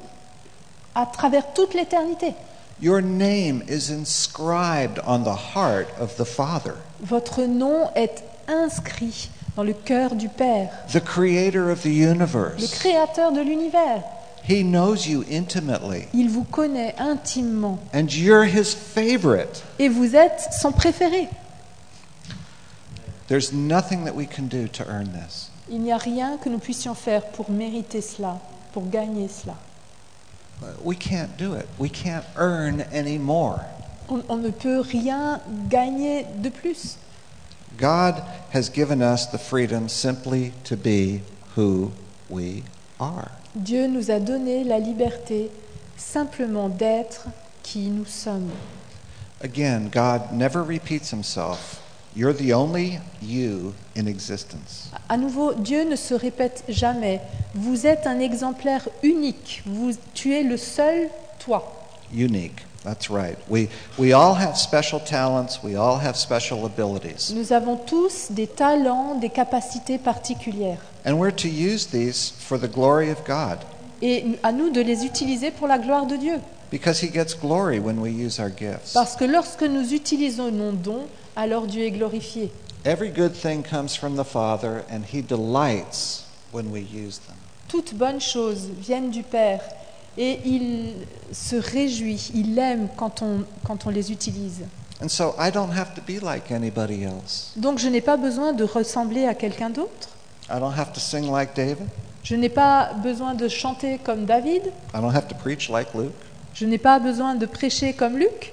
à 0.95 1.07
travers 1.07 1.53
toute 1.53 1.75
l'éternité. 1.75 2.35
Your 2.81 3.01
name 3.01 3.63
is 3.69 3.91
inscribed 3.91 5.01
on 5.07 5.21
the 5.25 5.37
heart 5.55 5.87
of 6.01 6.17
the 6.17 6.25
Father, 6.25 6.75
Votre 7.01 7.43
nom 7.45 7.91
est 7.95 8.23
inscrit 8.49 9.31
dans 9.57 9.63
le 9.63 9.73
cœur 9.73 10.15
du 10.17 10.29
Père, 10.29 10.71
the 10.93 11.01
creator 11.01 11.71
of 11.71 11.83
the 11.83 11.87
le 11.87 12.11
universe. 12.11 12.71
créateur 12.79 13.31
de 13.33 13.41
l'univers. 13.41 14.03
He 14.49 14.65
knows 14.65 15.07
you 15.07 15.23
intimately, 15.31 16.09
Il 16.13 16.29
vous 16.29 16.43
connaît 16.43 16.97
intimement 16.99 17.79
and 17.95 18.07
you're 18.11 18.45
his 18.45 18.75
favorite. 18.75 19.63
et 19.79 19.89
vous 19.89 20.17
êtes 20.17 20.49
son 20.61 20.73
préféré. 20.73 21.29
There's 23.29 23.53
nothing 23.53 24.05
that 24.05 24.15
we 24.15 24.27
can 24.27 24.45
do 24.49 24.67
to 24.69 24.85
earn 24.89 25.11
this. 25.13 25.51
Il 25.71 25.81
n'y 25.81 25.93
a 25.93 25.97
rien 25.99 26.37
que 26.39 26.49
nous 26.49 26.59
puissions 26.59 26.95
faire 26.95 27.23
pour 27.27 27.51
mériter 27.51 28.01
cela, 28.01 28.39
pour 28.73 28.89
gagner 28.91 29.29
cela. 29.29 29.57
We 30.83 30.95
can't 30.95 31.37
do 31.37 31.55
it. 31.55 31.69
We 31.79 31.89
can't 31.89 32.25
earn 32.37 32.83
any 32.93 33.19
more. 33.19 33.65
On, 34.09 34.23
on 34.29 34.43
ne 34.43 34.51
peut 34.51 34.81
rien 34.81 35.41
gagner 35.69 36.25
de 36.41 36.51
plus. 36.51 36.97
God 37.77 38.23
has 38.53 38.69
given 38.69 39.03
us 39.03 39.27
the 39.27 39.39
freedom 39.39 39.89
simply 39.89 40.53
to 40.65 40.77
be 40.77 41.23
who 41.57 41.93
we 42.29 42.63
are. 43.01 43.31
Dieu 43.55 43.87
nous 43.87 44.11
a 44.11 44.21
donné 44.21 44.65
la 44.65 44.79
liberté 44.79 45.51
simplement 45.97 46.69
d'être 46.69 47.29
qui 47.63 47.89
nous 47.89 48.07
sommes. 48.07 48.51
Again, 49.41 49.89
God 49.91 50.33
never 50.33 50.63
repeats 50.63 51.11
himself. 51.11 51.82
You're 52.15 52.35
the 52.35 52.53
only 52.53 52.99
you 53.23 53.73
in 53.97 54.07
existence. 54.07 54.91
À 55.09 55.17
nouveau, 55.17 55.55
Dieu 55.55 55.85
ne 55.89 55.97
se 55.97 56.13
répète 56.15 56.63
jamais. 56.69 57.21
Vous 57.55 57.87
êtes 57.87 58.07
un 58.07 58.21
exemplaire 58.21 58.87
unique. 59.03 59.63
Vous, 59.67 59.93
tu 60.13 60.35
es 60.35 60.43
le 60.43 60.57
seul 60.59 61.09
toi. 61.39 61.73
Unique. 62.15 62.67
That's 62.85 63.09
right. 63.09 63.39
We, 63.49 63.69
we 63.97 64.13
all 64.13 64.35
have 64.35 64.57
special 64.57 65.01
talents, 65.01 65.63
we 65.63 65.77
all 65.77 65.99
have 66.05 66.17
special 66.17 66.67
abilities. 66.67 67.33
Nous 67.33 67.53
avons 67.53 67.77
tous 67.77 68.27
des 68.31 68.49
talents, 68.49 69.15
des 69.15 69.31
capacités 69.31 69.99
particulières. 69.99 70.81
And 71.07 71.15
we're 71.15 71.35
to 71.35 71.49
use 71.49 71.87
these 71.87 72.33
for 72.39 72.59
the 72.59 72.69
glory 72.71 73.11
of 73.11 73.25
God 73.25 73.59
Et 74.03 74.37
à 74.43 74.51
nous 74.53 74.71
de 74.71 74.81
les 74.81 75.05
utiliser 75.07 75.51
pour 75.53 75.69
la 75.69 75.79
gloire 75.79 76.07
de 76.07 76.17
Dieu. 76.17 76.41
because 76.73 77.01
He 77.03 77.09
gets 77.09 77.35
glory 77.41 77.79
when 77.79 77.99
we 78.01 78.11
use 78.11 78.41
our 78.41 78.51
gifts. 78.51 78.93
Parce 78.95 79.15
que 79.15 79.25
lorsque 79.25 79.63
nous 79.63 79.95
utilisons 79.95 80.51
nos 80.51 80.73
dons, 80.73 81.07
alors 81.37 81.67
Dieu 81.67 81.85
est 81.85 81.91
glorifié. 81.91 82.51
Every 82.85 83.11
good 83.11 83.33
thing 83.33 83.63
comes 83.63 83.97
from 83.97 84.17
the 84.17 84.25
Father, 84.25 84.85
and 84.91 85.03
He 85.13 85.23
delights 85.23 86.25
when 86.53 86.71
we 86.73 86.81
use 86.81 87.19
them. 87.21 87.37
Toutes 87.69 87.95
bonnes 87.95 88.21
choses 88.21 88.69
viennent 88.81 89.11
du 89.11 89.23
Père 89.23 89.61
et 90.19 90.41
il 90.45 90.95
se 91.33 91.57
réjouit, 91.57 92.31
il 92.35 92.59
aime 92.59 92.89
quand 92.97 93.23
on, 93.23 93.45
quand 93.65 93.87
on 93.87 93.91
les 93.91 94.13
utilise. 94.13 94.65
And 95.03 95.09
so 95.09 95.35
I 95.39 95.51
don't 95.51 95.73
have 95.73 95.95
to 95.95 96.03
be 96.03 96.23
like 96.23 96.53
anybody 96.53 97.05
else. 97.05 97.53
Donc 97.57 97.79
je 97.79 97.89
n'ai 97.89 98.01
pas 98.01 98.17
besoin 98.17 98.53
de 98.53 98.65
ressembler 98.65 99.27
à 99.27 99.35
quelqu'un 99.35 99.71
d'autre. 99.71 100.11
I 100.51 100.59
don't 100.59 100.77
have 100.77 100.93
to 100.93 101.01
sing 101.01 101.31
like 101.31 101.55
David. 101.57 101.89
Je 102.23 102.37
n'ai 102.37 102.49
pas 102.49 102.93
besoin 103.03 103.35
de 103.35 103.49
chanter 103.49 103.99
comme 103.99 104.27
David. 104.27 104.73
I 104.95 105.01
don't 105.01 105.15
have 105.15 105.27
to 105.29 105.35
preach 105.35 105.69
like 105.69 105.89
Luke. 105.95 106.13
Je 106.55 106.67
n'ai 106.67 106.79
pas 106.79 106.99
besoin 106.99 107.35
de 107.35 107.47
prêcher 107.47 107.95
comme 107.95 108.19
Luc. 108.19 108.53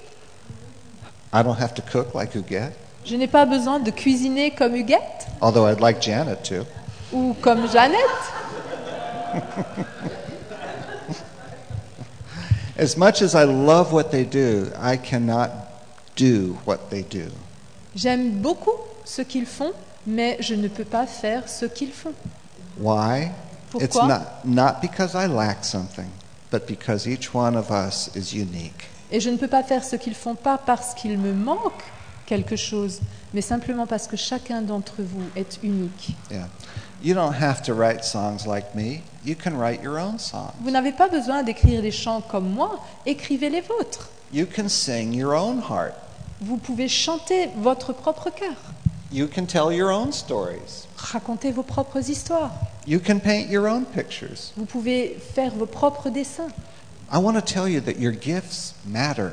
I 1.32 1.42
don't 1.42 1.58
have 1.58 1.74
to 1.74 1.82
cook 1.82 2.14
like 2.14 2.32
Huguette, 2.34 2.74
Je 3.04 3.16
n'ai 3.16 3.28
pas 3.28 3.46
besoin 3.46 3.78
de 3.78 3.90
cuisiner 3.90 4.50
comme 4.50 4.74
Huguette 4.74 5.26
although 5.40 5.66
I'd 5.66 5.80
like 5.80 6.00
Janet 6.02 6.42
to. 6.44 6.66
ou 7.12 7.34
comme 7.40 7.66
Jeannette. 7.70 7.98
As 12.78 12.96
much 12.96 13.20
as 13.22 13.34
I 13.34 13.44
love 13.44 13.92
what 13.92 14.10
they 14.10 14.24
do, 14.24 14.72
I 14.80 14.96
cannot 14.96 15.50
do 16.16 16.56
what 16.64 16.88
they 16.90 17.02
do. 17.02 17.30
J'aime 17.94 18.40
beaucoup 18.40 18.78
ce 19.04 19.22
qu'ils 19.22 19.46
font, 19.46 19.72
mais 20.06 20.38
je 20.40 20.54
ne 20.54 20.68
peux 20.68 20.84
pas 20.84 21.06
faire 21.06 21.48
ce 21.48 21.66
qu'ils 21.66 21.92
font. 21.92 22.14
Why? 22.78 23.32
Pourquoi? 23.70 23.84
It's 23.84 23.96
not, 23.96 24.44
not 24.44 24.80
because 24.80 25.14
I 25.14 25.26
lack 25.26 25.64
something, 25.64 26.10
but 26.50 26.66
because 26.66 27.06
each 27.06 27.34
one 27.34 27.54
of 27.56 27.70
us 27.70 28.08
is 28.16 28.32
unique. 28.32 28.88
Et 29.12 29.20
je 29.20 29.30
ne 29.30 29.36
peux 29.36 29.48
pas 29.48 29.62
faire 29.62 29.84
ce 29.84 29.96
qu'ils 29.96 30.14
font 30.14 30.34
pas 30.34 30.58
parce 30.58 30.94
qu'il 30.94 31.18
me 31.18 31.32
manque 31.32 31.82
quelque 32.26 32.54
chose, 32.56 33.00
mais 33.34 33.40
simplement 33.40 33.86
parce 33.86 34.06
que 34.06 34.16
chacun 34.16 34.62
d'entre 34.62 34.96
vous 34.98 35.24
est 35.34 35.58
unique. 35.62 36.14
Yeah. 36.30 36.48
You 37.02 37.14
don't 37.14 37.34
have 37.34 37.62
to 37.62 37.74
write 37.74 38.04
songs 38.04 38.46
like 38.46 38.74
me. 38.74 39.00
You 39.24 39.34
can 39.34 39.56
write 39.58 39.82
your 39.82 39.98
own 39.98 40.18
songs. 40.18 40.52
Vous 40.60 40.70
n'avez 40.70 40.92
pas 40.92 41.08
besoin 41.08 41.42
d'écrire 41.42 41.82
des 41.82 41.90
chants 41.90 42.20
comme 42.20 42.48
moi, 42.50 42.78
écrivez 43.06 43.50
les 43.50 43.62
vôtres. 43.62 44.10
You 44.32 44.46
can 44.46 44.68
sing 44.68 45.12
your 45.12 45.32
own 45.34 45.58
heart. 45.58 45.94
Vous 46.40 46.56
pouvez 46.56 46.88
chanter 46.88 47.48
votre 47.56 47.92
propre 47.92 48.30
cœur, 48.30 48.54
You 49.12 49.26
can 49.26 49.44
tell 49.44 49.72
your 49.74 49.90
own 49.90 50.12
stories. 50.12 50.86
raconter 50.96 51.50
vos 51.50 51.64
propres 51.64 52.08
histoires. 52.08 52.52
You 52.86 53.00
can 53.00 53.18
paint 53.18 53.48
your 53.50 53.66
own 53.66 53.84
pictures. 53.84 54.52
Vous 54.56 54.66
pouvez 54.66 55.18
faire 55.34 55.52
vos 55.54 55.66
propres 55.66 56.10
dessins. 56.10 56.48
I 57.12 57.18
want 57.18 57.34
to 57.34 57.42
tell 57.42 57.68
you 57.68 57.80
that 57.80 57.98
your 57.98 58.12
gifts 58.12 58.74
matter. 58.86 59.32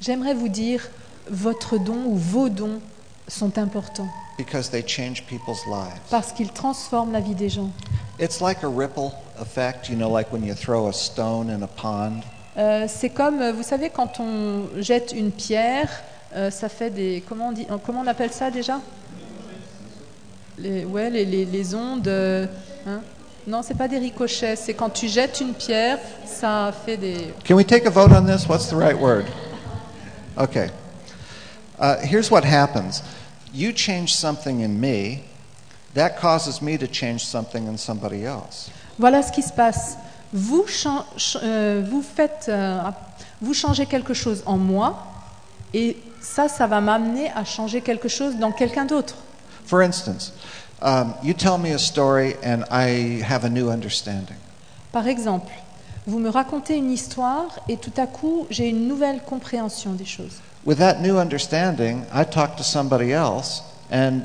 J'aimerais 0.00 0.34
vous 0.34 0.48
dire, 0.48 0.88
votre 1.30 1.78
don 1.78 2.04
ou 2.06 2.16
vos 2.16 2.48
dons 2.48 2.80
sont 3.28 3.58
importants 3.58 4.08
because 4.38 4.70
they 4.70 4.82
change 4.86 5.24
people's 5.26 5.64
lives. 5.66 6.00
parce 6.10 6.32
qu'ils 6.32 6.50
transforment 6.52 7.12
la 7.12 7.20
vie 7.20 7.34
des 7.34 7.48
gens. 7.48 7.70
It's 8.18 8.40
like 8.40 8.62
a 8.64 8.68
ripple 8.68 9.12
effect, 9.40 9.88
you 9.88 9.96
know, 9.96 10.10
like 10.10 10.32
when 10.32 10.44
you 10.44 10.54
throw 10.54 10.88
a 10.88 10.92
stone 10.92 11.50
in 11.50 11.62
a 11.62 11.66
pond. 11.68 12.22
Euh, 12.56 12.86
c'est 12.88 13.10
comme, 13.10 13.40
euh, 13.40 13.52
vous 13.52 13.62
savez, 13.62 13.90
quand 13.90 14.18
on 14.20 14.64
jette 14.80 15.12
une 15.12 15.30
pierre 15.30 15.90
euh, 16.34 16.50
ça 16.50 16.68
fait 16.68 16.90
des. 16.90 17.22
Comment 17.26 17.48
on, 17.48 17.52
dit, 17.52 17.66
comment 17.84 18.00
on 18.00 18.06
appelle 18.06 18.32
ça 18.32 18.50
déjà? 18.50 18.80
Les, 20.58 20.84
Ouais, 20.84 21.08
les, 21.08 21.24
les, 21.24 21.44
les 21.44 21.74
ondes. 21.74 22.08
euh, 22.08 22.46
hein? 22.86 23.00
Non, 23.46 23.62
c'est 23.62 23.76
pas 23.76 23.88
des 23.88 23.98
ricochets, 23.98 24.56
c'est 24.56 24.74
quand 24.74 24.90
tu 24.90 25.08
jettes 25.08 25.40
une 25.40 25.54
pierre, 25.54 25.98
ça 26.26 26.72
fait 26.84 26.96
des. 26.96 27.32
Can 27.46 27.54
we 27.54 27.64
take 27.64 27.86
a 27.86 27.90
vote 27.90 28.10
on 28.12 28.24
this? 28.24 28.48
What's 28.48 28.68
the 28.68 28.74
right 28.74 28.98
word? 28.98 29.26
Okay. 30.36 30.68
Uh, 31.78 31.96
here's 32.02 32.30
what 32.30 32.44
happens 32.44 33.02
you 33.54 33.72
change 33.72 34.14
something 34.14 34.60
in 34.60 34.78
me, 34.80 35.22
that 35.94 36.18
causes 36.20 36.60
me 36.60 36.76
to 36.76 36.86
change 36.86 37.24
something 37.24 37.66
in 37.66 37.76
somebody 37.76 38.24
else. 38.24 38.70
Voilà 38.98 39.22
ce 39.22 39.32
qui 39.32 39.42
se 39.42 39.52
passe. 39.52 39.96
Vous, 40.32 40.64
euh, 41.42 41.84
vous, 41.88 42.02
faites, 42.02 42.46
euh, 42.48 42.80
vous 43.40 43.54
changez 43.54 43.86
quelque 43.86 44.12
chose 44.12 44.42
en 44.44 44.56
moi, 44.56 45.06
et 45.72 45.96
ça, 46.20 46.48
ça 46.48 46.66
va 46.66 46.80
m'amener 46.80 47.30
à 47.30 47.44
changer 47.44 47.80
quelque 47.80 48.08
chose 48.08 48.36
dans 48.36 48.52
quelqu'un 48.52 48.84
d'autre. 48.84 49.14
For 49.66 49.80
instance, 49.80 50.32
um, 50.82 51.14
you 51.22 51.34
tell 51.34 51.58
me 51.58 51.72
a 51.72 51.78
story 51.78 52.34
and 52.42 52.64
I 52.70 53.22
have 53.22 53.44
a 53.44 53.48
new 53.48 53.70
understanding. 53.70 54.36
Par 54.92 55.06
exemple, 55.08 55.52
vous 56.06 56.18
me 56.18 56.30
racontez 56.30 56.76
une 56.76 56.92
histoire 56.92 57.58
et 57.68 57.76
tout 57.76 57.92
à 57.96 58.06
coup, 58.06 58.46
j'ai 58.50 58.68
une 58.68 58.86
nouvelle 58.86 59.22
compréhension 59.22 59.92
des 59.92 60.04
choses. 60.04 60.40
With 60.64 60.78
that 60.78 61.00
new 61.00 61.18
understanding, 61.18 62.04
I 62.12 62.24
talk 62.24 62.56
to 62.56 62.62
somebody 62.62 63.12
else 63.12 63.62
and 63.90 64.22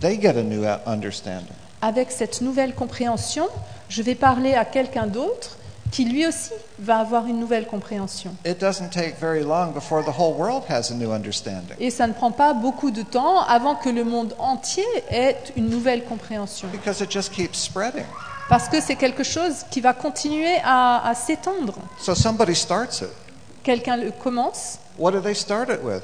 they 0.00 0.18
get 0.20 0.36
a 0.36 0.42
new 0.42 0.64
understanding. 0.86 1.54
Avec 1.80 2.10
cette 2.10 2.40
nouvelle 2.40 2.74
compréhension, 2.74 3.48
je 3.88 4.02
vais 4.02 4.14
parler 4.14 4.54
à 4.54 4.64
quelqu'un 4.64 5.06
d'autre 5.06 5.56
qui 5.92 6.04
lui 6.06 6.26
aussi 6.26 6.50
va 6.80 6.98
avoir 6.98 7.26
une 7.26 7.38
nouvelle 7.38 7.66
compréhension. 7.68 8.34
It 8.44 8.58
doesn't 8.58 8.88
take 8.90 9.14
very 9.20 9.44
long 9.44 9.72
before 9.72 10.02
the 10.02 10.18
whole 10.18 10.34
world 10.34 10.64
has 10.68 10.90
a 10.90 10.94
new 10.94 11.12
understanding 11.12 11.76
Et 11.78 11.90
ça 11.90 12.08
ne 12.08 12.14
prend 12.14 12.32
pas 12.32 12.54
beaucoup 12.54 12.90
de 12.90 13.02
temps 13.02 13.42
avant 13.42 13.76
que 13.76 13.90
le 13.90 14.02
monde 14.02 14.34
entier 14.40 14.82
ait 15.10 15.36
une 15.56 15.68
nouvelle 15.68 16.04
compréhension. 16.04 16.66
because 16.72 17.00
it 17.00 17.10
just 17.12 17.30
keeps 17.32 17.58
spreading. 17.58 18.04
Parce 18.48 18.68
que 18.68 18.80
c'est 18.80 18.96
quelque 18.96 19.22
chose 19.22 19.64
qui 19.70 19.80
va 19.80 19.92
continuer 19.92 20.56
à, 20.64 21.06
à 21.06 21.14
s'étendre. 21.14 21.74
So 22.00 22.14
somebody 22.14 22.54
starts 22.56 23.00
it. 23.02 23.08
Quelqu'un 23.62 23.96
le 23.96 24.10
commence. 24.10 24.78
What 24.98 25.12
do 25.12 25.20
they 25.20 25.34
start 25.34 25.68
it 25.70 25.80
with? 25.82 26.02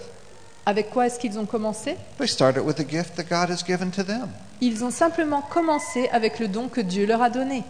Avec 0.66 0.91
quoi 0.91 1.07
est-ce 1.07 1.18
qu'ils 1.18 1.39
ont 1.39 1.47
commencé? 1.47 1.97
They 2.18 2.28
start 2.28 2.57
it 2.57 2.62
with 2.62 2.76
the 2.76 2.89
gift 2.89 3.16
that 3.16 3.24
God 3.24 3.51
has 3.51 3.64
given 3.66 3.91
to 3.91 4.03
them. 4.03 4.28
Ils 4.61 4.84
ont 4.84 4.91
simplement 4.91 5.41
commencé 5.41 6.09
avec 6.12 6.39
le 6.39 6.49
don 6.49 6.68
que 6.68 6.80
Dieu 6.82 7.07
leur 7.07 7.22
a 7.22 7.30
donné. 7.30 7.64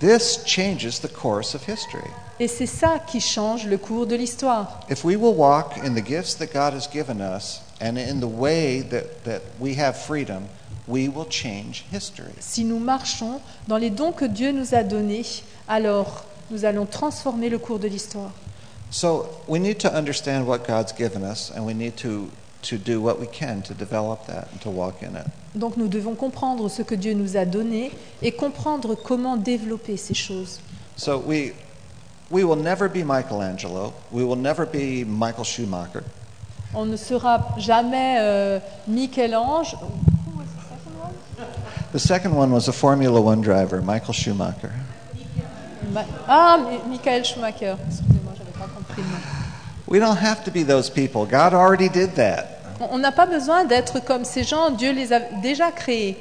This 0.00 0.42
changes 0.44 1.00
the 1.00 1.08
course 1.08 1.54
of 1.54 1.64
history. 1.64 2.10
Et 2.40 2.48
c'est 2.48 2.66
ça 2.66 2.98
qui 2.98 3.20
change 3.20 3.66
le 3.66 3.78
cours 3.78 4.06
de 4.06 4.16
l'histoire. 4.16 4.80
If 4.90 5.04
we 5.04 5.16
will 5.16 5.34
walk 5.34 5.76
in 5.84 5.94
the 5.94 6.04
gifts 6.04 6.34
that 6.36 6.52
God 6.52 6.74
has 6.74 6.88
given 6.88 7.20
us 7.20 7.60
and 7.80 7.96
in 7.96 8.20
the 8.20 8.26
way 8.26 8.80
that, 8.90 9.24
that 9.24 9.42
we 9.60 9.74
have 9.74 9.96
freedom, 9.96 10.48
we 10.86 11.08
will 11.08 11.28
change 11.28 11.84
history. 11.92 12.32
Si 12.40 12.64
nous 12.64 12.80
marchons 12.80 13.40
dans 13.68 13.78
les 13.78 13.90
dons 13.90 14.12
que 14.12 14.26
Dieu 14.26 14.50
nous 14.52 14.74
a 14.74 14.82
donnés, 14.82 15.42
alors 15.68 16.24
nous 16.50 16.64
allons 16.64 16.86
transformer 16.86 17.48
le 17.48 17.58
cours 17.58 17.78
de 17.78 17.88
l'histoire. 17.88 18.32
So 18.90 19.28
we 19.48 19.60
need 19.60 19.78
to 19.80 19.92
understand 19.92 20.46
what 20.46 20.66
God's 20.66 20.92
given 20.92 21.22
us 21.22 21.50
and 21.50 21.64
we 21.64 21.74
need 21.74 21.96
to, 21.98 22.30
to 22.64 22.76
do 22.78 23.00
what 23.00 23.18
we 23.20 23.26
can 23.26 23.62
to 23.62 23.74
develop 23.74 24.26
that 24.26 24.48
and 24.52 24.60
to 24.62 24.70
walk 24.70 25.02
in 25.02 25.16
it. 25.16 25.26
Donc 25.54 25.76
nous 25.76 25.88
devons 25.88 26.14
comprendre 26.16 26.68
ce 26.68 26.82
que 26.82 26.94
Dieu 26.96 27.14
nous 27.14 27.36
a 27.36 27.44
donné 27.44 27.92
et 28.22 28.32
comprendre 28.32 28.94
comment 28.96 29.36
développer 29.36 29.96
ces 29.96 30.14
choses. 30.14 30.60
So 30.96 31.18
we, 31.18 31.52
we 32.30 32.42
will 32.44 32.56
never 32.56 32.88
be 32.88 33.04
Michelangelo. 33.04 33.92
We 34.10 34.24
will 34.24 34.36
never 34.36 34.64
be 34.66 35.04
Michael 35.04 35.44
Schumacher. 35.44 36.02
On 36.74 36.86
ne 36.86 36.96
sera 36.96 37.54
jamais 37.58 38.16
euh, 38.18 38.58
Michel-Ange. 38.88 39.76
The 41.92 41.98
second 42.00 42.34
one 42.34 42.50
was 42.50 42.66
a 42.68 42.72
Formula 42.72 43.20
One 43.20 43.40
driver, 43.40 43.80
Michael 43.80 44.12
Schumacher. 44.14 44.72
Ma- 45.92 46.04
Ah, 46.26 46.80
Michael 46.88 47.22
Schumacher. 47.22 47.76
Excusez-moi, 47.86 48.32
j'avais 48.36 48.50
pas 48.58 48.66
compris. 48.74 49.02
We 49.86 50.00
don't 50.00 50.16
have 50.16 50.42
to 50.44 50.50
be 50.50 50.64
those 50.64 50.90
people. 50.90 51.26
God 51.26 51.52
already 51.54 51.88
did 51.88 52.16
that. 52.16 52.53
On- 52.80 52.98
n'a 52.98 53.12
pas 53.12 53.26
besoin 53.26 53.64
d'être 53.64 54.00
comme 54.04 54.24
ces 54.24 54.44
gens, 54.44 54.70
Dieu 54.70 54.92
les 54.92 55.12
a 55.12 55.20
déjà 55.42 55.70
créés. 55.70 56.16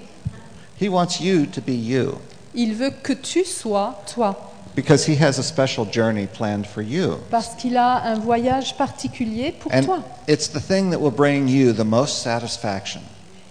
He 0.81 0.87
wants 0.89 1.19
you 1.21 1.45
to 1.45 1.61
be 1.61 1.69
you 1.71 2.15
Il 2.55 2.73
veut 2.75 2.91
que 3.01 3.13
tu 3.13 3.43
sois 3.45 4.01
toi, 4.13 4.51
because 4.75 5.07
He 5.07 5.15
has 5.21 5.39
a 5.39 5.43
special 5.43 5.85
journey 5.91 6.27
planned 6.27 6.65
for 6.65 6.81
you. 6.83 7.17
parce 7.31 7.49
qu'il 7.55 7.77
a 7.77 8.03
un 8.05 8.15
voyage 8.19 8.75
particulier 8.77 9.51
pour 9.59 9.71
And 9.73 9.83
toi. 9.83 9.99
it's 10.27 10.47
the 10.49 10.59
thing 10.61 10.91
that 10.91 10.99
will 10.99 11.11
bring 11.11 11.47
you 11.47 11.73
the 11.73 11.85
most 11.85 12.17
satisfaction. 12.23 13.01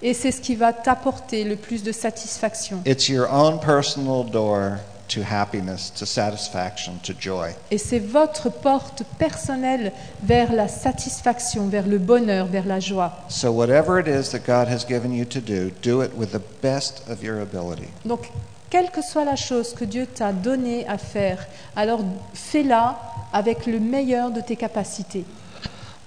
Et 0.04 0.14
c'est 0.14 0.32
ce 0.32 0.40
qui 0.40 0.56
va 0.56 0.72
t'apporter 0.72 1.44
le 1.44 1.54
plus 1.56 1.82
de 1.84 1.92
satisfaction. 1.92 2.82
It's 2.84 3.08
your 3.08 3.28
own 3.32 3.60
personal 3.60 4.24
door 4.24 4.78
to 5.08 5.22
happiness, 5.22 5.90
to 5.90 6.06
satisfaction, 6.06 6.98
to 7.02 7.12
joy. 7.18 7.50
Et 7.70 7.78
c'est 7.78 7.98
votre 7.98 8.48
porte 8.50 9.02
personnelle 9.18 9.92
vers 10.22 10.52
la 10.52 10.68
satisfaction, 10.68 11.68
vers 11.68 11.86
le 11.86 11.98
bonheur, 11.98 12.46
vers 12.46 12.66
la 12.66 12.80
joie. 12.80 13.12
So, 13.28 13.50
whatever 13.52 13.98
it 13.98 14.06
is 14.06 14.30
that 14.30 14.46
God 14.46 14.68
has 14.68 14.84
given 14.86 15.12
you 15.12 15.24
to 15.26 15.40
do, 15.40 15.70
do 15.82 16.02
it 16.02 16.12
with 16.16 16.32
the 16.32 16.42
best 16.62 17.02
of 17.08 17.22
your 17.22 17.40
ability. 17.40 17.88
Donc, 18.04 18.30
quelle 18.70 18.90
que 18.90 19.02
soit 19.02 19.24
la 19.24 19.36
chose 19.36 19.74
que 19.74 19.84
Dieu 19.84 20.06
t'a 20.06 20.32
donnée 20.32 20.86
à 20.88 20.96
faire, 20.96 21.46
alors 21.76 22.00
fais-la 22.32 22.98
avec 23.32 23.66
le 23.66 23.78
meilleur 23.78 24.30
de 24.30 24.40
tes 24.40 24.56
capacités. 24.56 25.24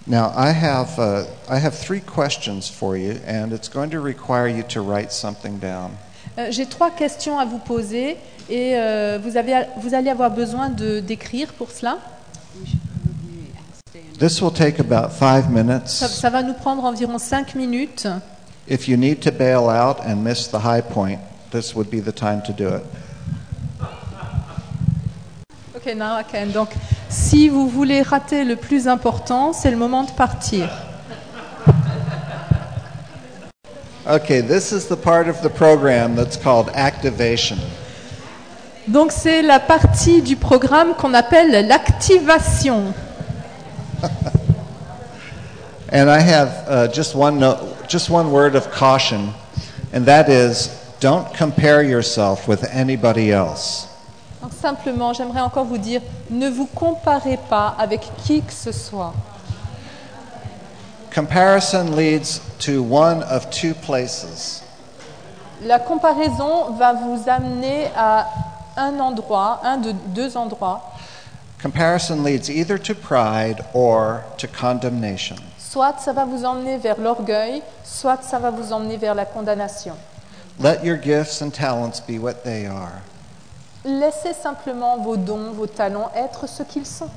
Now, 0.07 0.31
I 0.35 0.51
have, 0.51 0.99
uh, 0.99 1.25
I 1.49 1.57
have 1.57 1.75
three 1.75 2.01
questions 2.01 2.69
for 2.69 2.95
you, 2.95 3.19
and 3.27 3.51
it's 3.51 3.67
going 3.67 3.89
to 3.89 3.99
require 3.99 4.47
you 4.47 4.63
to 4.69 4.81
write 4.81 5.11
something 5.11 5.57
down. 5.59 5.91
Euh, 6.37 6.47
J'ai 6.51 6.65
trois 6.65 6.91
questions 6.91 7.39
à 7.39 7.45
vous 7.45 7.57
poser 7.57 8.17
et 8.49 8.73
euh, 8.75 9.19
vous, 9.21 9.37
avez, 9.37 9.53
vous 9.77 9.93
allez 9.93 10.09
avoir 10.09 10.31
besoin 10.31 10.69
de 10.69 10.99
d'écrire 10.99 11.53
pour 11.53 11.71
cela. 11.71 11.97
This 14.19 14.41
will 14.41 14.53
take 14.53 14.79
about 14.79 15.09
five 15.11 15.45
Ça, 15.45 15.49
minutes. 15.49 15.87
ça 15.87 16.29
va 16.29 16.41
nous 16.41 16.53
prendre 16.53 16.83
environ 16.85 17.17
cinq 17.17 17.55
minutes. 17.55 18.07
If 18.67 18.87
you 18.87 18.97
need 18.97 19.19
to 19.21 19.31
bail 19.31 19.69
out 19.69 19.97
and 20.05 20.15
miss 20.23 20.47
the 20.47 20.59
high 20.63 20.81
point, 20.81 21.19
this 21.51 21.75
would 21.75 21.89
be 21.89 22.01
the 22.01 22.13
time 22.13 22.41
to 22.43 22.53
do 22.53 22.69
it. 22.69 22.83
Ok, 25.75 25.93
now 25.95 26.17
I 26.17 26.23
can. 26.23 26.47
Donc, 26.53 26.69
si 27.09 27.49
vous 27.49 27.67
voulez 27.67 28.01
rater 28.01 28.43
le 28.45 28.55
plus 28.55 28.87
important, 28.87 29.53
c'est 29.53 29.69
le 29.69 29.77
moment 29.77 30.03
de 30.03 30.11
partir. 30.11 30.69
Okay, 34.07 34.41
this 34.41 34.71
is 34.71 34.87
the 34.87 34.95
part 34.95 35.27
of 35.27 35.41
the 35.41 35.49
program 35.49 36.15
that's 36.15 36.37
called 36.37 36.69
activation. 36.75 37.57
Donc, 38.87 39.11
c'est 39.11 39.41
la 39.41 39.59
partie 39.59 40.21
du 40.21 40.35
programme 40.35 40.93
qu'on 40.95 41.13
appelle 41.13 41.67
l'activation. 41.67 42.93
And 45.91 46.09
I 46.09 46.19
have 46.19 46.49
uh, 46.67 46.87
just 46.91 47.15
one 47.15 47.39
no, 47.39 47.57
just 47.87 48.09
one 48.09 48.31
word 48.31 48.55
of 48.55 48.69
caution, 48.71 49.33
and 49.93 50.05
that 50.05 50.29
is 50.29 50.69
don't 50.99 51.31
compare 51.33 51.83
yourself 51.83 52.47
with 52.47 52.63
anybody 52.73 53.31
else. 53.31 53.87
Donc, 54.41 54.51
simplement, 54.53 55.13
j'aimerais 55.13 55.41
encore 55.41 55.65
vous 55.65 55.77
dire, 55.77 56.01
ne 56.29 56.49
vous 56.49 56.67
comparez 56.67 57.39
pas 57.49 57.75
avec 57.79 58.01
qui 58.25 58.41
que 58.41 58.53
ce 58.53 58.71
soit. 58.71 59.13
Comparison 61.13 61.95
leads 61.95 62.41
to 62.59 62.83
one 62.83 63.23
of 63.23 63.49
two 63.49 63.73
places. 63.73 64.63
La 65.63 65.79
comparaison 65.79 66.71
va 66.77 66.93
vous 66.93 67.23
amener 67.27 67.87
à 67.95 68.27
un 68.77 68.99
endroit, 68.99 69.59
un 69.63 69.77
de 69.77 69.91
deux 69.91 70.37
endroits. 70.37 70.81
Comparison 71.61 72.23
leads 72.23 72.49
either 72.49 72.77
to 72.77 72.93
pride 72.93 73.63
or 73.73 74.23
to 74.37 74.47
condemnation. 74.47 75.37
Soit 75.57 75.99
ça 75.99 76.13
va 76.13 76.25
vous 76.25 76.45
emmener 76.45 76.77
vers 76.77 76.99
l'orgueil, 76.99 77.61
soit 77.83 78.23
ça 78.23 78.39
va 78.39 78.51
vous 78.51 78.71
emmener 78.71 78.97
vers 78.97 79.15
la 79.15 79.25
condamnation. 79.25 79.95
Let 80.59 80.83
your 80.83 80.97
gifts 80.97 81.41
and 81.41 81.51
talents 81.51 81.99
be 81.99 82.17
what 82.17 82.43
they 82.43 82.65
are. 82.65 83.01
Laissez 83.83 84.33
simplement 84.33 84.97
vos 84.97 85.17
dons, 85.17 85.51
vos 85.51 85.67
talents 85.67 86.11
être 86.15 86.47
ce 86.47 86.63
qu'ils 86.63 86.85
sont. 86.85 87.09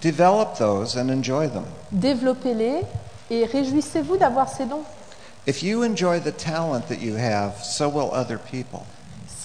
Develop 0.00 0.56
those 0.58 0.96
and 0.96 1.08
enjoy 1.10 1.48
them. 1.48 1.64
Développez-les 1.92 2.82
et 3.30 3.44
réjouissez-vous 3.44 4.16
d'avoir 4.16 4.48
ces 4.48 4.64
dons. 4.64 4.82
If 5.46 5.62
you 5.62 5.84
enjoy 5.84 6.20
the 6.20 6.36
talent 6.36 6.88
that 6.88 7.00
you 7.00 7.16
have, 7.16 7.62
so 7.62 7.88
will 7.88 8.10
other 8.12 8.38
people. 8.38 8.84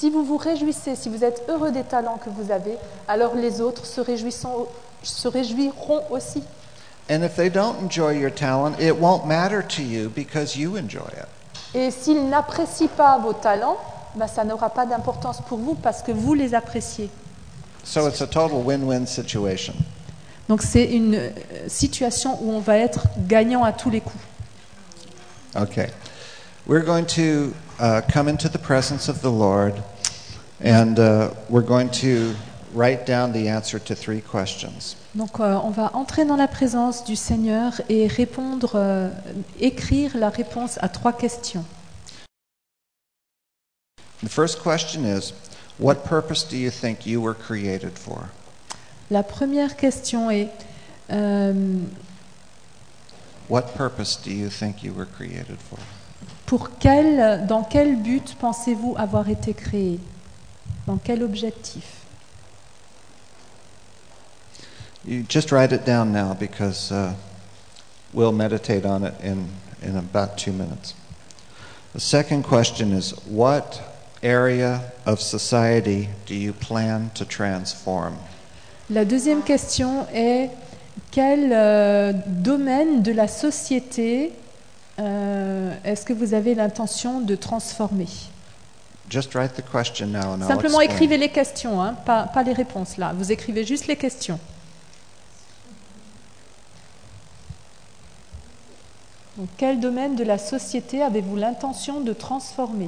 Si 0.02 0.10
vous 0.10 0.24
vous 0.24 0.38
réjouissez, 0.38 0.96
si 0.96 1.10
vous 1.10 1.24
êtes 1.24 1.44
heureux 1.48 1.72
des 1.72 1.84
talents 1.84 2.18
que 2.18 2.32
vous 2.32 2.52
avez, 2.52 2.76
alors 3.08 3.36
les 3.36 3.62
autres 3.62 3.86
se, 3.86 4.02
réjouiront 4.02 4.66
aussi. 6.10 6.42
And 7.08 7.24
if 7.24 7.36
they 7.36 7.52
don't 7.52 7.76
enjoy 7.86 8.18
your 8.18 8.34
talent, 8.34 8.80
it 8.80 9.00
won't 9.00 9.28
matter 9.28 9.62
to 9.62 9.84
you 9.84 10.10
because 10.10 10.58
you 10.58 10.76
enjoy 10.76 11.08
it. 11.12 11.28
Et 11.76 11.92
s'ils 11.92 12.28
n'apprécient 12.28 12.88
pas 12.88 13.20
vos 13.20 13.34
talents, 13.34 13.78
ben, 14.16 14.26
ça 14.26 14.44
n'aura 14.44 14.72
pas 14.72 14.88
d'importance 14.88 15.40
pour 15.48 15.60
vous 15.60 15.76
parce 15.76 16.02
que 16.02 16.12
vous 16.12 16.34
les 16.34 16.56
appréciez. 16.56 17.12
So 17.84 18.08
it's 18.08 18.24
a 18.24 18.26
total 18.26 18.66
win 18.66 18.84
win 18.84 19.06
situation. 19.06 19.76
Donc 20.50 20.64
c'est 20.64 20.86
une 20.86 21.14
euh, 21.14 21.30
situation 21.68 22.40
où 22.42 22.54
on 22.54 22.60
va 22.60 22.78
être 22.78 23.02
gagnant 23.20 23.64
à 23.64 23.72
tous 23.72 23.92
les 23.92 24.02
coups. 24.02 24.24
Okay. 25.56 25.92
We're 26.66 26.86
going 26.86 27.06
to 27.18 27.54
uh, 27.80 28.02
come 28.12 28.28
into 28.28 28.48
the 28.48 28.60
presence 28.60 29.10
of 29.10 29.22
the 29.22 29.32
Lord, 29.32 29.84
and 30.64 31.00
uh, 31.00 31.32
we're 31.50 31.66
going 31.66 31.90
to 31.90 32.36
write 32.74 33.06
down 33.06 33.32
the 33.34 33.48
answer 33.50 33.80
to 33.80 33.96
three 33.96 34.22
questions. 34.22 34.96
Donc 35.16 35.40
euh, 35.40 35.58
on 35.64 35.72
va 35.72 35.92
entrer 35.96 36.26
dans 36.26 36.38
la 36.38 36.48
présence 36.48 37.04
du 37.04 37.16
Seigneur 37.16 37.82
et 37.90 38.08
répondre, 38.08 38.74
euh, 38.76 39.10
écrire 39.60 40.16
la 40.16 40.30
réponse 40.30 40.78
à 40.82 40.90
trois 40.90 41.14
questions. 41.14 41.66
The 44.24 44.30
first 44.30 44.62
question 44.62 45.04
is 45.06 45.34
What 45.80 46.04
purpose 46.08 46.44
do 46.48 46.56
you 46.56 46.70
think 46.70 47.06
you 47.08 47.22
were 47.22 47.36
created 47.36 47.98
for? 47.98 48.28
La 49.10 49.24
première 49.24 49.76
question 49.76 50.30
est 50.30 50.52
euh, 51.12 51.54
What 53.50 53.74
purpose 53.76 54.20
do 54.24 54.32
you 54.32 54.50
think 54.50 54.84
you 54.84 54.94
were 54.94 55.08
created 55.08 55.58
for? 55.60 55.80
pour 56.46 56.78
quel, 56.80 57.46
dans 57.48 57.64
quel 57.64 57.96
but 57.96 58.36
pensez-vous 58.40 58.94
avoir 58.98 59.30
été 59.30 59.54
créé? 59.54 60.00
Dans 60.88 60.98
quel 60.98 61.24
objectif 61.24 62.02
You 65.04 65.24
just 65.28 65.52
write 65.52 65.72
it 65.72 65.84
down 65.84 66.12
now 66.12 66.36
because 66.36 66.92
uh, 66.92 67.16
we'll 68.14 68.32
meditate 68.32 68.86
on 68.86 69.04
it 69.04 69.16
in, 69.24 69.48
in 69.82 69.96
about 69.96 70.38
two 70.38 70.52
minutes. 70.52 70.94
The 71.94 72.00
second 72.00 72.44
question 72.44 72.92
is 72.92 73.14
What 73.26 73.82
area 74.22 74.92
of 75.06 75.20
society 75.20 76.10
do 76.28 76.36
you 76.36 76.54
plan 76.54 77.10
to 77.16 77.26
transform? 77.26 78.18
La 78.92 79.06
deuxième 79.06 79.42
question 79.42 80.06
est 80.14 80.52
quel 81.12 81.52
euh, 81.52 82.14
domaine 82.28 83.02
de 83.02 83.12
la 83.12 83.28
société 83.28 84.34
euh, 85.00 85.74
est-ce 85.84 86.06
que 86.06 86.14
vous 86.14 86.34
avez 86.34 86.54
l'intention 86.54 87.22
de 87.22 87.36
transformer? 87.36 88.08
Just 89.12 89.36
write 89.36 89.56
the 89.56 89.62
question 89.62 90.14
now 90.14 90.32
and 90.32 90.42
I'll 90.42 90.48
Simplement 90.48 90.80
explain. 90.80 90.96
écrivez 90.96 91.18
les 91.18 91.28
questions, 91.28 91.82
hein, 91.82 91.96
pas, 92.06 92.28
pas 92.28 92.44
les 92.44 92.54
réponses 92.54 92.96
là. 92.96 93.12
Vous 93.14 93.30
écrivez 93.34 93.66
juste 93.66 93.88
les 93.88 93.98
questions. 93.98 94.40
Donc, 99.36 99.50
quel 99.58 99.82
domaine 99.82 100.16
de 100.16 100.24
la 100.24 100.38
société 100.38 101.02
avez-vous 101.02 101.36
l'intention 101.36 102.00
de 102.00 102.14
transformer? 102.14 102.88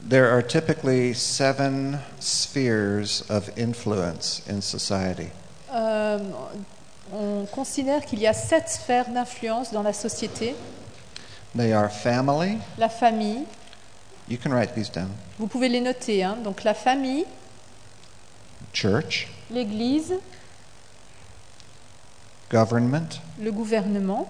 There 0.00 0.30
are 0.30 0.42
typically 0.42 1.12
seven 1.14 1.98
spheres 2.20 3.22
of 3.28 3.50
influence 3.56 4.42
in 4.46 4.60
society. 4.60 5.30
Euh, 5.72 6.18
On 7.16 7.46
considère 7.46 8.04
qu'il 8.04 8.18
y 8.18 8.26
a 8.26 8.32
sept 8.32 8.68
sphères 8.68 9.08
d'influence 9.08 9.72
dans 9.72 9.82
la 9.82 9.92
société. 9.92 10.56
They 11.56 11.72
are 11.72 11.88
family. 11.90 12.58
La 12.76 12.88
famille, 12.88 13.44
You 14.28 14.36
can 14.42 14.50
write 14.50 14.74
these 14.74 14.90
down. 14.90 15.10
vous 15.38 15.46
pouvez 15.46 15.68
les 15.68 15.80
noter. 15.80 16.24
hein. 16.24 16.36
Donc 16.42 16.64
la 16.64 16.74
famille, 16.74 17.24
Church, 18.72 19.28
l'Église, 19.50 20.14
government, 22.50 23.06
le 23.38 23.52
gouvernement, 23.52 24.26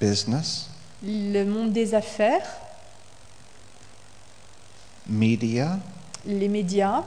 business, 0.00 0.68
le 1.04 1.44
monde 1.44 1.72
des 1.72 1.94
affaires, 1.94 2.46
media, 5.06 5.78
les 6.24 6.48
médias, 6.48 7.04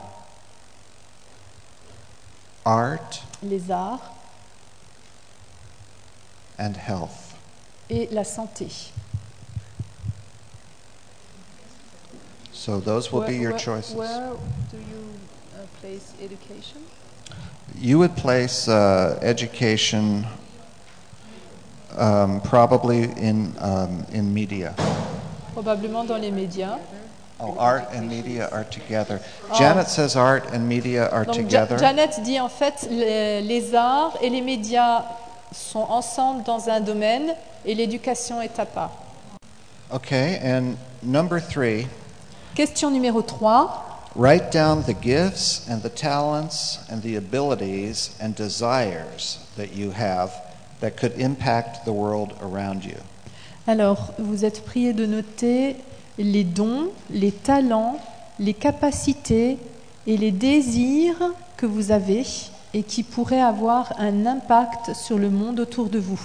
art, 2.66 3.22
les 3.42 3.70
arts 3.72 4.04
and 6.58 6.78
health. 6.78 7.36
et 7.90 8.08
la 8.12 8.24
santé. 8.24 8.92
So 12.52 12.80
those 12.80 13.12
will 13.12 13.28
be 13.28 13.36
your 13.36 13.58
choices. 13.58 13.96
Where 13.96 14.32
do 14.72 14.78
you 14.78 15.04
uh, 15.54 15.66
place 15.82 16.14
education? 16.22 16.82
You 17.78 18.00
would 18.00 18.16
place 18.16 18.70
uh, 18.70 19.20
education 19.22 20.26
um, 21.98 22.40
probably 22.42 23.04
in, 23.04 23.54
um, 23.60 24.06
in 24.14 24.34
media. 24.34 24.76
Probablement 25.54 26.06
dans 26.06 26.18
les 26.18 26.32
médias. 26.32 26.80
Oh, 27.40 27.56
art 27.58 27.90
and 27.94 28.08
media 28.08 28.48
are 28.52 28.64
together. 28.64 29.20
Janet 29.58 29.88
says 29.88 30.16
art 30.16 30.46
and 30.54 30.68
media 30.68 31.10
are 31.10 31.26
Donc 31.26 31.36
Ja- 31.36 31.42
together. 31.66 31.78
Janet 31.78 32.20
dit 32.24 32.40
en 32.40 32.48
fait 32.50 32.88
les, 32.90 33.42
les 33.42 33.74
arts 33.76 34.18
et 34.22 34.30
les 34.30 34.42
médias 34.42 35.04
sont 35.52 35.86
ensemble 35.90 36.44
dans 36.44 36.70
un 36.70 36.80
domaine 36.80 37.36
et 37.66 37.76
l'éducation 37.76 38.42
est 38.42 38.58
à 38.60 38.66
part. 38.66 38.92
Okay, 39.92 40.40
and 40.44 40.78
number 41.04 41.40
three, 41.40 41.88
Question 42.56 42.90
numéro 42.92 43.22
3. 43.22 44.12
write 44.16 44.52
down 44.52 44.84
the 44.84 44.94
gifts 44.94 45.68
and 45.70 45.82
the 45.82 45.90
talents 45.90 46.80
and 46.90 47.02
the 47.02 47.16
abilities 47.16 48.12
and 48.22 48.36
desires 48.36 49.40
that 49.58 49.76
you 49.76 49.92
have 49.92 50.32
that 50.82 50.92
could 50.98 51.14
impact 51.20 51.84
the 51.86 51.92
world 51.92 52.34
around 52.42 52.84
you. 52.86 52.98
Alors, 53.68 54.14
vous 54.20 54.46
êtes 54.46 54.64
prié 54.66 54.94
de 54.94 55.06
noter 55.06 55.78
les 56.18 56.44
dons, 56.44 56.90
les 57.10 57.32
talents, 57.32 57.98
les 58.40 58.54
capacités 58.54 59.58
et 60.08 60.18
les 60.18 60.32
désirs 60.32 61.34
que 61.58 61.66
vous 61.66 61.92
avez 61.92 62.26
et 62.74 62.84
qui 62.84 63.04
pourraient 63.04 63.42
avoir 63.42 63.94
un 64.00 64.26
impact 64.26 64.94
sur 64.96 65.18
le 65.18 65.30
monde 65.30 65.60
autour 65.60 65.90
de 65.90 66.00
vous. 66.00 66.20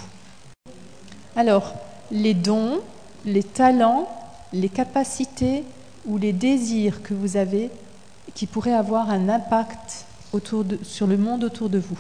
Alors, 1.36 1.74
les 2.10 2.34
dons, 2.34 2.80
les 3.24 3.42
talents, 3.42 4.08
les 4.52 4.68
capacités 4.70 5.64
ou 6.06 6.16
les 6.18 6.32
désirs 6.32 7.02
que 7.02 7.12
vous 7.14 7.36
avez 7.36 7.70
qui 8.34 8.46
pourraient 8.46 8.72
avoir 8.74 9.10
un 9.10 9.28
impact 9.28 10.06
autour 10.32 10.64
de- 10.64 10.78
sur 10.82 11.06
le 11.06 11.16
monde 11.18 11.44
autour 11.44 11.68
de 11.68 11.78
vous. 11.78 11.98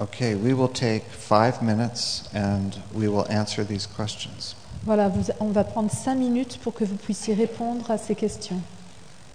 Okay, 0.00 0.34
we 0.34 0.52
will 0.52 0.68
take 0.72 1.04
five 1.10 1.62
minutes 1.62 2.24
and 2.34 2.70
we 2.94 3.06
will 3.06 3.24
answer 3.30 3.64
these 3.64 3.86
questions. 3.86 4.56
Voilà, 4.86 5.10
on 5.40 5.46
va 5.46 5.64
prendre 5.64 5.90
cinq 5.90 6.16
minutes 6.16 6.58
pour 6.62 6.74
que 6.74 6.84
vous 6.84 6.96
puissiez 6.96 7.32
répondre 7.32 7.90
à 7.90 7.96
ces 7.96 8.14
questions. 8.14 8.60